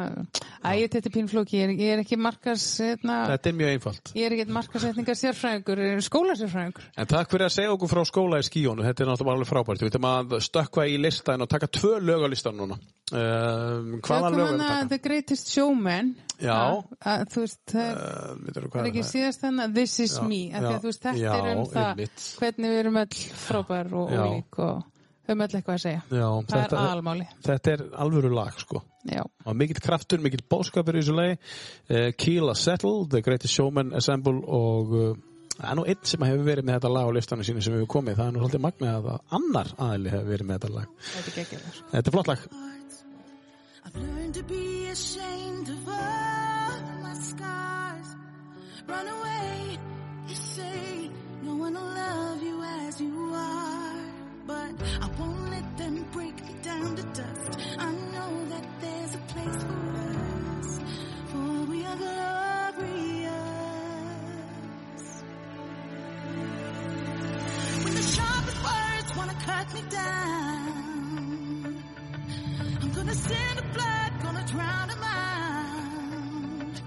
[0.63, 4.11] æ, þetta er pínflóki, ég er, ég er ekki markas, hérna, Þetta er mjög einfalt
[4.15, 6.87] ég er ekki markasetningar sérfræðingur, skólasérfræðingur.
[6.95, 9.83] En takk fyrir að segja okkur frá skóla í skíjónu, þetta er náttúrulega alveg frábært.
[9.83, 12.79] Við ætlum að stökkva í listan og taka tvö lög á listan núna.
[13.11, 14.87] Um, hvaða lög er þetta?
[14.93, 16.15] The Greatest Showman.
[16.41, 16.53] Já.
[16.57, 16.83] Að,
[17.13, 20.61] að, þú veist, það er, Uh, er ekki síðast þannig This is Já, me, af
[20.61, 22.27] því já, að þú veist, þetta já, er um það einmitt.
[22.41, 24.19] hvernig við erum öll frábær og Já.
[24.27, 24.83] ólík og
[25.27, 26.01] höfum öll eitthvað að segja.
[26.11, 27.25] Já, Það þetta, er almáli.
[27.47, 28.83] þetta er alvöru lag, sko.
[29.07, 29.23] Já.
[29.47, 31.39] Og mikill kraftur, mikill bóskapur í þessu lagi.
[31.89, 35.09] Uh, Keela Settle, The Greatest Showman Assemble og uh,
[35.57, 37.89] það er nú einn sem hefur verið með þetta lag á listanum sínu sem hefur
[37.97, 38.19] komið.
[38.21, 40.97] Það er nú svolítið magnað að annar aðili hefur verið með þetta lag.
[41.15, 41.83] Þetta er geggjað.
[41.95, 42.47] Þetta er flott lag.
[43.87, 48.07] I've learned to be ashamed of all my scars.
[48.85, 49.77] Run away,
[50.27, 51.09] you say,
[51.41, 53.95] no one will love you as you are.
[54.45, 57.59] But I won't let them break me down to dust.
[57.77, 59.79] I know that there's a place for
[60.59, 60.79] us,
[61.27, 63.31] for we are glorious.
[67.83, 70.86] When the sharpest words wanna cut me down,
[73.07, 74.43] gonna gonna
[75.03, 76.81] out.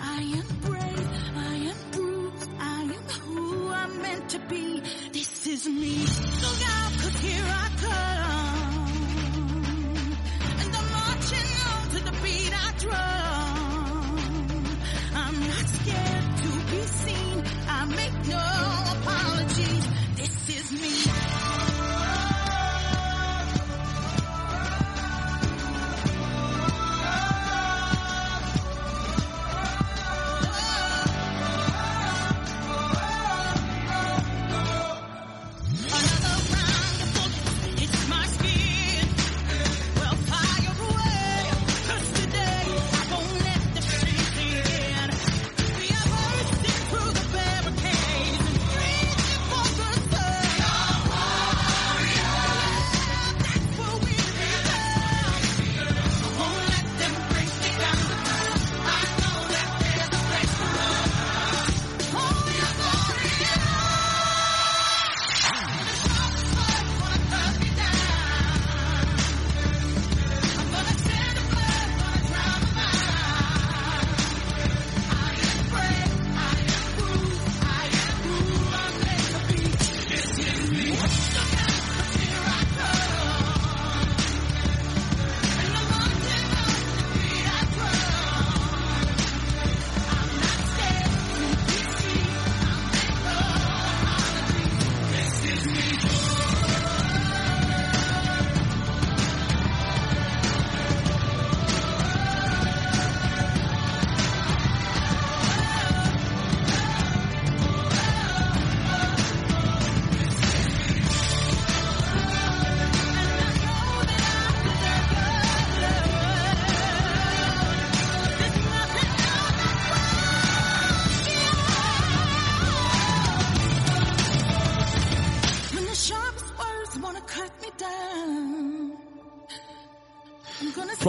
[0.00, 4.80] I am brave, I am bruised, I am who I'm meant to be.
[5.12, 6.06] This is me.
[6.42, 8.92] Look here I come.
[10.60, 13.17] And I'm marching on to the beat I drum.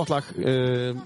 [0.10, 0.98] Flott lag uh,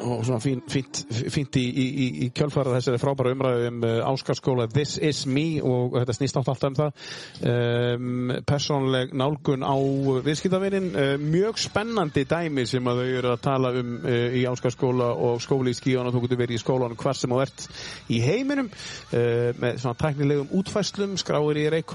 [0.00, 4.66] og svona fín, fínt, fínt í, í, í, kjölfara þessari frábæra umræðu um uh, Áskarskóla
[4.72, 7.02] This is me og þetta snýst átt alltaf um það.
[7.50, 9.76] Um, persónleg nálgun á
[10.24, 15.12] viðskiptavinnin uh, mjög spennandi dæmi sem að þau eru að tala um uh, í Áskarskóla
[15.28, 17.68] og skóli í skíðan og þú getur verið í skólanum hvar sem þú ert
[18.10, 18.68] í heiminum
[19.10, 21.92] með svona tæknilegum útfæslum skráir í reik,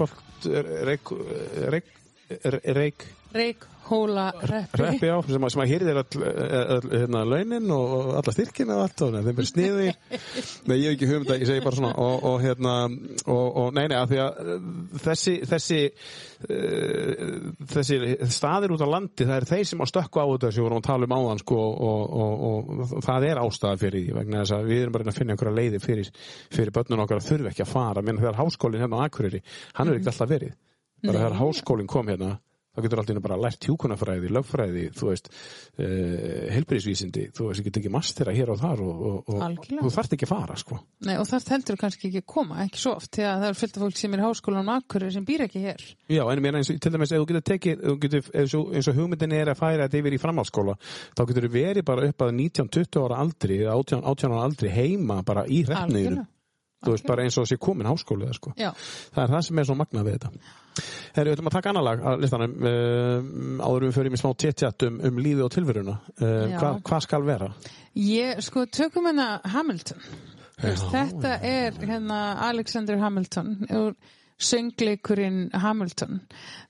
[0.86, 1.10] reik,
[3.34, 4.82] reik, Reikhóla reppi.
[4.82, 6.22] reppi á sem sem að hýrðir all,
[6.74, 9.92] all, hérna, launin og alla styrkin og allt og þeim er sniði
[10.68, 13.86] nei ég hef ekki hugmynda, ég segi bara svona og, og hérna og, og nei
[13.86, 14.64] nei að því að uh,
[15.04, 15.80] þessi þessi,
[16.48, 17.36] uh,
[17.74, 18.00] þessi
[18.34, 20.82] staðir út á landi það er þeir sem að stökku á þetta sem við vorum
[20.82, 21.60] að tala um áðan sko
[21.90, 25.20] og, og, og það er ástæða fyrir því vegna þess að við erum bara að
[25.20, 26.10] finna einhverja leiði fyrir,
[26.50, 28.02] fyrir börnun okkar að þurfa ekki að fara.
[28.02, 29.42] Menn þegar háskólinn hérna á Akureyri
[29.76, 30.56] hann er ekki alltaf verið.
[31.04, 32.34] Bara þegar háskólinn kom hérna
[32.76, 35.30] þá getur alltaf bara lært hjúkunafræði, lögfræði, þú veist,
[35.80, 35.86] uh,
[36.52, 39.38] helbriðsvísindi, þú veist, þú getur ekki mastera hér og þar og, og, og
[39.70, 40.74] þú þarft ekki að fara, sko.
[41.06, 43.60] Nei, og það heldur kannski ekki að koma, ekki svo oft, því að það er
[43.62, 45.80] fyllt af fólk sem er í háskólanum akkurir sem býr ekki hér.
[46.12, 48.64] Já, en mér eins og til dæmis, ef þú getur tekið, þú getur, eins og,
[48.76, 50.74] og hugmyndin er að færa þetta yfir í framhaldsskóla,
[51.16, 54.68] þá getur þú verið bara upp að 19-20 ára aldri, eða 18, 18 ára aldri
[54.74, 56.26] heima bara í hreppniðinu.
[56.84, 57.46] Þú veist, bara eins og
[60.76, 61.16] Já, Það það.
[61.16, 62.70] Herri, við ætlum að taka annar lag að listanum uh,
[63.64, 65.98] áður en við förum í smá téttjátt um, um lífið og tilveruna.
[66.20, 66.58] Já.
[66.60, 67.50] hvað, hvað skal vera?
[67.96, 70.02] ég, sko, tökum hérna Hamilton.
[70.62, 73.96] Veist, þetta er hérna Alexander Hamilton úr
[74.40, 76.20] söngleikurinn Hamilton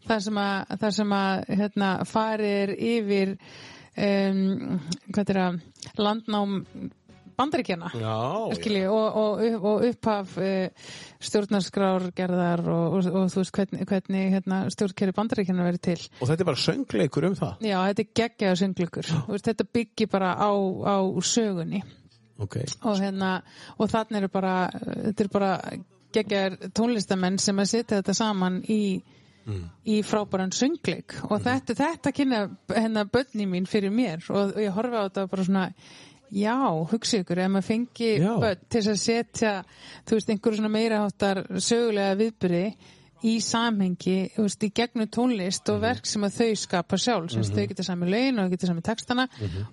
[0.07, 3.35] þar sem að, þar sem að hérna, farir yfir
[3.95, 4.81] um,
[5.11, 5.59] hvað er að
[5.99, 6.61] landnám
[7.39, 10.87] bandaríkjana og, og, og upphaf uh,
[11.29, 15.99] stjórnarskrárgerðar og, og, og þú veist hvernig, hvernig hérna, stjórnkerri bandaríkjana verið til.
[16.21, 17.67] Og þetta er bara söngleikur um það?
[17.67, 19.13] Já, þetta er geggjaður söngleikur.
[19.33, 21.83] Veist, þetta byggir bara á, á sögunni.
[22.37, 22.59] Ok.
[22.85, 23.31] og hérna
[23.81, 25.53] og þannig eru bara þetta eru bara
[26.13, 28.81] geggjaður tónlistamenn sem að setja þetta saman í
[29.87, 31.15] í frábæran söngleik.
[31.31, 32.41] Og þetta, þetta kynna
[32.73, 34.25] hérna börni mín fyrir mér.
[34.31, 35.67] Og, og ég horfi á þetta bara svona
[36.35, 36.59] já,
[36.91, 38.35] hugsi ykkur, ef maður fengi Já.
[38.43, 39.55] börn til að setja
[40.07, 42.67] þú veist, einhverju svona meira háttar sögulega viðbyrði
[43.27, 47.47] í samhengi, þú veist, í gegnum tónlist og verk sem að þau skapa sjálf sem
[47.47, 49.25] þau geta sami lögin og þau geta sami textana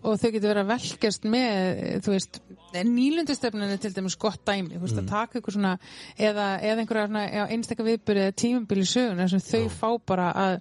[0.01, 2.39] og þau geta verið að velkjast með þú veist,
[2.73, 5.75] nýlundastefnun er til dæmis gott dæmi, þú veist, að taka ykkur svona
[6.17, 10.57] eða, eða einhverja svona, já, einstakka viðbyrði eða tímabili söguna sem þau fá bara að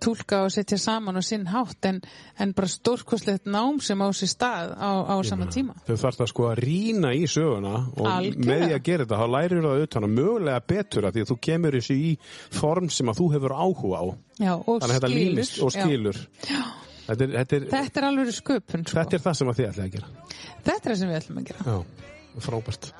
[0.00, 2.00] túlka og setja saman á sinn hátt en,
[2.40, 6.30] en bara stórkostlegt nám sem á sér stað á, á saman tíma Þau þarft að
[6.32, 8.46] sko að rýna í söguna og Algjörlega.
[8.50, 11.38] með því að gera þetta, þá lærir það auðvitað mögulega betur að því að þú
[11.48, 12.12] kemur þessu í
[12.60, 14.04] form sem að þú hefur áhuga á.
[14.40, 15.82] já, og skilur límist og já.
[15.84, 16.22] skilur.
[17.10, 18.96] Þetta er, þetta, er, þetta er alveg sköpun sko.
[19.00, 20.10] þetta er það sem að þið ætlaði að gera.
[20.62, 21.78] þetta er það sem við ætlum að gera Já,
[22.46, 22.90] frábært.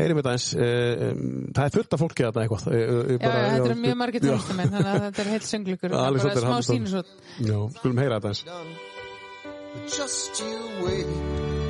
[0.00, 1.24] Heyrim þetta eins, um,
[1.56, 2.64] það er fullt af fólki að þetta eitthvað.
[2.70, 6.24] Já, já, þetta eru mjög margir tónlistamenn þannig að þetta er heilt sönglugur það er
[6.30, 8.88] bara smá sínusot Já, skulum heyra þetta eins.
[9.86, 11.06] Just you wait,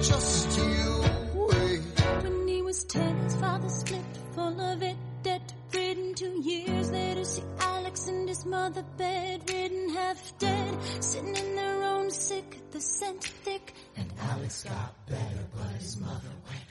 [0.00, 1.02] just you
[1.34, 1.82] wait.
[2.22, 4.04] When he was ten, his father split,
[4.34, 6.14] full of it, debt ridden.
[6.14, 12.10] Two years later, see Alex and his mother bedridden, half dead, sitting in their own
[12.10, 13.74] sick, the scent thick.
[13.96, 16.69] And Alex got better, but his mother went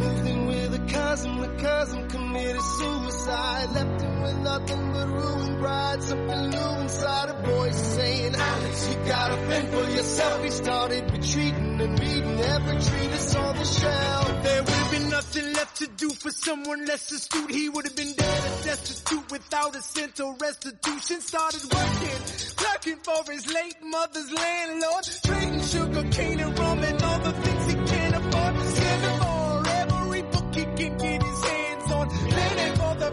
[0.00, 3.70] in with a cousin, the cousin committed suicide.
[3.72, 6.02] Left him with nothing but ruined pride.
[6.02, 10.44] Something new inside a voice saying, Alex, you gotta fend for yourself.
[10.44, 14.42] He started retreating and reading every treatise on the shelf.
[14.42, 17.50] There would have been nothing left to do for someone less astute.
[17.50, 21.20] He would have been dead and destitute without a cent or restitution.
[21.20, 25.04] Started working, clerking for his late mother's landlord.
[25.24, 27.11] Trading sugar cane and rum and all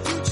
[0.06, 0.29] future,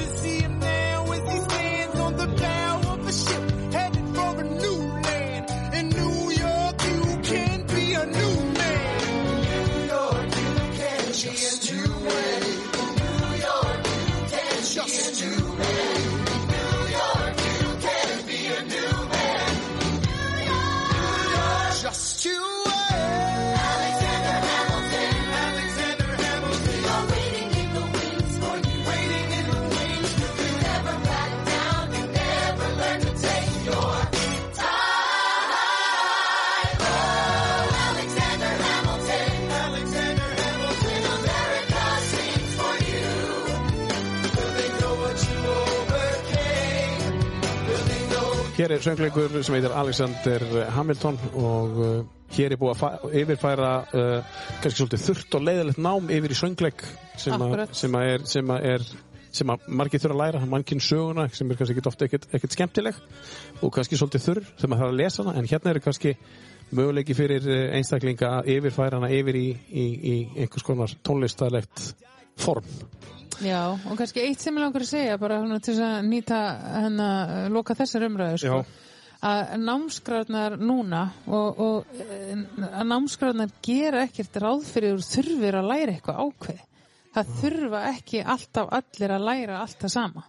[48.58, 50.44] Hér er söngleikur sem heitir Alexander
[50.74, 51.98] Hamilton og uh,
[52.34, 56.82] hér er búið að yfirfæra uh, kannski svolítið þurft og leiðilegt nám yfir í söngleik
[57.22, 57.76] sem, Akkurat.
[57.78, 58.88] sem að er sem að er
[59.38, 62.98] sem að margir þurfa að læra, mannkinn söguna sem er kannski ekkit ofta ekkit skemmtileg
[63.62, 66.16] og kannski svolítið þurr sem að það að lesa hana en hérna eru kannski
[66.72, 71.92] möguleiki fyrir eh, einstaklinga að yfirfæra hana yfir í, í, í einhvers konar tónlistarlegt
[72.42, 72.66] form
[73.46, 76.40] Já, og kannski eitt sem ég langar að segja bara svona til að nýta
[76.82, 78.62] hennar loka þessar umræðu sko.
[79.28, 82.34] að námsgráðnar núna og, og eh,
[82.72, 86.66] að námsgráðnar gera ekkert ráð fyrir þurfir að læra eitthvað ákveð
[87.18, 90.26] það þurfa ekki alltaf allir að læra alltaf sama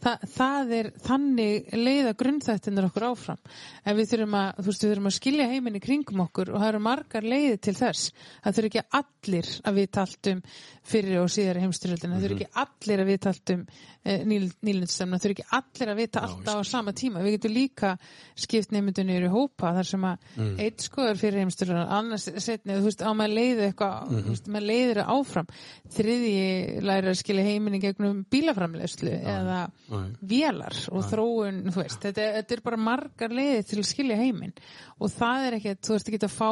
[0.00, 3.40] Þa, það er þannig leiða grunnþættinir okkur áfram.
[3.84, 6.62] En við þurfum að, þú veist, við þurfum að skilja heiminn í kringum okkur og
[6.62, 8.06] það eru margar leiði til þess.
[8.40, 10.42] Það þurfi ekki allir að við taltum
[10.90, 15.26] fyrir og síðar heimstyrjöldin það þurfi ekki allir að við taltum eh, nýl, nýlundstemna, það
[15.26, 17.92] þurfi ekki allir að vita alltaf á sama tíma, við getum líka
[18.40, 19.74] skipt nefndunni í hópa.
[19.76, 20.56] Þar sem að mm.
[20.64, 24.68] eitt skoður fyrir heimstyrjöldin annars setni, þú veist, á maður leiði eitthvað þú veist, maður
[24.72, 25.52] leiðir áfram.
[26.00, 29.60] Þriðji læri að skilja heiminn í gegnum bílaframlegslu eða
[29.90, 34.54] vélar og þróun, þú veist, þetta, þetta er bara margar leiði til að skilja heiminn
[35.00, 36.50] og það er ekkert, þú veist, ekki að fá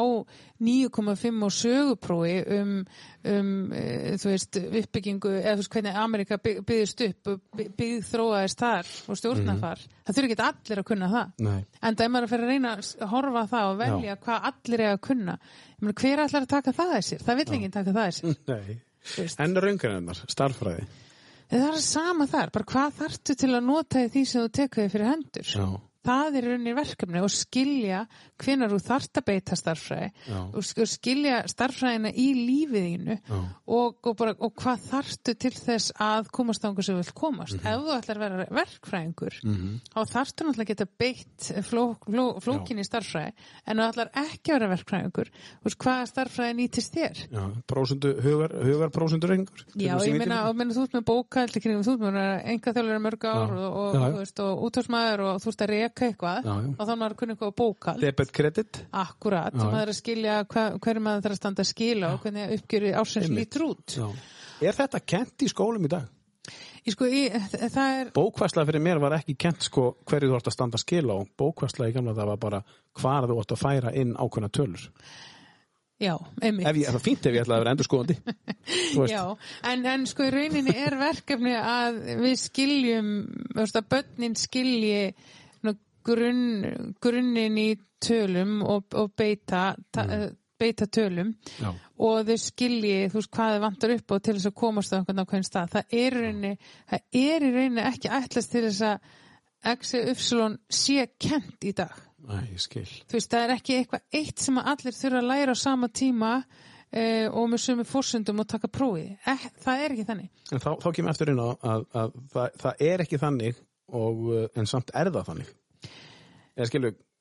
[0.69, 2.73] 9,5 og söguprófi um,
[3.31, 3.83] um e,
[4.19, 9.21] þú veist, uppbyggingu, eða þú veist, hvernig Amerika bygg, byggðist upp, byggð þróaðist þar og
[9.21, 11.33] stjórnafar, það þurfi ekki allir að kunna það.
[11.47, 11.59] Nei.
[11.79, 14.85] En það er maður að fyrir að reyna að horfa það og velja hvað allir
[14.85, 15.37] er að kunna.
[15.89, 17.27] Hver ætlar að taka það að sér?
[17.27, 18.39] Það vill enginn taka það að sér.
[18.53, 18.79] Nei.
[19.39, 20.89] En raungarinnar, starffræði
[21.49, 24.83] En Það er sama þar, bara hvað þarftu til að nota því sem þú tekur
[24.83, 25.47] þig fyrir hendur?
[25.49, 25.67] Já.
[26.05, 28.03] Það er rauninni verkefni og skilja
[28.39, 30.37] hvenar þú þarft að beita starffræði Já.
[30.39, 35.91] og sk- og skilja starffræðina í lífiðínu og, og, bara, og hvað þarftu til þess
[35.99, 37.57] að komast ángur sem þú vilt komast.
[37.59, 37.67] Mhm.
[37.67, 39.39] Ef þú ætlar að vera verkfræðingur,
[39.91, 43.33] þá þarftu náttúrulega að geta beitt fló, fló, flókinni starffræði
[43.67, 45.33] en þú ætlar ekki að vera verkfræðingur,
[45.79, 47.23] hvaða starffræði nýtist þér?
[47.29, 51.05] Já, prósundu, hugar, hugar prósundu reyngur Já, ég meina, meina, þú ert með
[51.59, 53.67] kringum, þú ert með enga þjálfur mörg ár Já.
[53.67, 56.69] og, og, útvarsmaður og þú ert að reka eitthvað Já, já.
[56.75, 59.99] og þá er maður að kunna eitthvað bókald Debet kredit Akkurat, Já, maður er að
[59.99, 63.49] skilja hva, hverju maður þarf að standa að skila og hvernig uppgjöri ársins Einmitt.
[63.49, 64.07] lítur út Já.
[64.69, 66.07] Er þetta kent í skólum í dag?
[66.87, 67.33] Ég sko, ég,
[67.73, 70.85] það er Bókvæsla fyrir mér var ekki kent sko hverju þú ætti að standa að
[70.85, 72.61] skila og bókvæsla í gamla það var bara
[72.99, 74.85] hvar þú ætti að færa inn ákveðna tölur.
[75.99, 78.15] Já, einmitt Ef ég, það er fínt ef ég ætlaði að vera endurskoðandi.
[78.93, 79.11] Þú veist.
[79.11, 79.23] Já,
[79.67, 83.09] en, en sko í rauninni er verkefni að við skiljum,
[83.59, 85.01] að börnin skilji
[86.09, 87.69] grunn, grunnin í
[88.01, 90.05] tölum og, og beita, ta,
[90.59, 91.69] beita tölum Já.
[92.01, 94.99] og þau skilji, þú veist, hvað þau vantar upp og til þess að komast á
[94.99, 95.73] einhvern stað.
[95.77, 96.53] Það er rauninni,
[96.91, 99.09] það er í rauninni ekki ætlast til þess að
[99.79, 101.97] XY sé kent í dag
[102.29, 102.87] Æ, ég skil.
[103.09, 105.89] þú veist, það er ekki eitthvað eitt sem að allir þurfa að læra á sama
[105.89, 106.31] tíma
[106.91, 109.15] eh, og með sömu fórsöndum og taka prófið.
[109.25, 110.29] Eh, það er ekki þannig.
[110.51, 114.21] En þá, þá kemur eftir inn á að, að það, það er ekki þannig og,
[114.29, 115.53] uh, en samt er það þannig.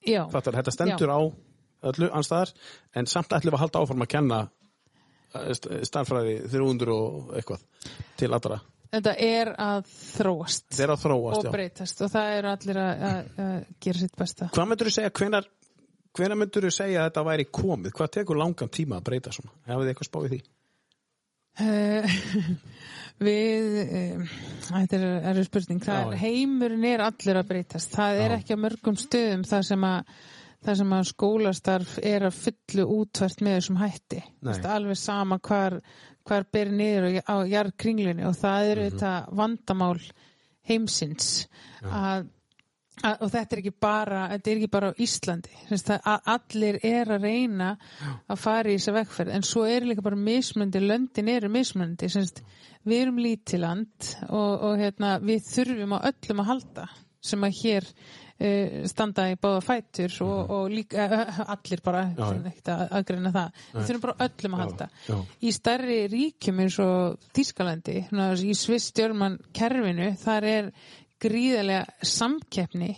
[0.09, 1.21] Já, fattar, þetta stendur á
[1.89, 2.51] öllu anstæðar
[2.99, 7.63] en samt ætlum við að halda áfram að kenna uh, st- starffræði 300 og eitthvað
[8.19, 8.59] til allra.
[8.95, 11.53] þetta er að þróast er að þróast, og já.
[11.55, 13.57] breytast og það eru allir að, að, að
[13.87, 14.51] gera sitt besta.
[14.55, 15.49] Hvað myndur þú segja, hvenar,
[16.19, 17.93] hvenar myndur þú segja að þetta væri komið?
[17.99, 19.53] Hvað tekur langan tíma að breyta svona?
[19.69, 20.41] Hafið þið eitthvað spáð í því?
[21.59, 22.19] Uh,
[23.29, 24.35] við, uh,
[24.69, 26.03] þetta er, er spurning, það Já.
[26.07, 27.95] er, heimurinn er allir að breytast.
[27.95, 28.39] Það er Já.
[28.41, 30.13] ekki á mörgum stöðum það sem að
[30.59, 34.23] það sem að skólastarf er að fullu útvært með þessum hætti.
[34.49, 35.79] Vist, alveg sama hvar,
[36.27, 40.01] hvar ber niður á jarðkringlunni og það eru þetta vandamál
[40.69, 41.47] heimsins
[41.85, 42.27] að Að,
[43.21, 45.53] og þetta er ekki bara þetta er ekki bara á Íslandi.
[46.35, 47.73] Allir er að reyna
[48.29, 49.35] að fara í þessa vegferð.
[49.39, 52.09] En svo er líka bara mismunandi, löndin eru mismunandi.
[52.13, 52.43] Semst,
[52.89, 56.89] við erum lítiland og, og hérna, við þurfum á öllum að halda
[57.29, 62.15] sem að hér uh, standa í báða fætur og, og líka uh, allir bara, Mhm.
[62.19, 62.53] Já, já.
[62.53, 63.59] ekkert að aðgreina það.
[63.75, 64.89] Við þurfum bara öllum að halda.
[65.09, 65.17] Já.
[65.43, 70.71] í stærri ríkjum eins og Þískalandi, svona, í Sviss-Stjörman kerfinu, þar er
[71.23, 72.93] gríðarlega samkeppni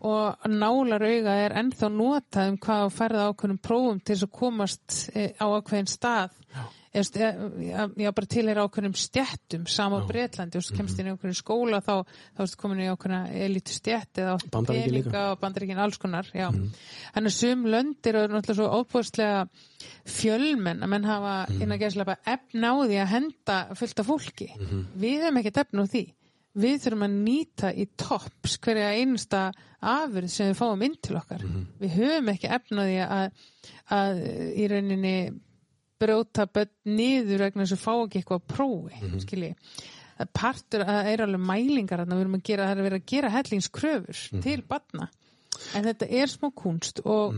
[0.00, 4.34] og nálar auga er ennþá notað um hvað að ferða ákveðnum prófum til þess að
[4.40, 6.34] komast eh, á ákveðin stað.
[6.56, 6.64] Já,
[6.96, 11.36] já, bara til er ákveðnum stjættum sama á Breitlandi og þú kemst inn í ákveðin
[11.36, 16.00] skóla þá, þá ertu komin í ákveðna elitu stjætt eða átt peninga og bandaríkin alls
[16.00, 16.46] konar já.
[16.48, 19.44] Þannig að sum löndir eru náttúrulega svo óbúðslega
[20.16, 24.48] fjölmenn að menn hafa á því að henda fullt af fólki.
[24.96, 26.06] Við hefum ekkert efna á því.
[26.56, 29.42] Við þurfum að nýta í topps hverja einasta
[29.86, 31.44] afurð sem við fáum inn til okkar.
[31.80, 33.42] Við höfum ekki efnaði að,
[33.96, 34.22] að
[34.56, 35.16] í rauninni
[36.00, 39.52] brjóta börn niður vegna þess að fá ekki eitthvað að prófi mm skilji.
[40.16, 42.98] Að partur að er alveg mælingar þarna, við erum að gera, það er að vera
[43.00, 45.08] að gera hellingskröfur til barna.
[45.76, 47.36] En þetta er smá kunst og,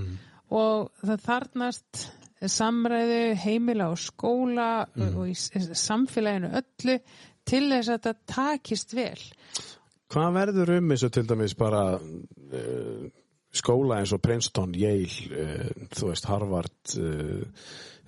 [0.54, 2.04] og það þarnast
[2.46, 7.00] samræðu heimila og skóla og í samfélaginu öllu
[7.48, 9.20] til þess að þetta takist vel
[10.08, 13.08] Hvað verður um þessu til dæmis bara uh,
[13.52, 17.66] skóla eins og Princeton, Yale, uh, þú veist, Harvard, uh,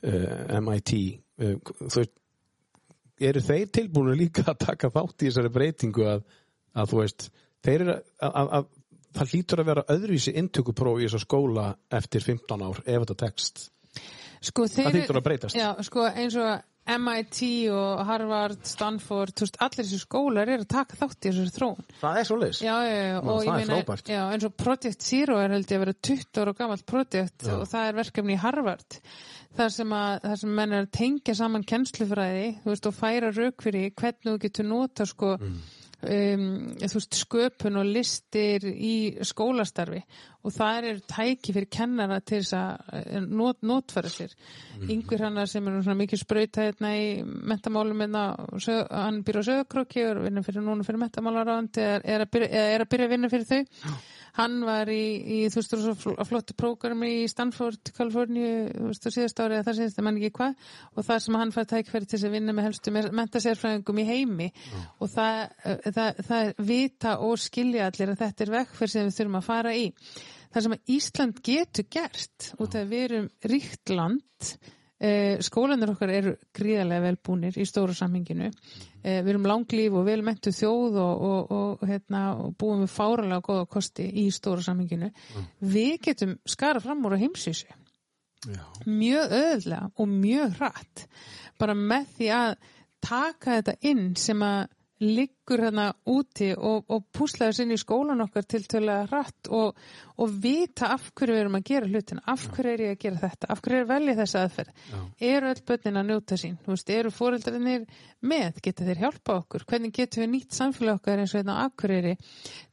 [0.09, 0.95] uh, MIT,
[1.37, 2.15] þú veist,
[3.21, 6.25] eru þeir tilbúinu líka að taka þátt í þessari breytingu að,
[6.81, 7.29] að þú veist,
[7.67, 8.71] þeir eru að, að, að
[9.19, 11.67] það hlýtur að vera öðruvísi inntökupróf í þessa skóla
[12.01, 13.65] eftir 15 ár ef þetta tekst.
[14.41, 15.59] sko, Það hlýtur að breytast.
[15.59, 17.41] Já, sko, eins og MIT
[17.71, 21.85] og Harvard, Stanford veist, allir þessi skólar eru að taka þátt í þessari þróun.
[22.01, 22.39] Það er svo
[24.11, 27.67] já, eins og Project Zero er held ég að vera 20 ára gamalt projekt og
[27.71, 28.99] það er verkefni í Harvard
[29.59, 29.95] þar sem
[30.41, 34.69] sem menn er að tengja saman kennslufræði, veist, og færa rauk fyrir hvernig þú getur
[34.71, 35.61] nota sko Mm.
[36.07, 36.45] Um,
[36.81, 38.95] veist, sköpun og listir í
[39.27, 40.01] skólastarfi
[40.41, 44.33] og það eru tæki fyrir kennara til þess að eh, not, notfæra sér.
[44.79, 44.93] Mm.
[44.95, 48.25] yngur hann sem er svona mikið sprauta hérna í mentamálum hérna,
[48.89, 52.87] hann býr á sögurkróki og er vinna fyrir núna fyrir mentamálaráðandi er, er, eða er
[52.87, 53.61] að byrja að vinna fyrir þau
[54.39, 59.09] hann var í, í þú veist, svo fl- flottu prógrami í Stanford, Kaliforníu þú veist,
[59.15, 62.11] síðast ári eða það síðast, ég man ekki hvað og það sem hann fær tækfæri
[62.11, 64.51] til að vinna með helstu mentasérfræðingum í heimi.
[65.01, 69.17] Og það, eh, það, það vita og skilja allir að þetta er vekkferð sem við
[69.21, 69.87] þurfum að fara í.
[70.51, 74.55] Það sem að Ísland getur gert út af að við erum ríkt land
[75.41, 78.51] skólanir okkar eru gríðarlega velbúnir í stóru samhenginu.
[79.01, 82.93] Eh, við erum langlíf og vel mentu þjóð og, og, og, hérna, og búum við
[82.93, 85.09] fáralega góða kosti í stóru samhenginu.
[85.61, 87.71] Við getum skara fram úr á heimsvísu.
[88.89, 91.07] Mjög öðlega og mjög hratt.
[91.61, 92.53] Bara með því að
[93.05, 94.69] taka þetta inn sem að
[95.01, 99.79] liggur hérna úti og, og púsla þess inn í skólan okkar til tölulega hratt og,
[100.21, 103.23] og vita af hverju við erum að gera hlutina, af hverju er ég að gera
[103.23, 103.51] þetta?
[103.55, 104.85] Af hverju er velið þessa aðferð?
[105.31, 107.87] Eru öll börnin að njóta sín, veist, eru fóreldrarnir
[108.21, 109.67] með, geta þeir hjálpa okkur?
[109.73, 112.17] Hvernig getum við nýtt samfélag okkar eins og hérna á Akureyri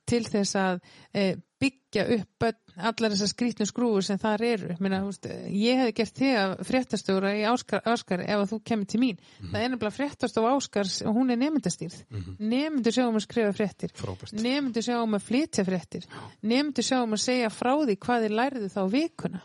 [0.07, 0.81] til þess að
[1.15, 1.29] e,
[1.61, 4.75] byggja upp börn, allar þessar skrýtnu skrúfur sem þar eru.
[4.83, 9.01] Minna, veist, ég hefði gert þig að fréttastjóra í Áskar, Áskar ef þú kemur til
[9.01, 9.21] mín.
[9.39, 11.97] Það er nefnilega fréttastof Áskars og hún er nemyndastýrð.
[12.09, 13.91] Mm Nemyndu sjá um að skrifa fréttir.
[13.97, 14.33] Frábært.
[14.33, 16.05] Nemyndu sjá um að flytja fréttir.
[16.41, 19.41] Nemyndu sjá um að segja frá því hvað þið lærðu þá vikuna.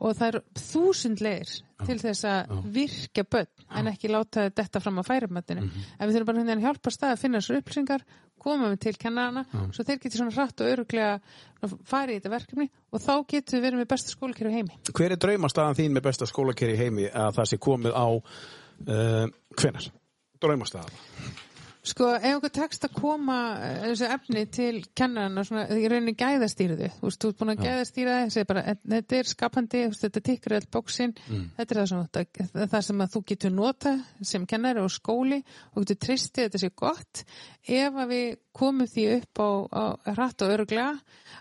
[0.00, 1.54] Og það eru þúsund leir
[1.84, 5.64] til þess að virka börn en ekki láta þetta fram að færumatinu.
[5.68, 8.04] En við þurfum bara hérna að hjálpa stað að finna þessar upplýsingar,
[8.44, 11.20] koma við til kennarana, svo þeir getur svona hratt og öruglega
[11.88, 14.78] farið í þetta verkefni og þá getur við verið með besta skólakerfi heimi.
[14.90, 19.26] Hver er draumastaðan þín með besta skólakeri í heimi að það sé komið á uh,
[19.60, 19.90] hvenar?
[20.44, 21.02] Draumastaðan.
[21.84, 26.88] Sko, ef okkur tekst að koma eh, þessu efni til kennarana svona, í rauninni gæðastýrðu,
[26.96, 31.12] þú veist, þú ert búin að gæðastýra það, þetta er skapandi, þetta tikkar all bóksinn,
[31.58, 33.92] þetta er það sem, þetta, það sem að þú getur nota
[34.32, 35.42] sem kennari og skóli
[35.74, 37.24] og getur tristið þetta sé gott,
[37.68, 39.84] ef að við komum því upp á, á
[40.16, 40.94] hratt og öruglega,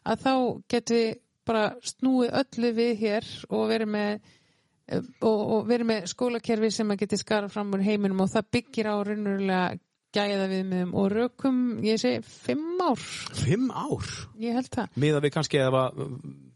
[0.03, 0.34] að þá
[0.76, 1.14] getum við
[1.48, 6.91] bara snúið öllu við hér og verið með eh, og, og verið með skólakerfi sem
[6.91, 9.80] að geti skara fram úr heiminum og það byggir á raunverulega
[10.14, 13.02] gæða við með og rökum, ég segi, fimm ár
[13.40, 14.10] Fimm ár?
[14.44, 15.77] ég held það, Miða við kannski að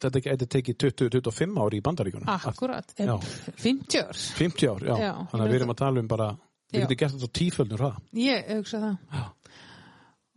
[0.03, 2.27] þetta geti tekið 20-25 ár í bandaríkunum.
[2.37, 3.15] akkurat Já.
[3.63, 4.95] 50 ár 50 ár, já.
[5.01, 6.27] Já, Þannig að við erum að tala um bara,
[6.67, 6.83] við Já.
[6.85, 8.01] getum gert þetta á tíföldnum hraða.
[8.13, 9.25] ég hugsa það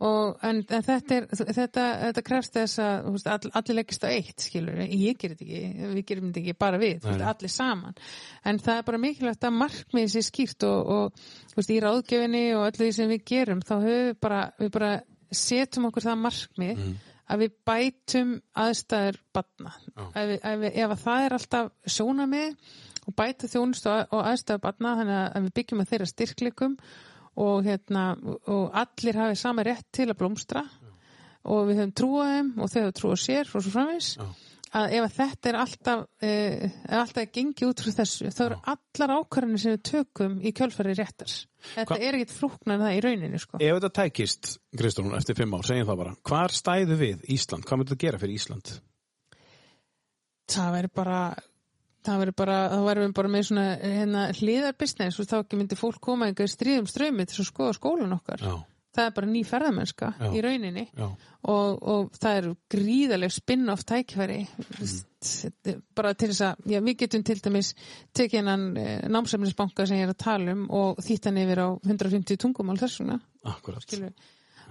[0.01, 4.09] og en, en þetta er þetta, þetta krefst þess að veist, all, allir leggist á
[4.09, 8.01] eitt skilur ég gerir þetta ekki, við gerum þetta ekki bara við veist, allir saman.
[8.47, 12.67] En það er bara mikilvægt að markmiðið sé skýrt og, og veist, í ráðgjöfinni og
[12.71, 14.91] öllu því sem við gerum þá höfum við bara, við bara
[15.31, 16.83] setjum okkur það markmið
[17.31, 19.71] að við bætum aðstæður batna
[20.11, 22.73] ef, við, ef, ef að það er alltaf sjónamið
[23.07, 26.75] og bæta þjónustu og aðstæður batna þannig að við byggjum að þeirra styrkleikum
[27.39, 28.05] og, hérna,
[28.51, 30.65] og allir hafi sama rétt til að blómstra
[31.47, 34.09] og við höfum trúað þeim og þau höfum trúað sér og svo framvis
[34.71, 39.13] að ef þetta er alltaf eh, er alltaf gengið út frá þessu þá eru allar
[39.17, 41.33] ákvarðanir sem við tökum í kjölfari réttar
[41.73, 43.59] þetta Hva- er ekkit flúknar en það í rauninni sko.
[43.59, 47.67] Ef þetta tækist, Kristján, eftir fimm ár, segjum það bara, hvar stæðu við Ísland?
[47.67, 48.71] Hvað myndir þetta gera fyrir Ísland?
[50.51, 51.19] það væri bara
[52.05, 55.59] það væri bara, þá væri við bara með svona hérna, hliðar business og þá ekki
[55.59, 58.55] myndi fólk koma einhver stríðum strömi til að skoða skólan okkar Já.
[58.97, 65.85] það er bara ný ferðamennska í rauninni og, og það eru gríðaleg spin-off tækifæri mm.
[65.97, 67.71] bara til þess að já, við getum til dæmis
[68.17, 71.69] tekið hennan eh, námsefnisbanka sem ég er að tala um og þýtt hann yfir á
[71.85, 73.85] 150 tungumál þessuna Akkurat.
[73.85, 74.13] skilur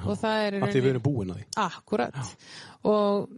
[0.07, 1.47] og það er Af því við erum búin að því.
[1.65, 2.33] Akkurat.
[2.91, 3.29] Og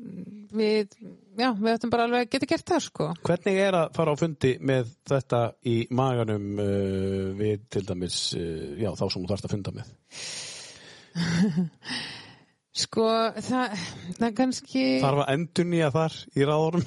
[0.55, 0.95] við,
[1.41, 3.09] já, við ættum bara alveg að geta gert það, sko.
[3.27, 8.73] Hvernig er að fara á fundi með þetta í maganum uh, við til dæmis, uh,
[8.79, 9.95] já, þá sem þú þarfst að funda með?
[12.73, 13.05] Sko,
[13.45, 13.73] það,
[14.17, 14.83] það kannski...
[15.03, 16.85] Þarf að endurnýja þar í ráðorum?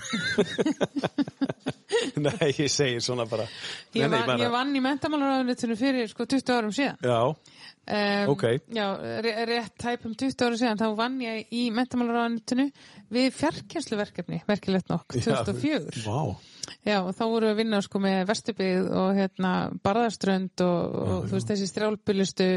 [2.26, 3.46] Nei, ég segir svona bara.
[3.94, 6.98] Ég, Nei, nei, van, bara- ég vann í mentamálaráðunitinu fyrir sko 20 árum síðan.
[7.06, 7.20] Já,
[7.86, 8.44] Um, Ok.
[8.74, 8.88] Já,
[9.22, 12.72] rétt tæpum 20 árum síðan, þá vann ég í mentamálaráðunitinu
[13.14, 16.06] við fjarkensluverkefni, verkilegt nokk, 2004.
[16.08, 16.36] Vá.
[16.86, 19.52] Já, og þá vorum við að vinna sko með Vesturbygð og hérna
[19.86, 22.48] Barðarströnd og, og þú veist þessi strjálbyrlustu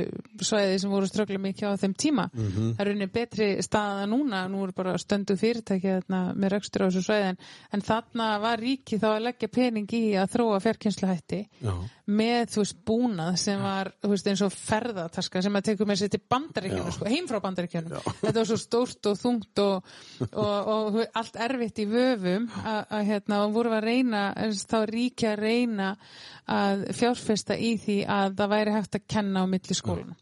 [0.48, 2.24] svæði sem voru strögglega mikið á þeim tíma.
[2.32, 2.70] Mhm.
[2.76, 6.88] Það er rauninni betri staða núna, nú eru bara stöndu fyrirtæki hérna, með rekstur á
[6.88, 7.30] þessu svæði
[7.72, 11.74] en, þarna var ríki þá að leggja pening í að þróa fjarkynsluhætti Já.
[12.08, 16.00] Með þú veist búnað sem var þú veist eins og ferðataska sem að tekur með
[16.00, 17.98] sér til bandaríkjunum, sko, heim frá bandaríkjunum.
[18.22, 19.90] Þetta var svo stórt og þungt og,
[20.28, 24.24] og, og, allt erfitt í vöfum að, hérna, og voru að reyna
[24.62, 25.90] þá ríkja að reyna
[26.48, 30.16] að fjárfesta í því að það væri hægt að kenna á milli skóluna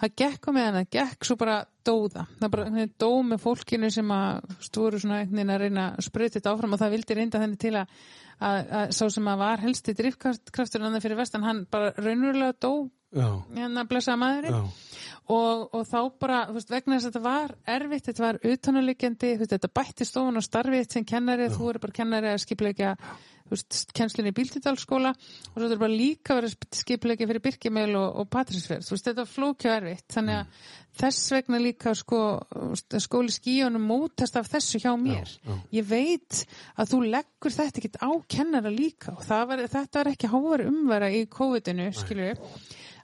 [0.00, 2.48] það gekk á meðan það gekk svo bara dóða það.
[2.54, 6.54] Bara dó með fólkinu sem að voru svona einhvern veginn að reyna að sprauta þetta
[6.54, 7.94] áfram og það vildi reynda þenni til að,
[8.40, 12.72] að, að sá sem að var helsti drifkraftur annað fyrir vestan, hann bara raunverulega dó
[13.10, 13.26] Já.
[13.56, 14.60] hérna blessaða maðurinn Já.
[15.34, 19.32] og, og þá bara, þú veist, vegna þess að þetta var erfitt, þetta var utanulegjandi
[19.42, 22.94] þetta bætti stofun og starfið sem kennari þú eru bara kennari að veist,
[23.96, 28.96] kennslinni í Bíldidalskóla og svo bara líka verið skipleikja fyrir Birkimel og, og Patrísfjörð þú
[28.96, 30.68] veist, þetta var flókja erfitt, þannig að
[31.00, 32.20] þess vegna líka sko
[33.00, 35.30] skóli skíunum mótast af þessu hjá mér.
[35.74, 36.44] ég veit
[36.76, 39.14] að þú leggur þetta ekkit á kennara líka.
[39.14, 42.42] Og var, þetta var ekki hávar umvera í COVID-inu, skilur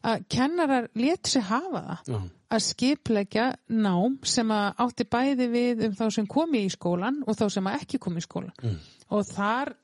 [0.07, 2.19] að kennarar letur sig hafa það Já.
[2.57, 7.39] að skipleggja nám sem að átti bæði við um þá sem komi í skólan og
[7.39, 8.55] þá sem að ekki komi í skólan.
[8.63, 8.79] Mm.
[9.11, 9.75] og þar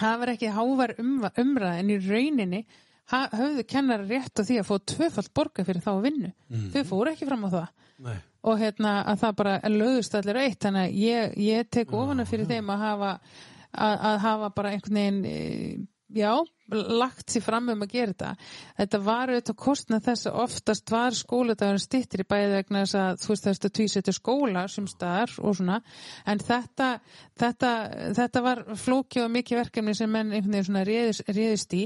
[0.00, 2.60] það var ekki hávar umræð en í rauninni
[3.12, 6.68] ha, höfðu kennarar rétt á því að fá tvöfald borga fyrir þá að vinnu Mm.
[6.74, 7.66] þau fóru ekki fram á það
[8.04, 8.16] Nei.
[8.44, 12.46] og hérna að það bara lögðust allir eitt þannig að ég, ég tek ofana fyrir
[12.50, 13.10] þeim að hafa
[13.74, 15.78] að, að hafa bara einhvern veginn eh,
[16.14, 16.32] já,
[16.72, 18.30] lagt sér fram um að gera þetta.
[18.78, 23.20] Þetta var auðvitað kostnað þess að oftast var skóladagurinn stittir í bæði vegna þess að
[23.20, 25.76] þú veist þess að tvísetja skóla sem staðar og svona.
[26.30, 26.88] En þetta,
[27.40, 27.70] þetta,
[28.16, 31.82] þetta var flóki og mikið verkefni sem menn einhvern veginn svona réðist, réðist í.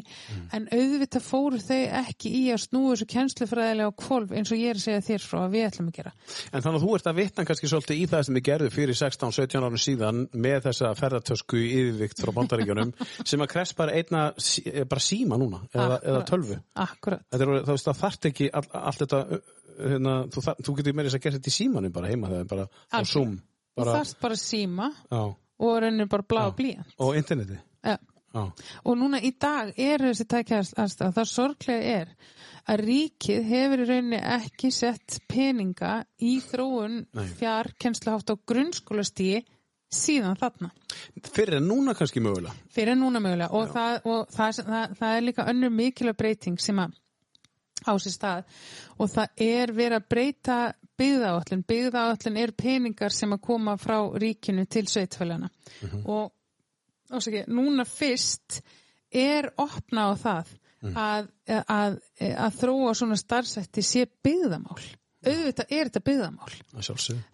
[0.55, 4.69] En auðvitað fóru þau ekki í að snúa þessu kennslufræðilega á kvolf eins og ég
[4.75, 6.13] er að segja þér frá að við ætlum að gera.
[6.53, 8.97] En þannig að þú ert að vitna kannski svolítið í það sem við gerðum fyrir
[9.03, 12.31] 16-17 árum síðan með þessa ferðartösku yfirvikt frá
[14.69, 16.59] bara eh, bara síma núna eða, eða tölvu.
[16.78, 19.23] Er, það þarft ekki all, allt þetta,
[19.78, 22.53] hérna, þú, þar, þú getur meira þess að gera þetta í símanum bara heima þegar
[22.53, 22.99] bara á.
[23.05, 25.23] Zoom og bara, þarst bara síma já,
[25.69, 27.59] og reynir bara blá blíjant og interneti.
[27.86, 27.99] ja.
[28.28, 28.43] Já,
[28.85, 32.11] og núna í dag er þessi tækjast það sorglega er
[32.69, 37.07] að ríkið hefur í rauninni ekki sett peninga í þróun
[37.39, 39.40] fjár kennsluhátt á grunnskólastíi
[39.94, 40.70] síðan þarna.
[41.32, 42.55] Fyrir en núna kannski mögulega.
[42.74, 43.51] fyrir núna mögulega.
[43.56, 46.97] Og, það, og það, það, það er líka önnur mikilvæg breyting sem að
[47.89, 48.59] á sér stað.
[48.98, 50.59] Og það er verið að breyta
[50.98, 55.51] byggðaállin byggðaállin er peningar sem að koma frá ríkinu til sveitfælana
[56.05, 56.32] og
[57.10, 58.60] ásaki, núna fyrst
[59.15, 60.55] er opna á það
[60.98, 64.82] að, að, að þróa svona starfsætti sé byggðamál
[65.27, 66.51] auðvitað er þetta byggðamál.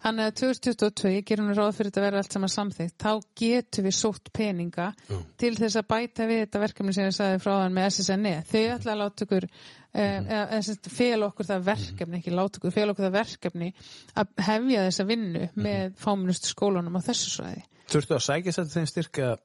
[0.01, 3.85] Þannig að 2022, ég gerum ráð fyrir þetta að vera allt saman samþýtt, þá getum
[3.85, 5.17] við sótt peninga Já.
[5.41, 8.33] til þess að bæta við þetta verkefni sem ég sagði frá þann með SSNE.
[8.35, 8.43] E.
[8.49, 9.47] Þau ætla að láta okkur,
[9.93, 10.91] eh, mm.
[10.97, 13.71] fel okkur það verkefni, ekki láta okkur, fel okkur það verkefni
[14.15, 17.65] að hefja þessa vinnu með fáminustu skólunum á þessu svæði.
[17.85, 19.35] Þurftu að sækja þetta þeim styrk eða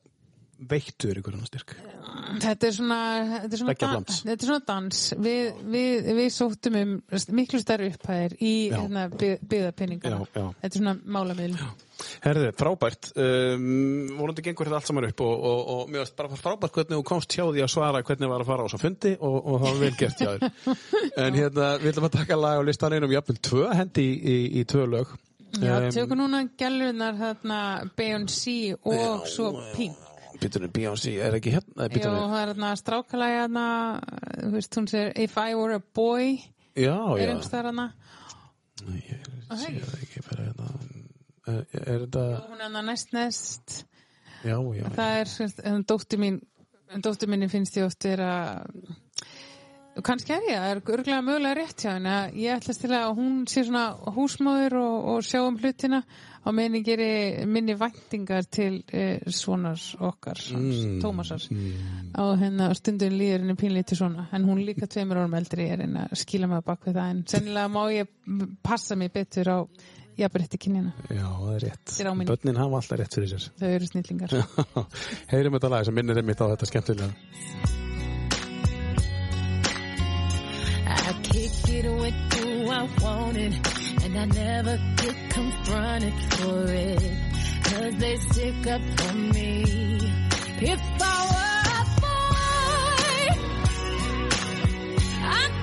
[0.69, 1.75] veittur ykkur hann styrk?
[2.41, 2.99] Þetta er svona,
[3.33, 5.03] þetta er svona, dan, þetta er svona dans.
[5.25, 6.97] Við, við, við sóttum um
[7.37, 8.75] miklu stærri upphæðir í Já.
[8.77, 10.19] hérna, byggðapinningana.
[10.21, 10.51] Já, já.
[10.61, 11.71] Þetta er svona málamiðl.
[12.25, 13.11] Herðu, frábært.
[13.21, 17.07] Um, vonandi gengur þetta allt saman upp og, og, og varst bara frábært hvernig þú
[17.11, 19.67] komst hjá því að svara hvernig var að fara á svo fundi og, og það
[19.67, 20.79] var vel gert hjá þér.
[21.27, 24.39] en hérna, við ætlum að taka lag á listan einum jafnvel tvö hendi í, í,
[24.63, 25.19] í tvö lög.
[25.59, 27.61] Já, Em, tökum núna gælunar þarna
[27.99, 29.99] Beyoncé og svo Pink.
[30.41, 31.89] Býtunum Beyoncé, er ekki hérna?
[31.93, 33.67] Jó, það er þarna strákalægi þarna,
[34.31, 36.39] þú veist, hún sér If I Were a Boy
[36.79, 37.87] Já, er þar hana
[38.97, 39.27] Ég
[39.61, 40.71] sé það ekki bara hérna.
[41.51, 43.81] Er, er þetta, hún er hana næst næst
[44.45, 44.87] já, já.
[44.97, 46.41] það er, sérst, en dóttir mín
[46.91, 48.31] en dóttir minni finnst ég oft vera
[49.97, 52.93] og kannski er ég það er örgulega mögulega rétt hjá henni að ég ætlast til
[52.97, 56.03] að hún sé svona húsmóður og, og sjá um hlutina
[56.41, 60.99] og minni geri minni væntingar til eh, svonar okkar mm.
[61.03, 61.45] Tómasar
[62.17, 65.99] á hennar stundum líður henni pínlítið svona en hún líka tveimur árum eldri er en
[66.05, 68.15] að skila mig á bak við það en sennilega má ég
[68.65, 69.59] passa mig betur á
[70.21, 71.93] jafnrétti kynjana Já, það er rétt.
[72.01, 72.13] Á.
[72.33, 73.51] Bönnin hafa alltaf rétt fyrir sér.
[73.61, 74.39] þau eru snillingar
[75.33, 77.80] Heyrum þetta lag sem minnir einmitt á þetta skemmtilega.
[80.93, 83.55] I kick it with who I wanted,
[84.05, 87.17] and I never get confronted for it.
[87.65, 89.63] Cause they stick up for me.
[90.63, 93.29] If I were a boy,
[95.23, 95.60] I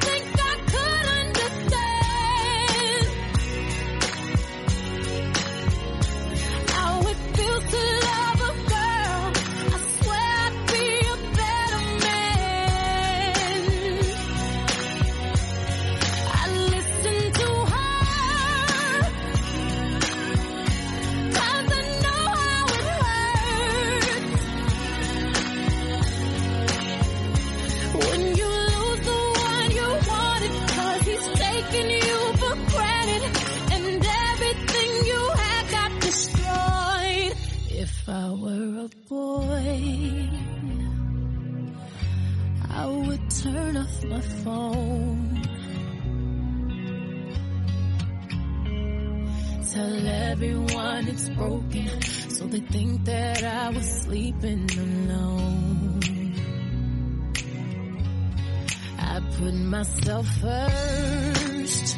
[38.08, 40.30] If I were a boy,
[42.70, 45.42] I would turn off my phone.
[49.74, 56.34] Tell everyone it's broken, so they think that I was sleeping alone.
[59.00, 61.98] I put myself first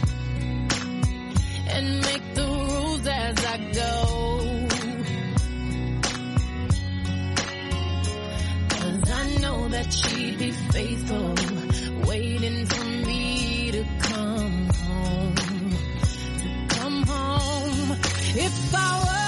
[1.68, 4.69] and make the rules as I go.
[9.00, 11.34] Cause I know that she'd be faithful,
[12.08, 17.98] waiting for me to come home To come home.
[18.36, 19.19] If I were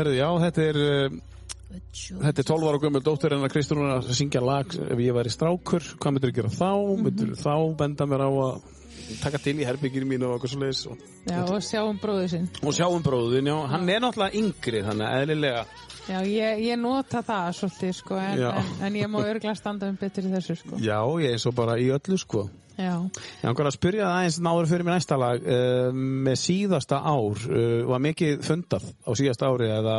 [0.00, 4.40] Herðu, já, þetta er, you þetta er 12 ára gömul dóttir hennar Kristrún að syngja
[4.40, 6.70] lag ef ég væri strákur, hvað myndir þú gera þá?
[7.04, 8.78] Myndir þá benda mér á að
[9.20, 11.04] taka til í herbyggir mínu og eitthvað svo leiðis og,
[11.42, 12.48] og sjáum bróður sinn.
[12.62, 15.64] og sjáum bróðin, já, hann er náttúrulega yngri þannig að eðlilega,
[16.10, 19.98] Já, ég, ég nota það svolítið, sko, en, en, en ég má örglega standa um
[20.00, 20.80] betur í þessu, sko.
[20.82, 22.48] já, ég er svo bara í öllu sko
[22.80, 22.94] Já.
[23.42, 27.42] Ég langar að spyrja það aðeins náður fyrir mér næsta lag uh, með síðasta ár
[27.50, 29.96] uh, var mikið fundað á síðasta ári eða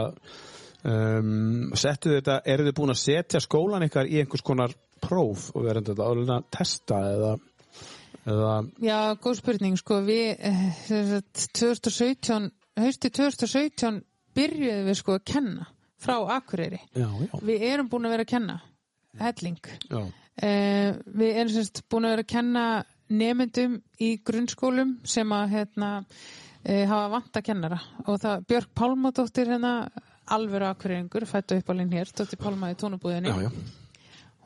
[0.89, 5.67] um, settu þetta, eru þið búin að setja skólan ykkar í einhvers konar próf og
[5.67, 7.33] verður þetta álega að testa eða,
[8.23, 8.55] eða
[8.87, 12.49] Já, góð spurning, sko, við, eh, sem sagt, 2017,
[12.81, 14.01] hausti 2017
[14.37, 15.69] byrjuðum við, sko, að kenna
[16.01, 16.81] frá Akureyri.
[16.95, 18.59] já, já, Við erum búin að vera að kenna,
[19.21, 19.73] helling.
[19.91, 22.65] Uh, við erum semst búin að vera að kenna
[23.11, 27.81] nemyndum í grunnskólum sem að hérna, uh, hafa vanta kennara.
[28.07, 29.75] Og það Björk Pálmadóttir hérna
[30.31, 33.49] alveg akkurýringur, fættu upp alveg hér Dóttir Pálma í tónubúðinni já, já.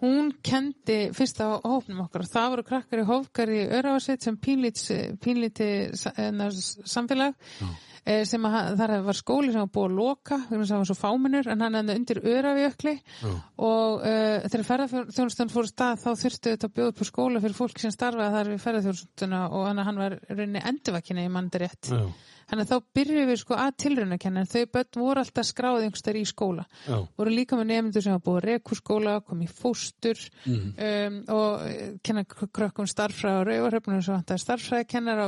[0.02, 2.26] hún kendi fyrsta hópnum okkar.
[2.26, 7.36] Og það voru krakkar í hófgar í Örafasett sem pínlíti, pínlíti samfélag.
[7.36, 7.76] Eh,
[8.06, 10.98] sem að, þar var skóli sem var búið að loka þess að það var svo
[11.00, 12.94] fámennur en hann endur undir Örafiökli
[13.26, 17.58] og uh, þegar ferðarþjónustan fór stað þá þurftu þetta að bjóða upp á skóla fyrir
[17.58, 21.90] fólk sem starfaði þar við ferðarþjónustuna og hann, var rauninni endurvakinni í mann rétt.
[21.90, 22.06] Já.
[22.46, 25.80] Þannig að þá byrjuðum við sko að tilrauna kenna en þau börn voru alltaf skráð
[25.86, 26.66] einhverstaðar í skóla.
[26.86, 26.98] Já.
[27.18, 30.68] Voru líka með nefndur sem hafa búið rekurskóla, kom í fóstur Mhm.
[30.78, 34.38] um, og eh, kenna krökkum starffræði og rauvarhöfnum sem vantar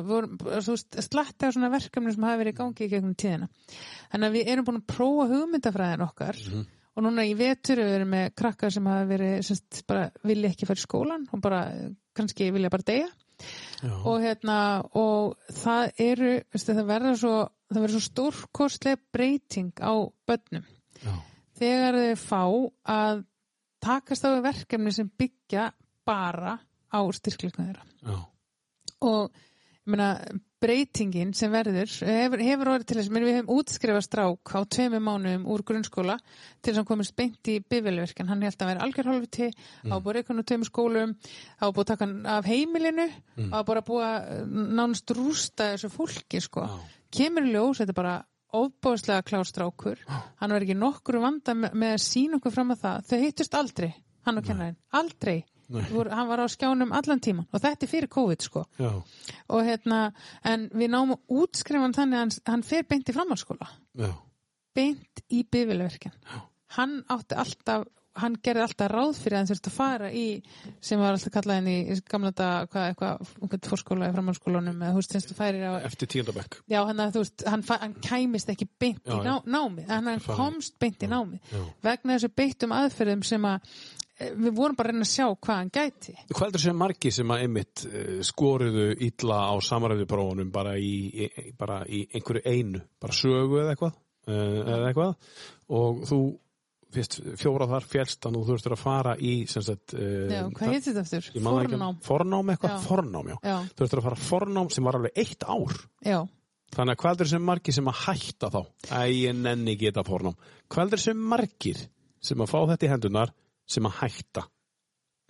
[0.08, 3.50] voru þú veist, slatti á svona verkefni sem hafa verið í gangi í gegnum tíðina.
[4.12, 6.42] Þannig að við erum búin að prófa hugmyndafræðin okkar
[6.98, 10.66] og núna í vetur við erum með krakkar sem hafa verið semst, bara vilja ekki
[10.70, 13.10] fara í skólan og bara eh, kannski vilja bara deyja.
[13.86, 14.60] Og hérna
[14.98, 17.36] og það eru, veistu, það verður svo
[17.92, 19.94] svo stórkostlega breyting á
[20.28, 20.66] börnum
[21.04, 21.14] Já.
[21.60, 22.44] þegar þau fá
[22.94, 23.26] að
[23.84, 25.72] takast á verkefni sem byggja
[26.08, 26.58] bara
[26.90, 28.18] á styrkleikna þeirra Já.
[29.02, 30.10] og ég meina,
[30.62, 35.04] breytingin sem verður hefur, hefur orðið til þess, menn við hefum útskrifað strák á tveimur
[35.06, 38.86] mánuðum úr grunnskóla til þess að hann komist beint í bifilverkin hann held að vera
[38.86, 39.94] algjör hálfviti mm.
[39.94, 41.14] á búið reikun og tveimur skólum
[41.62, 43.52] á búið að taka hann af heimilinu mm.
[43.54, 46.66] á bara búið að nánast rústa þessu fólki sko.
[47.14, 48.16] Kemur í ljós, þetta er bara
[48.58, 53.06] ofbóðslega klárstrákur hann var ekki nokkru vanda með, með að sína okkur fram að það.
[53.12, 53.92] Þau hittust aldrei,
[54.26, 54.82] hann og kennarinn.
[54.98, 55.38] Aldrei.
[55.68, 58.92] Voru, hann var á skjánum allan tíman og þetta er fyrir COVID sko Já.
[59.52, 60.00] og hérna,
[60.48, 63.68] en við náum að útskrifa hann þannig að hann, hann fer beint í framhaldsskóla
[64.00, 64.14] Já.
[64.78, 66.16] beint í bifilverkin
[66.78, 67.88] hann átti alltaf
[68.18, 70.24] hann gerði alltaf ráð fyrir að hann þurfti að fara í
[70.82, 75.02] sem var alltaf kallað inn í gamla dag, hvað, eitthvað, fórskóla í framhaldsskólanum eða þú
[75.04, 76.58] veist, þess að færir á Eftir tíundabekk.
[76.72, 80.10] Já, hann, að, þú veist, hann, hann kæmist ekki beint Já, í ná, námið, en
[80.12, 80.40] hann Fari.
[80.40, 81.62] komst beint í námið já.
[81.86, 83.78] vegna þessu beittum aðferðum sem að
[84.18, 87.34] við vorum bara að reyna að sjá hvað hann gæti Hvað heldur sem margi sem
[87.36, 90.74] að einmitt uh, skoruðu illa á samræðuprófunum bara
[91.60, 93.96] bara í einhverju einu, bara sögu eða eitthvað,
[94.28, 95.16] uh, eða eitthvað
[95.78, 96.20] og þú
[96.98, 100.96] fyrst fjóra þar fjælst að þú þurftur að fara í sagt, uh, Já, hvað heitir
[100.96, 101.98] þetta um- Fornám.
[102.08, 102.80] Fornám eitthvað, Já.
[102.88, 103.38] fornám, já.
[103.44, 105.76] Já, Þú þurftur að fara fornám sem var alveg eitt ár.
[106.02, 106.20] já,
[106.78, 108.62] Þannig að hvað heldur sem margir sem að hætta þá?
[108.92, 110.36] Æ, ég nenni ekki þetta fornám.
[110.68, 111.78] Hvað heldur sem margir
[112.20, 113.32] sem að fá þetta í hendunar
[113.68, 114.48] sem að hætta?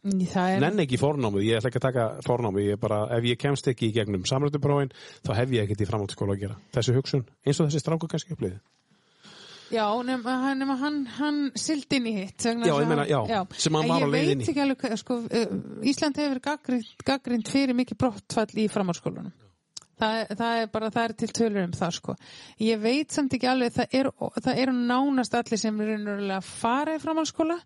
[0.07, 3.39] það er Nenni ekki fornámið, ég ætla ekki að taka fornámið, ég bara, ef ég
[3.41, 4.91] kemst ekki í gegnum samrættuprófin,
[5.25, 6.55] þá hef ég ekkert í framhaldsskóla að gera.
[6.77, 8.59] Þessi hugsun, eins og þessi stráku kannski upplýði.
[9.73, 13.41] Já, nema, hann- nema hann, hann sild inn í hitt Já, ég meina, hann- já,
[13.59, 14.45] sem hann var á Ég leið veit inn í.
[14.47, 16.39] ekki alveg, sko, uh, Ísland hefur
[17.03, 19.33] gaggrind fyrir mikið brottfall í framhaldsskólanum
[19.97, 22.13] Það, það er bara, það er til tölur um það sko.
[22.61, 26.51] Ég veit samt ekki alveg, það eru það eru nánast allir sem er raunverulega að
[26.51, 27.57] fara í framhaldsskóla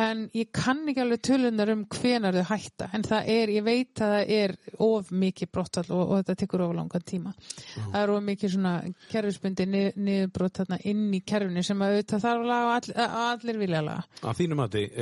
[0.00, 4.02] en ég kann ekki alveg tölunar um hvenar þau hætta, en það er, ég veit
[4.02, 7.34] að það er of mikið brottfall og, og þetta tekur of langan tíma.
[7.76, 8.74] Það er of mikið svona
[9.12, 12.98] kerfisbundi nið, niðurbrott þarna inn í kerfinu sem að auðvitað þarf að laga og all,
[13.06, 14.06] að allir vilja laga.
[14.22, 15.00] Að þínum að þið,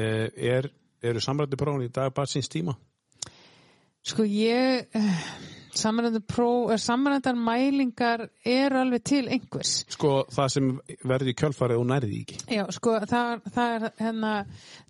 [0.52, 0.70] er,
[1.12, 2.76] eru samrættuprófin í dag bara síns tíma?
[4.02, 4.90] Sko ég,
[6.28, 9.84] pró, samrændar mælingar eru alveg til einhvers.
[9.92, 10.70] Sko, það sem
[11.08, 12.38] verði í kjölfarið og nærði ekki.
[12.52, 14.32] Já, sko, það, það er hérna,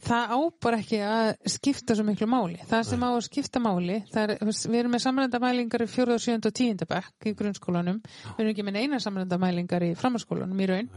[0.03, 2.61] það á bara ekki að skipta svo miklu máli.
[2.69, 6.19] Það sem á að skipta máli, það er, við erum með samrændamælingar í 4.
[6.29, 6.39] 7.
[6.39, 6.87] og 10.
[6.95, 10.91] bekk í grunnskólanum, við erum ekki með neina samrændamælingar í framhaldsskólanum í raun,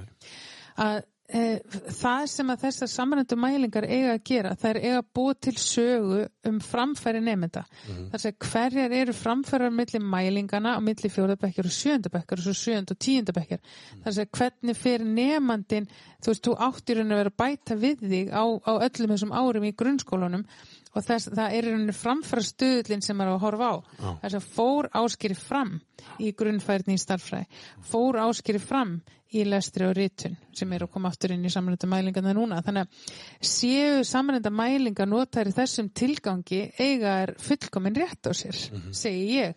[0.86, 5.34] að e, það sem að þessar samrændamælingar eiga að gera, það er eiga að búa
[5.42, 7.64] til sögu um framfæri nefnda.
[7.88, 8.10] Mhm.
[8.12, 12.92] Það er hverjar eru framfærar milli mælingana og milli fjóðabekkjar og sjöndabekjar og svo sjönd
[12.92, 13.60] og tíundabekkjar.
[14.04, 15.88] Það er hvernig fyrir nefandin,
[16.22, 19.74] þú veist, þú áttir að vera bæta við þig á, á öllum þessum árum í
[19.74, 20.46] grunnskólanum
[20.96, 23.76] og þess, það er rauninni framfæra stöðlinn sem er að horfa á.
[24.22, 25.82] Þess að fór áskýri fram
[26.20, 27.48] í grunnfærni í starffræði,
[27.82, 29.02] fór áskýri fram
[29.36, 32.62] í lestri og ritun sem eru að koma aftur inn í samrænda mælingarna núna.
[32.64, 38.60] Þannig að séu samrænda mælingar notar í þessum tilgangi eiga er fullkomin rétt á sér,
[38.96, 39.56] segi ég.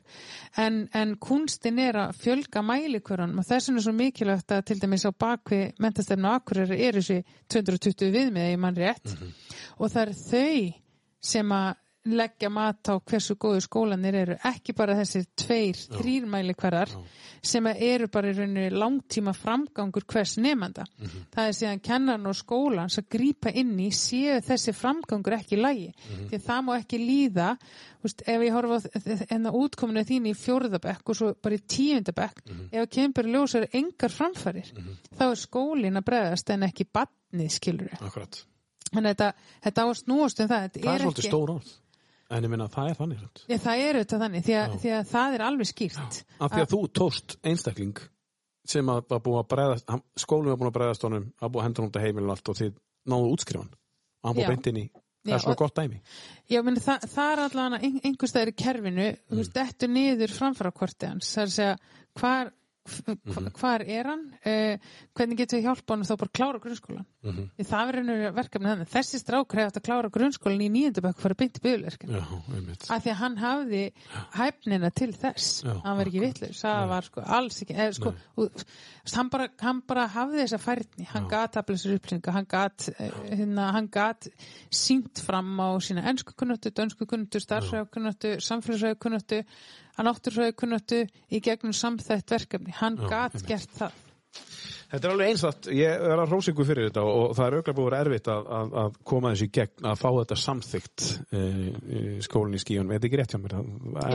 [0.59, 4.81] En, en kunstin er að fjölga mælikvörunum og þess vegna er svo mikilvægt að til
[4.83, 7.21] dæmis á bakvi mentastefna Akureyri er þessi
[7.55, 9.15] 220 viðmið, ég mann rétt.
[9.79, 10.63] Og það er þau
[11.29, 11.77] sem að
[12.17, 16.95] leggja mat á hversu góðu skólanir eru ekki bara þessir tveir, þrýr mælikvarðar
[17.43, 20.87] sem eru bara í rauninu langtíma framgangur hvers nefnda.
[21.35, 25.63] Það er síðan kennan og skólans að grípa inn í séu þessi framgangur ekki í
[25.63, 25.93] lagi.
[26.29, 27.53] Því að það má ekki líða
[28.07, 32.45] Úst, ef ég horfa á enna útkominu þín í fjórðabekk og svo bara í tíundabekk
[32.71, 34.71] ef að kemur ljósar engar framfærir
[35.19, 38.39] þá er skólin að bregðast en ekki badnið skilur Akkurat.
[38.93, 40.63] Þannig að þetta, þetta á að snúast um það.
[40.69, 41.75] Þetta Það er svolítið ekki.
[42.29, 43.21] En ég minna, það er þannig.
[43.49, 46.19] Já, það er auðvitað þannig, því að, því að það er alveg skýrt.
[46.45, 48.01] Af því að þú tóst einstakling
[48.69, 51.67] sem að var búið að bregðast, skólinn var búin að bregðast honum, að búið að
[51.69, 52.75] henda honum til heimilin allt og þið
[53.09, 53.71] náðu útskrifan.
[54.21, 54.85] Og hann búið beint inn í,
[55.25, 56.01] það er svona gott dæmi.
[56.53, 59.59] Já, meni, það, það er allavega ein, einhver staðar í kerfinu, þú veist, Mm.
[59.63, 61.79] dettur niður framfærakvorti hans, það er að segja,
[62.21, 62.55] hvar, mm
[63.59, 64.25] hvar er hann?
[64.43, 64.77] Uh,
[65.17, 67.49] hvernig getum við hjálpa hann þá bara klára grunnskólan mm Mhm.
[67.67, 68.89] það verður verkefni þannig.
[68.93, 71.37] Þessi strák hefði átt að klára grunnskólan í nýjöndu bekk fyrir
[72.15, 72.23] Já,
[72.55, 72.87] einmitt.
[72.91, 73.83] af því að hann hafði
[74.39, 75.65] hæfnina til þess.
[75.65, 78.65] Já, hann var ekki vitlaus, það var sko alls ekki eða, sko, og,
[79.15, 83.11] hann, bara, hann bara hafði þessa færni, hann gat aflega þessar upplýsingar, hann gat eh,
[83.35, 83.71] hérna,
[84.71, 88.99] sínt fram á sína ennsku kunnáttu, dönsku kunnáttu starfsræðu kunnáttu, samfélagsræðu
[89.99, 91.01] kunnáttu náttúrsræðu kunnáttu
[91.35, 94.05] í gegnum samþætt verkefni, hann gat gert það.
[94.89, 97.87] Þetta er alveg einsatt, ég er að ykkur fyrir þetta og, það er auðvitað búið
[97.87, 101.43] að vera erfitt að, að, að koma þessu í gegn, að fá þetta samþygt e,
[101.43, 103.57] e, skólinn í skíunum, er þetta ekki rétt hjá mér?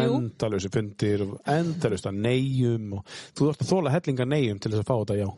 [0.08, 4.90] Endalösi fundir, endalöst að neyjum og þú þarfst að þóla hellinga neyjum til þess að
[4.90, 5.30] fá þetta já.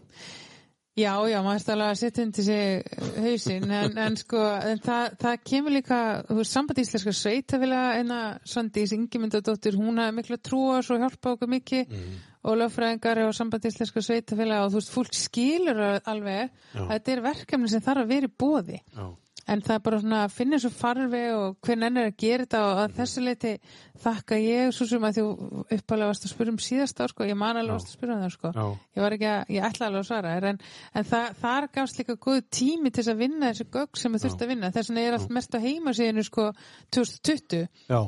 [0.95, 5.17] Já, já, maður er alveg að setja undir sig hausinn, en, en sko, en það,
[5.19, 5.97] það kemur líka,
[6.29, 11.03] þú veist, samband íslenska sveitafélaga, en að Svandís Ingimundadóttir, hún hafði miklu að trúa og
[11.03, 11.99] hjálpa okkur mikið
[12.45, 16.79] og lögfræðingar og samband íslenska sveitafélaga og þú veist, fólk skilur alveg Já.
[16.85, 18.79] að þetta er verkefni sem þarf að vera í bóði.
[18.95, 19.05] Já.
[19.45, 22.45] En það er bara svona að finna svo farfi og hvernig enn er að gera
[22.45, 23.51] þetta og að þessu leiti
[24.01, 25.25] þakka ég svo sem að þú
[25.75, 28.23] uppalega varst að spyrja um síðast á sko, ég man alveg varst að spyrja um
[28.23, 28.51] það sko.
[28.55, 28.65] Já.
[28.97, 30.59] Ég var ekki að, ég ætla alveg að svara en,
[30.97, 34.25] en það, þar gafst líka góð tími til þess að vinna þessi gögg sem við
[34.25, 34.71] þurfti að vinna.
[34.73, 36.47] Þess vegna er allt mest á heimasíðinu sko
[36.97, 37.99] 2020 Já,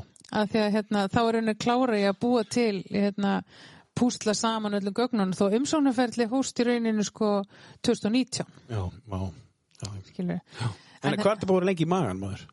[0.41, 3.35] að því að hérna, þá er henni klára ég að búa til hérna,
[3.97, 5.37] púsla saman öllum gögnunum.
[5.37, 7.31] Þó umsóknarferðli hóst í rauninu sko
[7.85, 9.21] 2019 já, já.
[11.07, 11.17] Já.
[11.17, 12.45] En, hvað er þetta vera lengi í magan, maður?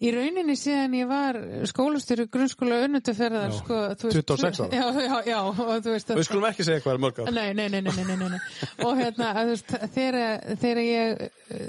[0.00, 1.36] Í rauninni síðan ég var
[1.68, 4.78] skólastjóri grunnskóla unnunduferðar Já, sko, þú veist, 26 ára.
[4.78, 7.32] Já, já, já, og þú veist að Við skulum ekki segja hvað er mörg ár.
[7.36, 8.38] Nei, nei, nei, nei, nei, nei, nei,
[8.86, 11.60] og hérna, þú veist, þegar, ég uh,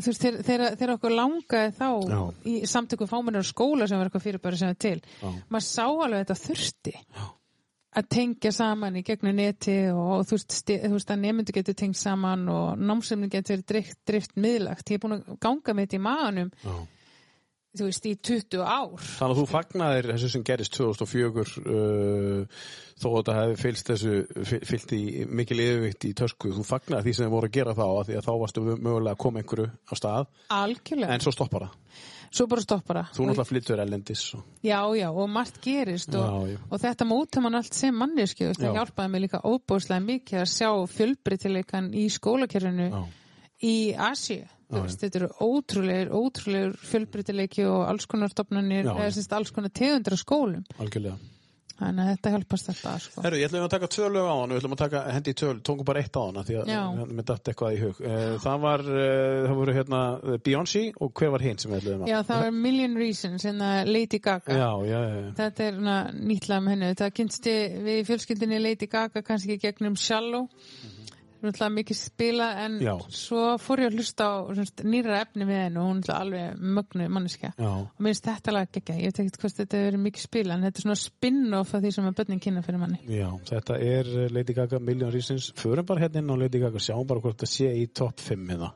[0.00, 2.18] þú veist, þegar, okkur langaði þá Já.
[2.50, 5.30] í samtöku fámennar skóla sem var eitthvað fyrirbæri sem er til Já.
[5.46, 6.96] maður sá alveg þetta þurfti
[7.92, 11.98] að tengja saman í gegnum neti og, þú, veist, þú veist að nemyndu getur tengt
[12.00, 16.04] saman og námsefni getur drift, drift miðlagt ég er búin að ganga með þetta í
[16.06, 16.72] maganum Já.
[17.76, 18.94] þú veist, í 20 ár.
[19.00, 21.44] Þannig að þú fagnaðir þessu sem gerist 2004
[21.76, 22.64] uh,
[23.02, 24.16] þó að þetta hefði fylgst þessu
[24.50, 26.52] fyl- fyllt í mikil yfirvikt í tösku.
[26.56, 29.14] Þú fagnaðir því sem þið voru að gera þá af því að þá varstu mögulega
[29.16, 30.28] að koma einhverju á stað.
[30.62, 34.44] Algjörlega, en svo stoppar það svo bara stoppar það þú náttúrulega flyttur ellendis og...
[34.64, 36.60] Já, já, og margt gerist og, Já, já.
[36.68, 38.76] og þetta móta mann allt sem manneski og það Já.
[38.78, 42.88] hjálpaði mig líka óbúslega mikið að sjá fjölbreytileikan í skólakerfinu
[43.62, 44.46] í Asíu.
[44.72, 50.64] Þetta eru ótrúlegur, ótrúlegur fjölbreytileiki og alls konar stopnarnir, eða alls konar tegundra skólum.
[50.80, 51.18] algjörlega
[51.82, 53.24] Þannig að þetta hjálpast alltaf, sko.
[53.26, 55.38] Herru, ég ætlum að taka tvö lög á hann við ætlum að taka hendi í
[55.42, 56.82] tvö, tókum bara eitt á hann því að Já.
[57.02, 60.00] mér datt eitthvað í hug Eh, það var, eh, það voru hérna
[60.42, 63.70] Beyoncé og hver var hinn sem við ætlum að Já, það var Million Reasons, hérna
[63.86, 64.52] Lady Gaga.
[64.52, 65.32] já, já, já.
[65.38, 65.78] Þetta er
[66.62, 66.94] með henni.
[66.98, 67.54] Það kynsti
[67.86, 70.48] við í fjölskyldinni Lady Gaga kannski gegnum Shallow.
[71.42, 72.92] Náttúrulega mikið spila en Já.
[73.10, 76.60] svo fór ég að hlusta á semst, nýra efni við henni og hún er alveg
[76.78, 77.52] mögnu manneskja.
[77.58, 77.72] já.
[77.82, 80.68] Og mér finnst þetta lag ekki, ég veit ekki hvort þetta verið mikið spila en
[80.68, 83.00] þetta er svona spin-off af því sem að börnin kynna fyrir manni.
[83.10, 86.78] Já, þetta er eh, Lady Gaga Million Reasons Förum bara hérna inn á Lady Gaga
[86.82, 88.72] Sjáum bara hvort það sé í topp 5 hérna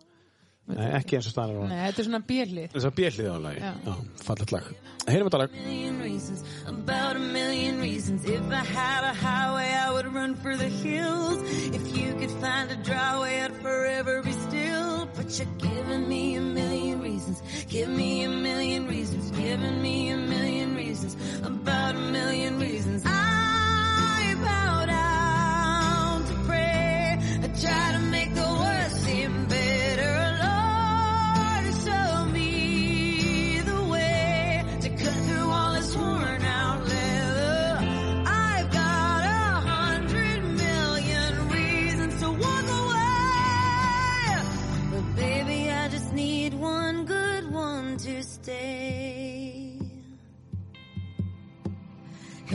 [0.67, 2.71] Nei, ekki eins og staðan er Nei, þetta er svona björlið.
[2.75, 3.73] Þess að bjellið á lagi Já.
[3.87, 3.95] Já,
[4.27, 4.71] fallet lag
[5.07, 8.25] Heyrum þetta lag million reasons, about a million reasons.
[8.25, 11.39] If I had a highway, I would run for the hills.
[11.79, 15.09] If you could find a dry way, I'd forever be still.
[15.15, 20.17] But you're giving me a million reasons, give me a million reasons, giving me a
[20.17, 22.86] million reasons, about a million reasons.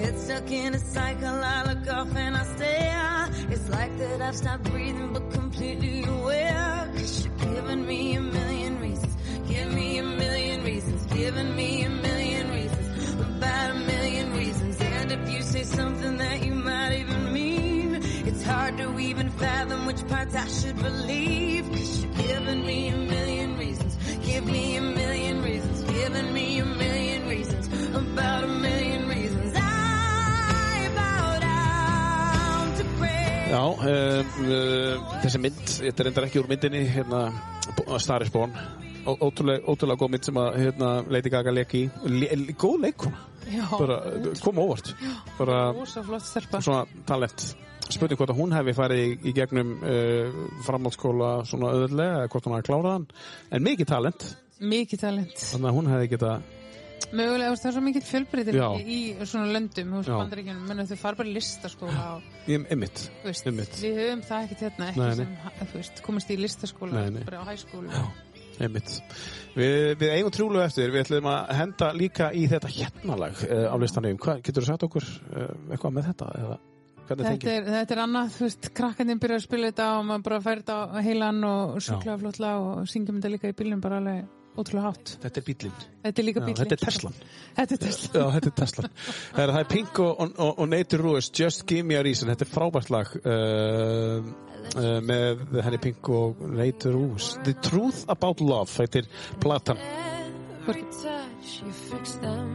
[0.02, 3.30] Head stuck in a cycle, I look off and I stare.
[3.52, 6.90] It's like that I've stopped breathing but completely aware.
[6.96, 9.16] Cause you're giving me a million reasons.
[9.48, 11.06] Give me a million reasons.
[11.06, 13.14] Giving me a million reasons.
[13.14, 14.82] About a million reasons.
[14.82, 17.96] And if you say something that you might even mean,
[18.26, 21.70] it's hard to even fathom which parts I should believe.
[21.70, 23.98] Cause you're giving me a million reasons.
[24.26, 25.84] Give me a million reasons.
[25.84, 27.68] Giving me a million reasons.
[27.96, 28.91] About a million
[33.52, 34.30] Já, um,
[35.24, 37.24] þessi mynd Þetta er reyndar ekki úr myndinni hérna,
[37.78, 38.54] Bo- Star is Born.
[39.04, 41.82] Ó- Ótrúlega, ótrúlega góð mynd sem að hérna, Lady Gaga leik í.
[42.06, 43.18] Le, Góð leikona
[43.52, 43.66] Já.
[43.74, 43.98] bara
[44.44, 44.94] kom á óvart.
[45.40, 46.62] Bara flott stelpa.
[46.62, 47.56] svona talent.
[47.92, 51.74] Spurning hvort að hún hefði farið í, gegnum uh, framhaldsskóla svona
[52.22, 53.08] eða hvort hún hefði klárað hann.
[53.52, 54.28] En mikið talent.
[54.62, 55.36] Mikið talent.
[55.52, 56.36] þannig að hún hefði geta
[57.12, 58.68] Mögulega, það er svo mikið fjölbreytir Já.
[58.80, 58.98] í
[59.28, 60.14] svona löndum, Já.
[60.16, 64.88] bandaríkjunum, menn þau fara bara í listaskóla og, veist, einmitt, við höfum það ekkert hérna,
[64.94, 65.16] ekki Nei, nei.
[65.20, 67.24] sem, ha- þú veist, komast í listaskóla, Nei, nei.
[67.28, 68.06] bara á hæskóla.
[68.62, 68.96] einmitt.
[69.56, 73.76] Við, við eigum trúlu eftir, við ætlum að henda líka í þetta hérnalag uh, á
[73.82, 76.58] listanum hvað getur þú sagt okkur uh, eitthvað með þetta eða
[77.08, 80.24] hvernig Þetta er, þetta er annað, þú veist, krakkarnir byrja að spila þetta og maður
[80.30, 83.98] bara færi þetta á heilan og sjúklega flottla og syngjum þetta líka í bílnum bara
[84.00, 84.30] alveg
[84.60, 85.14] ótrúlega hátt.
[85.24, 86.60] Þetta er bílinn Þetta er líka Já, bílinn.
[86.60, 87.14] þetta er Teslan
[87.56, 88.12] Þetta er Tesla.
[88.20, 91.66] Já, þetta er Tesla Það er, það er Pink og, og, og Nature Ruiz Just
[91.70, 94.32] Give Me a Reason, þetta er frábært lag uh,
[94.76, 99.10] uh, með henni Pink og Nature Ruiz The Truth About Love, þetta er
[99.42, 99.80] platan
[100.62, 102.52] Every touch you fix them.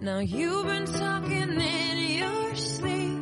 [0.00, 3.15] Now you've been talking in your sleep.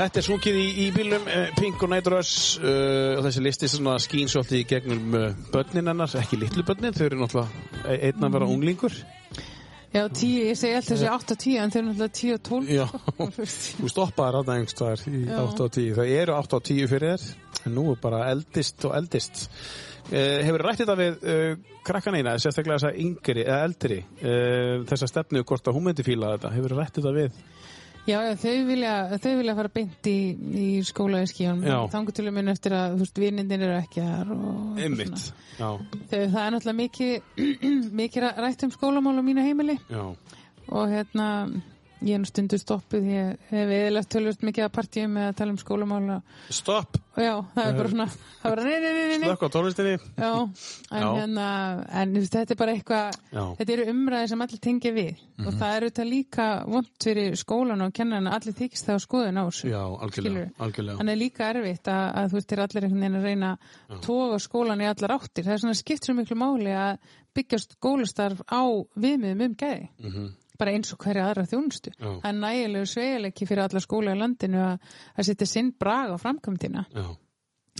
[0.00, 4.30] Þetta er sungið í, í bílum uh, Pink og Ruiz uh, og þessi listi skín
[4.32, 8.36] svolítið í gegnum uh, börnin hennar, ekki litlu börnin þau eru náttúrulega e- einn að
[8.38, 8.96] vera unglingur.
[9.90, 12.42] Já, tíu, ég segi alltaf þessi 8 og 10, en þau eru náttúrulega 10 og
[12.48, 12.72] 12.
[12.78, 12.86] Já,
[13.80, 13.92] Þú
[14.38, 15.36] að það einhverstaðar í Já.
[15.42, 18.88] 8 og 10 það eru 8 og 10 fyrir þér en nú er bara eldist
[18.88, 19.46] og eldist.
[20.10, 25.44] Hefur rætt þetta við uh, krakkan eina, sérstaklega þessa yngri eða eldri, uh, þessa stefnu
[25.44, 27.42] hvort að hún myndi fíla þetta, hefur rætt þetta við
[28.08, 30.16] Já, já, þau vilja, þau vilja fara beint í,
[30.56, 31.66] í skóla í skíunum.
[31.68, 31.76] Já.
[31.92, 34.80] Þangu til að minna eftir að, þú veist, vinnindin eru ekki þar og...
[34.80, 35.26] Einmitt,
[35.60, 37.42] já, Þau, það er náttúrulega mikið,
[38.00, 40.04] mikið rætt um skólamál á mínu heimili já
[40.70, 41.26] og hérna,
[42.00, 45.54] ég er nú stundu stoppuð, ég hef eðilegt tölvist mikið að partíum með að tala
[45.54, 48.06] um skólamál og, Stopp, já, það er bara svona,
[48.40, 49.28] það er bara, nei, nei, nei, nei, nei.
[49.28, 51.10] slökk á tónlistinni Já, en Já.
[51.18, 51.46] hérna,
[52.02, 53.20] en veist, þetta er bara eitthvað,
[53.60, 57.84] þetta eru umræði sem allir tengja við og það eru þetta líka vond fyrir skólan
[57.86, 59.70] og kennarinn að allir þykist það á skoðun á þessu.
[59.70, 63.28] Já, algjörlega, algjörlega Þannig er líka erfitt að, að þú þeir allir einhvern veginn að
[63.30, 63.50] reyna
[63.88, 65.46] að toga skólan í allar áttir.
[65.46, 68.62] Það er svona skipt svo miklu máli að byggja skólastarf á
[69.00, 69.88] viðmiðum um gæði.
[70.02, 70.28] Mhm.
[70.60, 71.94] Bara eins og hverja aðra þjónustu.
[71.96, 72.06] Já.
[72.10, 76.16] Það er nægilegu sveigaleiki fyrir alla skóla í landinu að, að setja sinn brag á
[76.20, 76.86] framkvæmdina.
[76.94, 77.08] Já,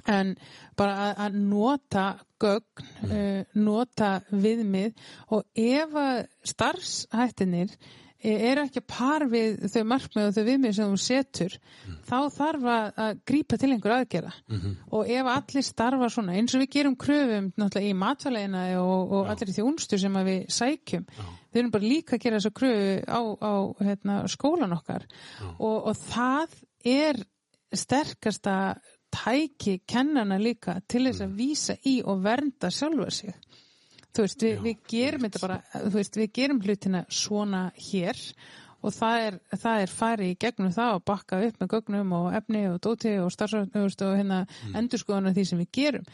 [0.08, 0.34] en
[0.78, 2.04] bara að, að nota
[2.40, 4.94] gögn, uh, nota viðmið
[5.34, 6.22] og ef að
[6.54, 7.74] starfshættinir
[8.20, 11.54] eru ekki að par við þau markmið og þau viðmið sem þú setur
[12.04, 14.32] þá þarf að, grípa til einhver aðgerða.
[14.92, 19.30] Og ef allir starfa svona eins og við gerum kröfum náttúrulega í matvæleina og, og
[19.32, 21.06] allir þjónustu sem að við sækjum
[21.50, 25.06] við erum bara líka að gera þessa kröfu á, á hérna, skólan okkar.
[25.58, 26.56] Og, og það
[26.86, 27.20] er
[27.76, 28.56] sterkasta
[29.10, 33.34] tæki kennana líka til þess að vísa í og vernda sjálfa sig.
[34.10, 38.18] Þú veist, við, við gerum þetta bara, þú veist, við gerum hlutina svona hér
[38.80, 42.28] og það er, það er farið í gegnum það og bakka upp með gögnum og
[42.40, 44.76] efni og dóti og starfsvægt og hérna mm.
[44.80, 46.06] endurskoðan af því sem við gerum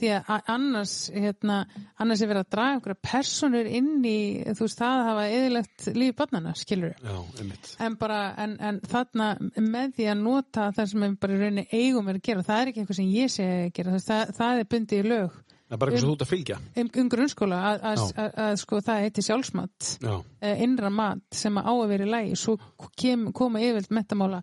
[0.00, 1.58] því að annars hérna,
[2.02, 4.16] annars er verið að draga einhverja personur inn í,
[4.50, 7.70] þú veist, það að hafa eðilegt líf barnana, skilur einmitt.
[7.78, 11.66] en bara, en, en þarna með því að nota það sem við bara í rauninni
[11.70, 14.62] eigum er að gera, það er ekki eitthvað sem ég sé að gera, það, það
[14.62, 15.38] er bundið í lög
[15.74, 16.56] Það er bara eitthvað sem þú ert að fylgja.
[16.78, 20.12] um, um grunnskóla að, að, að, að sko það heiti sjálfsmat Já.
[20.46, 22.54] eh, innra mat sem á að vera í lægi svo
[23.00, 24.38] kem, koma yfirvöld metamála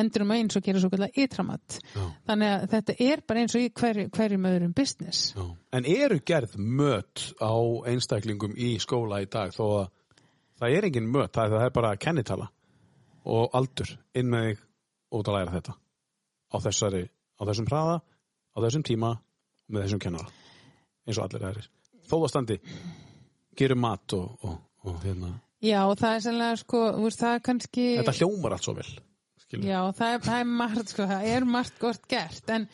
[0.00, 2.06] endur um eins og gera svo kallar ytramat Já.
[2.30, 5.44] þannig að þetta er bara eins og í hverju, hverjum öðrum business Já.
[5.76, 7.52] En eru gerð mött á
[7.92, 9.86] einstaklingum í skóla í dag þó að
[10.62, 12.48] það er engin mött, það það er bara kennitala
[13.28, 14.66] og aldur inn með þig
[15.20, 15.76] út að læra þetta
[16.50, 17.04] á þessari,
[17.36, 19.18] á þessum hraða á þessum tíma
[19.70, 20.39] með þessum kennara
[21.06, 21.68] eins og allir aðrir.
[22.06, 22.58] Þó það standi
[23.60, 25.36] gerum mat og, og, og hérna.
[25.60, 28.90] Já, það er sannlega sko, veist, það er kannski þetta hljómar allt svo vel
[29.50, 29.66] skilur.
[29.66, 32.66] Já, það er, það er margt sko, það er margt gott gert en,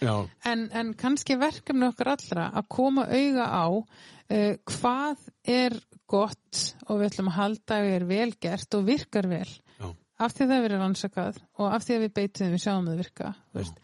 [0.46, 5.26] en, en kannski verkefni okkar allra að koma auga á uh, hvað
[5.56, 9.48] er gott og við ætlum að halda að er vel gert og virkar vel.
[9.76, 9.88] Já.
[10.22, 13.02] af því að það verið rannsakað og af því að við beitum við sjáum það
[13.02, 13.82] virka veist,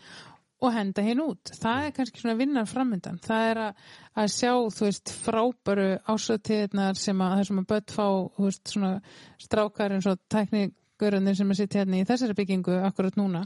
[0.63, 1.51] og henda hinn út.
[1.59, 3.17] Það er kannski svona vinnan framöndan.
[3.25, 3.81] Það er að,
[4.23, 8.07] að sjá, þú veist, frábæru ásöðtíðnar sem að það sem að börn fá,
[8.37, 8.93] þú veist, svona
[9.43, 13.43] strákar eins og tæknigurðin sem að sitja hérna í þessari byggingu akkurat núna,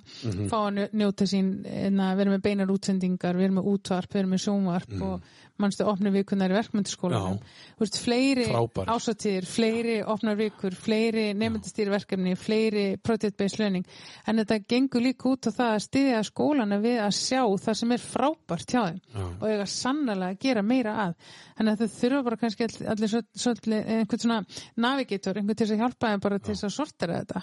[0.51, 4.29] fá að njó- njóta sín, en að vera með beinar útsendingar, vera með útvarp, vera
[4.29, 5.23] með sjónvarp og
[5.63, 7.39] mannstu opna vikunar í verkmyndaskólanum.
[7.77, 8.91] Þú veist, fleiri Frábær.
[8.93, 13.87] ásöðtíðir, fleiri opnar vikur, fleiri nefndastýri verkefni, fleiri project-based learning.
[14.27, 17.93] En þetta gengur líka út á það að styðja skólana við að sjá það sem
[17.97, 19.25] er frábært hjá þeim Já.
[19.41, 21.15] og eiga sannlega að gera meira að.
[21.57, 24.41] Þannig að þau þurfa bara kannski all- allir svo- svolítið einhvern svona
[24.77, 27.43] navigator, einhvern til að hjálpa þeim bara til að sortera þetta.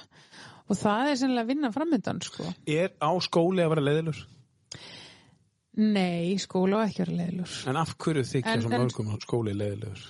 [0.69, 2.43] Og það er sennilega að vinna framöndan, sko.
[2.65, 4.21] Er á skóli að vera leiðilur?
[5.81, 7.53] Nei, skóla á ekki að vera leiðilur.
[7.71, 10.03] En af hverju þykja svo mörgum skóli leiðilegur?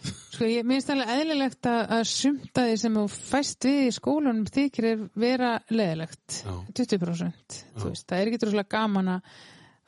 [0.00, 4.46] Sko, ég minnst alveg eðlilegt að, að sumta því sem þú fæst við í skólanum
[4.48, 6.38] þykir er vera leðilegt.
[6.44, 6.52] Já.
[6.80, 7.58] 20%.
[7.76, 9.34] Þú veist, það er ekki droslega gaman að,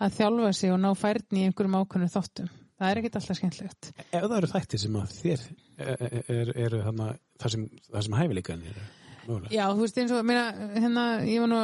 [0.05, 2.51] að þjálfa sig og ná færni í einhverjum ákveðnum þáttum.
[2.83, 3.93] Það er ekkit alltaf skemmtlegt.
[4.09, 5.47] Ef það eru þættir sem að þér
[5.79, 8.89] er, er, eru þarna það sem, það sem hæfileikan eru
[9.29, 9.55] mögulega.
[9.57, 10.45] Já, þú veist eins og, meina,
[10.77, 11.61] hérna, ég var nú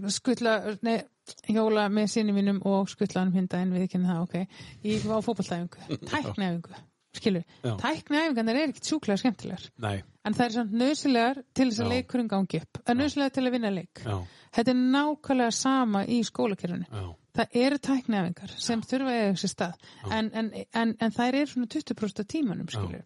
[0.00, 0.56] að skutla,
[0.86, 0.96] nei,
[1.50, 4.60] hjóla með sinni mínum og skutla hann hindaðin við ekki það, ok.
[4.86, 6.82] Ég var á fótballtæfingu, tækniæfingu,
[7.16, 7.44] skilur.
[7.64, 7.72] Já.
[7.82, 9.68] Tækniæfingarnir er ekkit sjúklega skemmtilegar.
[9.82, 9.96] Nei,
[10.26, 11.90] En það er samt nöðsilegar til þess að Já.
[11.94, 12.78] leikurinn gangi upp.
[12.82, 14.00] Það er nöðsilegar til að vinna leik.
[14.02, 14.16] já,
[14.56, 16.86] Þetta er nákvæmlega sama í skólakerfinu.
[16.90, 17.04] já,
[17.36, 19.74] Það eru tækniæfingar sem þurfa að eiga þessi stað.
[20.16, 20.46] En, en,
[20.82, 23.04] en, en þær eru svona 20% af tímanum, skilur.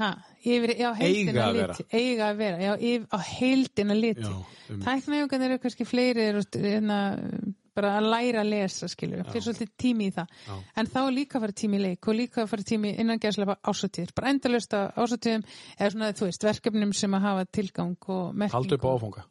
[0.00, 0.08] Ha,
[0.42, 1.74] yfir, já, Eiga að vera.
[1.94, 2.56] Eiga að vera.
[2.58, 4.24] Já, yfir, á heildina liti.
[4.26, 6.96] Um- Tækniæfingar eru kannski fleiri, eru, hérna,
[7.74, 9.22] bara að læra að lesa, skilur.
[9.30, 10.32] Fyrir svolítið tími í það.
[10.48, 10.56] Já.
[10.80, 13.56] En þá líka að fara tími í leik og líka að fara tími innan gæslega
[13.62, 14.14] ásatíðir.
[14.16, 15.44] Bara endalust að ásatíðum
[15.78, 18.56] eða svona, þú veist, verkefnum sem að hafa tilgang og merkingu.
[18.58, 19.24] haldu upp á áfanga.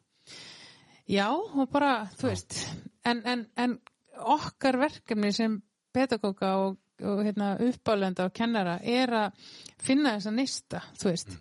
[1.08, 2.56] Já, og bara, þú veist,
[3.04, 3.78] en, en, en
[4.16, 5.58] okkar verkefni sem
[5.92, 9.50] pedagóka og, og hérna, uppálenda og kennara er að
[9.82, 11.34] finna þessa nista, þú veist,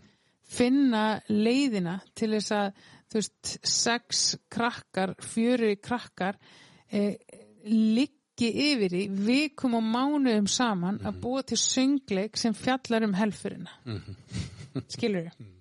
[0.54, 6.40] finna leiðina til þess að, þú veist, sex krakkar, fjöri krakkar,
[6.92, 7.16] eh,
[7.70, 13.72] liggi yfir í vikum og mánuðum saman að búa til söngleik sem fjallar um helfurina.
[14.90, 15.53] Skilur þau?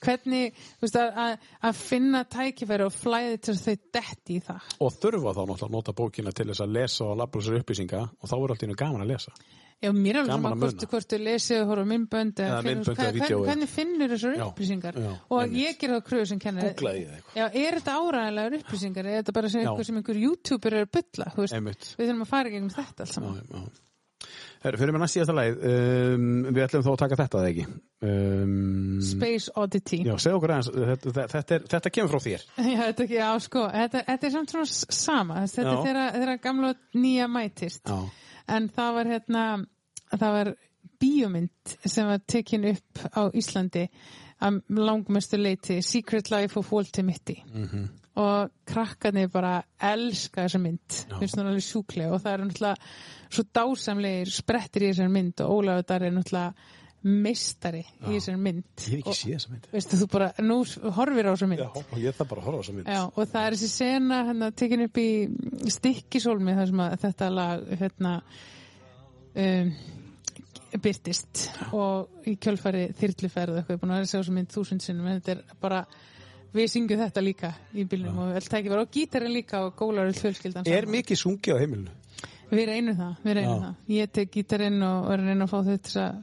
[0.00, 4.68] Hvernig, þú veist, að, finna tækifæri og flæði til þau detti í það.
[4.80, 8.04] Og þurfa þá náttúrulega að nota bókina til þess að lesa og labla sér upplýsinga
[8.08, 9.34] og þá er alltaf gaman að lesa.
[9.80, 13.44] Já, mér er alveg að hvort, hvort þú lesið og horfa á myndbönd Eða finnur-
[13.46, 15.56] hvernig, finnur þessar Já, upplýsingar já, og einmitt.
[15.56, 17.38] ég ger það kröðu sem kennar Googlaði ég eitthvað.
[17.40, 19.70] Já, er þetta áræðanlegar upplýsingar eða er þetta bara sem Já.
[19.70, 22.74] einhver sem einhver youtuber er að bylla þú veist, við þurfum að fara í gegnum
[22.76, 23.62] þetta allt Já, saman já.
[24.80, 27.66] Fyrir með næst síðasta lagið, um, við ætlum þó að taka þetta, eða ekki?
[28.04, 32.44] Um, Space Oddity já, segð okkur aðeins, þetta, þetta, er, þetta kemur frá þér.
[32.70, 35.76] Já, þetta, já, sko, þetta, þetta er samt s- sama þetta Já.
[35.90, 37.98] er þeirra, gamla nýja mætist Já,
[38.56, 39.44] en það var hérna
[40.10, 40.52] það var
[41.00, 43.86] bíómynd sem var tekin upp á Íslandi
[44.44, 47.88] að langmestu leiti Secret Life of Walter Mitty Mhm.
[48.18, 49.60] Og krakkarnir bara
[49.90, 50.98] elska þessa mynd.
[51.20, 52.90] Finnst hún alveg sjúklega og það er náttúrulega
[53.30, 58.66] svo dásamlegir sprettir í þessari mynd og Ólafur Darri er náttúrulega meistari í þessari mynd.
[58.76, 59.68] Ég hef ekki séð þessa mynd.
[59.72, 60.58] veistu þú bara, nú
[60.98, 61.62] horfir á þessa mynd.
[61.62, 62.90] Já, ég þarf bara að horfa á þessa mynd.
[62.90, 65.08] Já, og það er þessi sena hérna, tekin upp í
[65.76, 68.12] stikkisólmi þar sem að þetta lag hérna,
[69.46, 69.72] um,
[70.70, 74.36] byrtist og í kjölfari þyrluferð og eitthvað, ég er búin að vera að sjá þessa
[74.36, 75.08] mynd þúsund sinnum.
[75.08, 75.80] En þetta er bara
[76.54, 80.10] við syngjum þetta líka í bílnum og vel tæki bara og gítarinn líka og gólar
[80.18, 80.94] fjölskyldan Er saman.
[80.96, 81.92] mikið sungið á heimilinu?
[82.50, 83.60] Við reynum það, við reynum Já.
[83.66, 86.18] það Ég tek gítarinn og og er að fá þau til að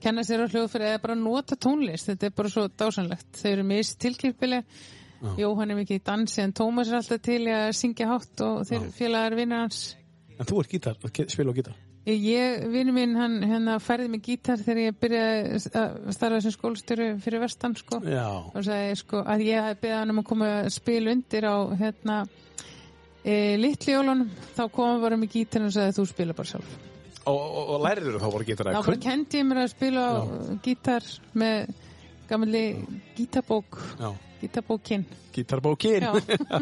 [0.00, 3.66] kenna sér á hljóðfæri eða bara nota tónlist, þetta er bara svo dásanlegt þau eru
[3.68, 4.62] mist tilkipili
[5.36, 8.86] Jóhann er mikið í dansi en Tómas er alltaf til að syngja hátt og þeir
[8.96, 9.82] félagar vinnur hans
[10.40, 10.96] En þú ert gítar,
[11.28, 11.74] spila á gítar.
[12.08, 17.08] Ég, vinnu minn, hann hérna færði mig gítar þegar ég byrjaði að starfa sem skólstjóru
[17.20, 17.98] fyrir vestan sko.
[18.08, 18.24] Já.
[18.40, 21.56] og sagði sko að ég hafði beðið hann um að koma að spila undir á
[21.82, 22.16] hérna
[23.20, 24.30] e, litli jólunum.
[24.56, 26.72] Þá kom hann bara með gítarinn og sagði þú spila bara sjálf.
[27.20, 30.14] Og, og, og læriður þá bara gítar þá bara kendi ég mér að spila á
[30.64, 31.74] gítar með
[32.30, 32.64] gamli
[33.18, 34.08] gítarbók Já.
[34.40, 35.04] Gítarbókin
[35.34, 36.02] Gítarbókin.
[36.02, 36.12] Já.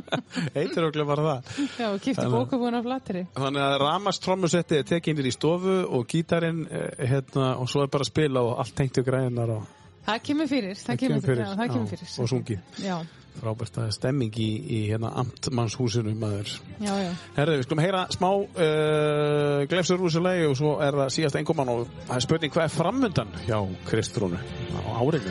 [0.57, 1.53] Heitir okkur bara það.
[1.79, 5.79] já, og kipti Þannig- bókabúin af flateri Þannig að ramast trommusetti er tekinir í stofu
[5.89, 9.55] og gítarinn eh, hérna, og svo er bara að spila og allt tengt í græðinar
[9.59, 9.63] og
[10.09, 12.61] það kemur fyrir, það, kemur fyrir, já, það kemur fyrir og sungið.
[12.85, 12.99] já,
[13.39, 16.49] Frábært að stemming í, í hérna amtmannshúsinu maður.
[16.83, 20.99] já, já Herðu, við skulum heyra smá uh, glefsur úr þessu lagi og svo er
[21.05, 24.41] það síðast einkoman og það er spurning hvað er framundan hjá Kristrúnu
[24.75, 25.31] á árinu.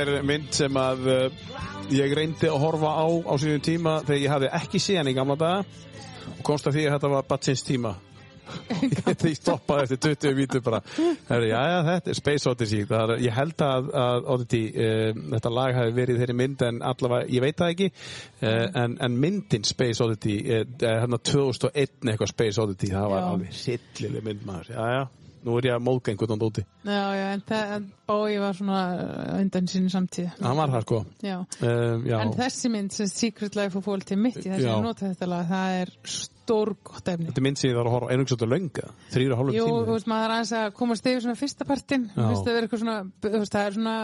[0.00, 1.44] er mynd sem að uh,
[1.94, 5.16] ég reyndi að horfa á á síðan tíma þegar ég hafði ekki séð hann í
[5.16, 5.86] gamla daga.
[6.36, 7.94] Og komst að því að þetta var batsins tíma.
[9.26, 10.80] Ég stoppaði eftir 20 vítu bara,
[11.28, 12.84] herri, já, já, þetta er Space Odyssey.
[12.86, 17.28] Er, ég held að, að Odyssey uh, þetta lag hafi verið þeirri mynd en allavega,
[17.34, 17.90] ég veit það ekki.
[18.38, 23.28] Uh, en, en myndin Space Odyssey uh, hérna 2001 eitthvað Space Odyssey það var Já.
[23.32, 24.74] alveg sillileg mynd maður.
[24.76, 28.38] Já, já, nú er ég að móðga einhvern veginn úti Já, já, en það, Bói
[28.42, 30.30] var svona uh, undan sinni samtíð.
[30.42, 31.36] hann var það sko Já.
[31.62, 32.08] um.
[32.20, 35.78] En þessi mynd, sem Secret Life of Walter Mitty, þess að nota þetta lag, það
[35.82, 35.94] er
[36.46, 37.26] stórgott efni.
[37.28, 39.78] Þetta er mynd sem ég var að horfa einhvers veitur lönga, þrýra hálfum Jú, þú
[39.80, 39.94] tíma.
[39.96, 42.96] veist, maður aðeins að komast yfir svona fyrsta partin, þú veist, það er eitthvað svona,
[43.26, 43.94] það er svona,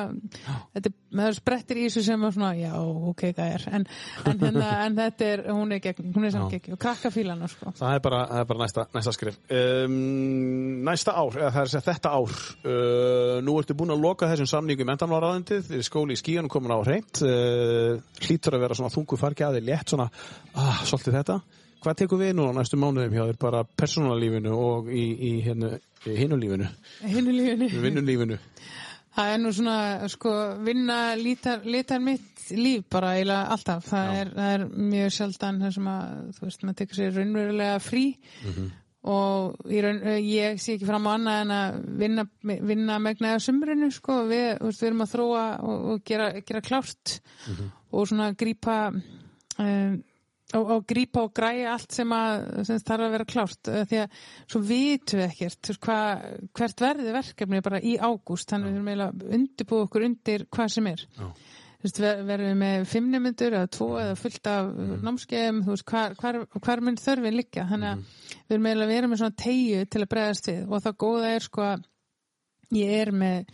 [0.75, 0.97] þetta er,
[1.27, 2.73] er sprettir í þessu sem er svona, já,
[3.13, 3.87] ok, það er, en,
[4.33, 7.51] en, hérna, en þetta er, hún er gegn, hún er samt gegn, og krakka fílana,
[7.53, 7.75] sko.
[7.79, 9.41] Það er bara, það er bara næsta, næsta skrif.
[9.53, 9.97] Um,
[10.89, 12.37] næsta ár, eða það er að segja þetta ár,
[12.67, 17.23] uh, nú ertu búin að loka þessum samningum mentanláraðundið, skóli í skíðan komin á hreint,
[17.23, 20.09] uh, hlýtur að vera svona þungu fargjaði, létt svona,
[20.59, 21.43] ah, svolítið þetta.
[21.83, 25.73] Hvað tekur við nú á næstu mánuðum hjá þér, bara persónalífinu og í, í, hérna,
[26.07, 26.69] hinulífinu,
[27.11, 27.69] Hinu lífunni.
[27.83, 28.37] vinnulífinu?
[29.13, 29.79] Það er nú svona,
[30.09, 30.31] sko,
[30.65, 33.83] vinna lítar, lítar mitt líf bara eiginlega alltaf.
[33.91, 37.83] Það er, það er mjög sjaldan það sem að, þú veist, maður tekur sér raunverulega
[37.85, 38.05] frí
[39.03, 42.25] og í raun, ég sé ekki fram á annað en að vinna,
[42.71, 44.21] vinna megnaði á sumrinu, sko.
[44.31, 47.17] Við, við erum að þróa og, og gera, gera klárt
[47.91, 49.99] og svona grípa um,
[50.59, 53.73] og, og grípa og græja allt sem, að, sem þarf að vera klárt.
[53.91, 54.21] Því að
[54.51, 55.99] svo vitum við ekkert hva,
[56.59, 58.51] hvert verði verkefni bara í ágúst.
[58.53, 61.05] Þannig við erum eiginlega að undirbúa okkur undir hvað sem er.
[61.83, 64.91] Veist, ver, verðum við með fimm nemyndur eða tvo eða fullt af mm.
[65.03, 68.05] námskeiðum, hvar, hvar, hvar mun þörfin liggja, þannig að
[68.37, 70.61] við erum eiginlega að vera með svona tegju til að bregðast við.
[70.69, 71.89] Og það góða er sko að
[72.79, 73.51] ég er með,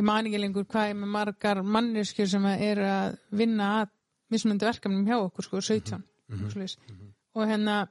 [0.00, 3.70] ég man ekki lengur hvað ég er með margar manneskjur sem að er að vinna
[3.82, 3.92] að
[4.32, 7.86] mismunandi verkefnum hjá okkur sko, 17 mm og hérna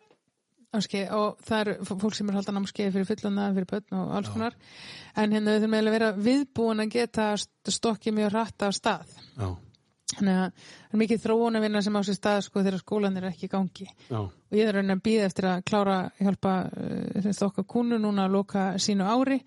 [0.75, 4.31] áske, og það er fólk sem er haldan námskeið fyrir fullanda, fyrir börn og alls
[4.33, 4.57] konar.
[5.15, 7.27] En hérna við þurfum eiginlega að vera viðbúin að geta
[7.77, 9.13] stokkið mjög hratt af stað.
[9.37, 9.47] Já,
[10.15, 13.21] þannig að það er mikið þróun að vinna sem á sér stað sko þegar skólan
[13.21, 13.87] er ekki í gangi.
[14.09, 18.27] Já, og ég er raunin að býða eftir að klára hjálpa uh, okkar kúnu núna
[18.27, 19.39] að loka sínu ári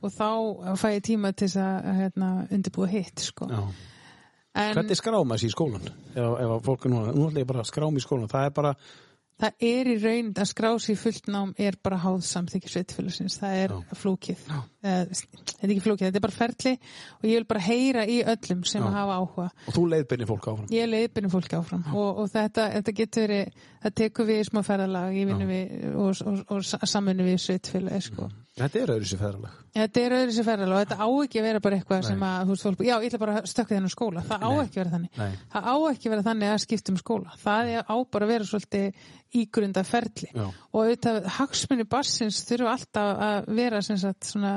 [0.00, 0.30] og þá
[0.78, 3.50] fæ ég tíma til þess að hérna, undirbúa hitt sko.
[3.50, 3.62] já.
[4.56, 5.90] En Hvernig skrám þessi í skólan?
[6.14, 8.48] Ef, ef að fólk er núna, nú ætla ég bara að skrám í skólan, það
[8.48, 8.72] er bara,
[9.36, 13.58] það er í raun að skrá sér fullt nám er bara háð samþykki sveitfélagsins það
[13.64, 13.82] er Já.
[14.00, 14.46] flókið
[14.86, 16.72] Eh, þetta er ekki flókið, þetta er bara ferli
[17.18, 18.90] og ég vil bara heyra í öllum sem Já.
[18.94, 20.68] hafa áhuga og þú leiðbeinir fólk áfram.
[20.70, 25.16] Ég leiðbyrnum fólki áfram og, og þetta, þetta getur verið, það tekur við smá ferðalag,
[25.18, 28.30] ég vinnu við og, og, og samvinnu við sveitfélagi sko.
[28.56, 29.56] Þetta er öðru sér ferðalag.
[29.76, 32.36] Þetta er öðru sér ferðalag og þetta á ekki að vera bara eitthvað sem að,
[32.40, 34.80] þú veist, fólk, já, ég ætla bara að stökka þennan skóla, það á ekki að
[34.80, 35.18] vera þannig.
[35.20, 35.34] Nei.
[35.52, 37.34] Það á ekki að vera þannig að skipta um skóla.
[37.42, 39.02] Það er á bara að vera svolítið
[39.36, 40.46] ígrunda ferli Já.
[40.46, 44.54] og auðvitað hagsmunni barsins þurfa alltaf að vera sem sagt svona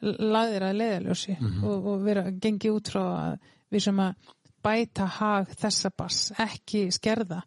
[0.00, 3.36] laðir að leiðaljósi og, og vera gengi út frá að
[3.74, 4.32] við sem að
[4.64, 7.42] bæta hag þessa bars, ekki skerða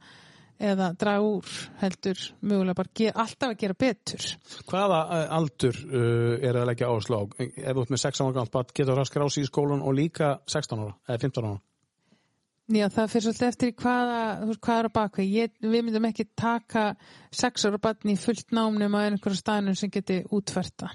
[0.59, 4.27] eða draga úr heldur mögulega bara alltaf að gera betur.
[4.69, 7.23] Hvaða uh, aldur uh, er að leggja áherslu á?
[7.37, 9.97] Ef þú ert með 16 ára barn, getur það að skrá sig í skólan og
[9.97, 11.59] líka 16 ára eða 15 ára?
[12.67, 14.21] Já, það fyrir svolítið eftir hvaða,
[14.59, 15.27] hvað er á bakveg.
[15.31, 16.89] Ég, við myndum ekki taka
[17.31, 20.89] sex ára barn í fullt námnum á einhverju staðnum sem geti útferta.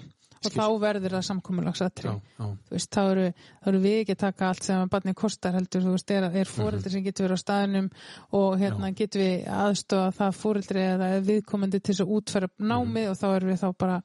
[0.49, 2.09] Og þá verður það samkomulagsatri.
[2.09, 2.47] Já, já.
[2.67, 3.25] Þú veist, þá eru,
[3.63, 6.27] þá eru við ekki að taka allt sem að barni kostar heldur, þú veist, er,
[6.41, 7.89] er fóreldri sem getur verið á staðnum
[8.39, 13.19] og hérna getur við aðstofa það fóreldri eða viðkomandi til þess að útferða námið og
[13.21, 13.99] þá erum við þá bara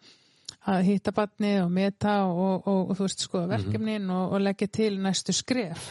[0.69, 4.69] að hitta barni og meta og, og, og, þú veist, skoða verkefnin og, og leggja
[4.79, 5.87] til næstu skref.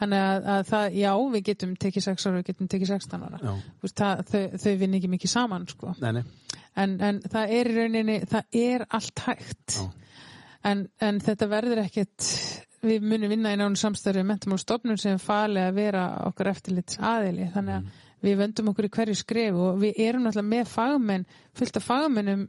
[0.00, 3.56] Þannig að, að það, já, við getum tekið 6 ára, við getum tekið 16 ára.
[3.82, 5.94] Veist, það, þau, þau vinn ekki mikið saman, sko.
[6.02, 6.58] Nei, nei.
[6.82, 9.78] En, en það er í rauninni, það er allt hægt.
[10.64, 12.28] En, en þetta verður ekkert,
[12.86, 17.00] við munum vinna í nánu samstæður mentum og stofnum sem falið að vera okkar eftirlits
[17.02, 17.50] aðili.
[17.52, 21.24] Þannig að við vöndum okkur í hverju skref og við erum náttúrulega með fagmenn,
[21.58, 22.44] fullt af fagmennum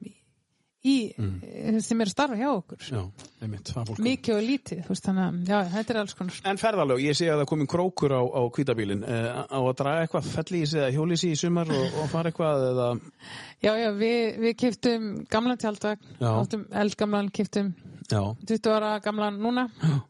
[0.84, 0.95] í,
[1.84, 2.81] sem er að starfa hjá okkur.
[2.89, 3.01] Já,
[3.43, 3.72] einmitt.
[4.03, 6.41] Mikið og lítið, þú veist, þannig að, já, þetta er alls konar.
[6.51, 9.05] En ferðalög, ég sé að það komin krókur á, á kvítabílinn.
[9.07, 12.34] Uh, á að draga eitthvað felli í sig eða hjóli í sumar og, og fara
[12.34, 12.89] eitthvað eða...
[13.64, 16.31] Já, já, við, við kiftum gamlan tjaldvagn, Já.
[16.84, 17.72] eldgamlan, kiftum
[18.11, 19.64] Já, 20 ára gamlan núna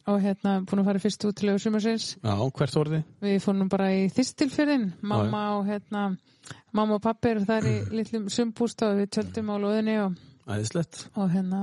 [0.09, 2.07] og hérna búin að fara í fyrstu útilegu sumarsins.
[2.23, 3.03] já, hvert voruð þið?
[3.21, 6.03] Við fórum bara í þistilfyrðin, mamma og hérna,
[6.73, 10.17] mamma og pappi eru þar í litlum sumbústa og við tjöldum á loðinni og,
[10.47, 11.05] Æðislegt.
[11.15, 11.61] og hérna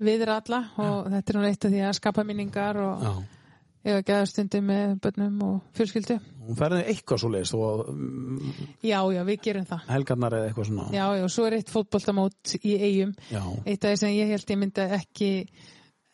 [0.00, 3.12] við erum alla og þetta er nú eitt af því að skapa minningar og Já.
[3.88, 6.18] eiga geðastundi með börnum og fjölskyldu.
[6.48, 8.52] Hún ferði eitthvað svo leiðist og mm,
[8.82, 9.82] Já, já, við gerum það.
[9.88, 10.86] helgarnar eða eitthvað svona.
[10.94, 13.12] Já, já, svo er eitt fótboltamót í eigum.
[13.30, 13.42] Já.
[13.66, 15.32] Eitt af því sem ég held ég myndi ekki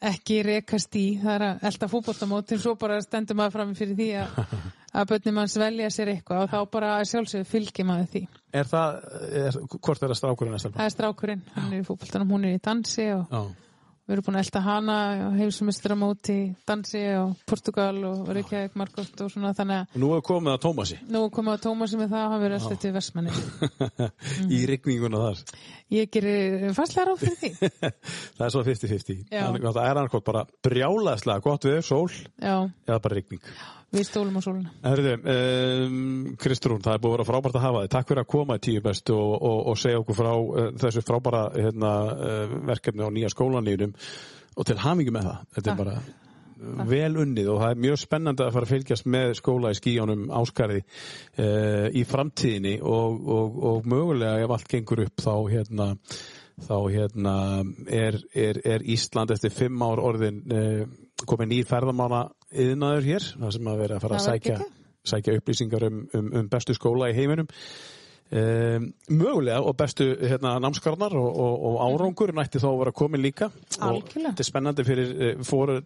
[0.05, 3.95] ekki rekast í, það er að elda fótboltamót en svo bara stendur maður fram fyrir
[3.97, 4.41] því að,
[4.95, 8.25] að börnum manns velja sér eitthvað og þá bara sjálfsögur fylgir maður því.
[8.55, 9.03] Er það,
[9.43, 10.71] er, hvort er það strákurinn að?
[10.79, 13.41] Það er strákurinn, hann er í fótboltanum, hún er í dansi og Já.
[14.05, 16.39] við erum búin að elda hana og heimsumistramót í
[16.69, 20.63] dansi og Portugal og Reykjavík Margot og svona þannig að Og nú er komið að
[20.69, 23.35] Tómasi nú komum að Tómasi með það, hann verður alltaf til versmanni.
[24.55, 25.45] í rigninguna þar.
[25.95, 27.71] Ég gerir fastlega ráð fyrir því.
[28.39, 29.25] það er svo 50-50.
[29.29, 29.41] Já.
[29.49, 32.07] Þannig að Það er annarkot bara brjálaðslega gott við, sól
[33.95, 34.73] Við stólum á sóluna.
[34.83, 37.93] Herðu, um, Kristrún, það er búið að vera frábært að hafa þig.
[37.95, 41.05] Takk fyrir að koma í tíu best og, og, og segja okkur frá uh, þessu
[41.07, 43.95] frábæra hérna, uh, verkefni á nýja skólanýrum
[44.55, 45.49] og til hamingi með það.
[45.55, 45.75] Þetta Takk.
[45.75, 49.35] er bara uh, vel unnið og það er mjög spennandi að fara að fylgjast með
[49.39, 55.23] skóla í skíjónum áskarði uh, í framtíðinni og, og, og mögulega ef allt gengur upp
[55.23, 55.93] þá hérna
[56.65, 57.39] þá hérna
[57.91, 60.45] er, er, er Ísland eftir fimm ár orðin
[61.23, 64.63] komið nýr ferðamána yðnaður hér, það sem að vera að fara að sækja,
[65.15, 67.51] sækja upplýsingar um, um, um bestu skóla í heiminum.
[68.35, 73.23] Um, mögulega og bestu hérna, námskarnar og, og, og árangur nætti þá að vera komin
[73.23, 73.51] líka.
[73.77, 74.33] Og Algjörlega.
[74.33, 75.45] þetta er spennandi fyrir eh,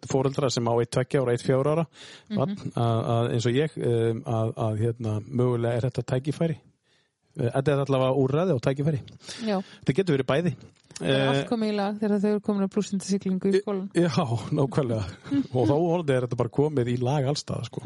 [0.09, 1.85] foreldra sem á eitt tveggja ára, eitt fjóra ára.
[2.31, 2.39] Mhm.
[2.39, 6.61] barn, að, að, eins og ég um, að, að hérna, mögulega er þetta tækifæri
[7.39, 9.01] Þetta er allavega úrræði og tækifæri.
[9.47, 10.55] Já, Þetta getur verið bæði.
[10.99, 13.61] það er Eh, allt komið í lag þegar þau eru komin að blúsindi siglingu í
[13.61, 13.85] skólan.
[13.95, 14.25] Já,
[14.59, 15.05] nákvæmlega.
[15.55, 17.85] og þá vonandi er þetta bara komið í lag allstað, sko.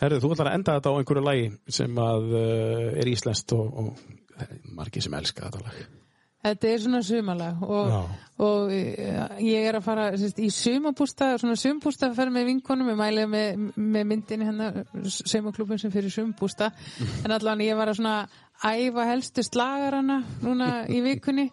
[0.00, 1.48] Herðu, þú ætlar að enda þetta á einhverju lagi
[1.80, 5.80] sem að uh, er íslenskt og, og margir sem elska þetta lag.
[6.40, 7.90] Þetta er svona sumalag og,
[8.40, 12.88] og eh, ég er að fara sérst, í sumabústa, svona sumabústa að fara með vinkonum,
[12.94, 14.70] ég mælið með, með myndinni hérna,
[15.04, 16.70] sumaklubin sem fyrir sumabústa,
[17.26, 18.14] en allan ég var að svona
[18.64, 21.46] æfa helstu slagarana núna í vikunni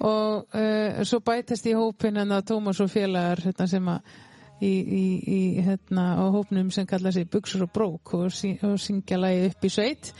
[0.00, 4.14] og uh, svo bætast í hópin en að Tómas og félagar hérna, sem að
[4.62, 8.76] í, í, í hérna á hópnum sem kalla sig Buxur og Brók og, sí, og
[8.80, 10.12] syngja lagi upp í sveit.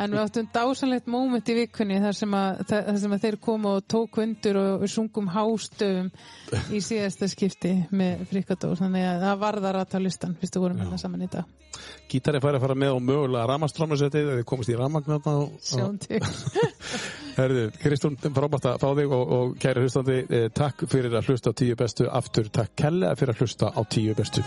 [0.00, 3.74] En við áttum dásanlegt moment í vikunni þar sem að, þar sem að þeir komu
[3.76, 6.10] og tók undur og sungum hástöfum
[6.74, 10.82] í síðasta skipti með frikadós þannig að það varðar að ta listan fyrst við vorum
[10.82, 11.52] hérna saman í dag.
[12.10, 16.22] Gítari færi að fara með og mögulega ramastrámasettið eða komist í ramagnarna og, til
[17.34, 21.50] Herðu, Kristún, frábært að fá þig og, og kæri hlustandi, eh, takk fyrir að hlusta
[21.50, 24.44] á tíu bestu aftur, takk kelle fyrir að hlusta á tíu bestu.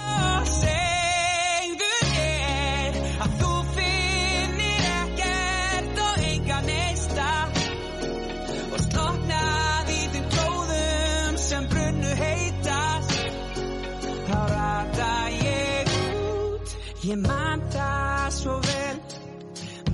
[17.08, 18.98] Ég man það svo vel.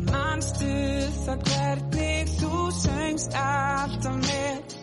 [0.10, 0.72] Manstu
[1.28, 1.93] það þú
[3.14, 4.73] söngst alltaf með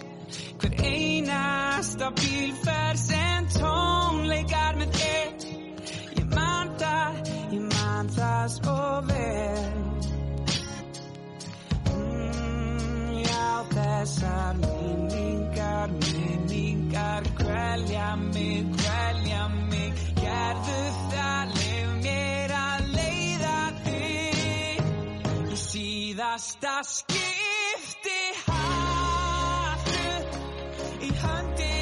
[0.61, 5.47] hver einasta bílferð sem tónleikar með þér
[6.19, 7.19] ég man það,
[7.57, 8.77] ég man það svo
[9.09, 9.73] vel
[11.90, 20.07] mm, já þessar minningar, minningar kvelja mig, kvelja mig.
[20.23, 20.81] Gerðu
[21.11, 22.90] það, leif mér að
[25.71, 30.07] síðasta skipti hattu
[31.07, 31.80] í hönd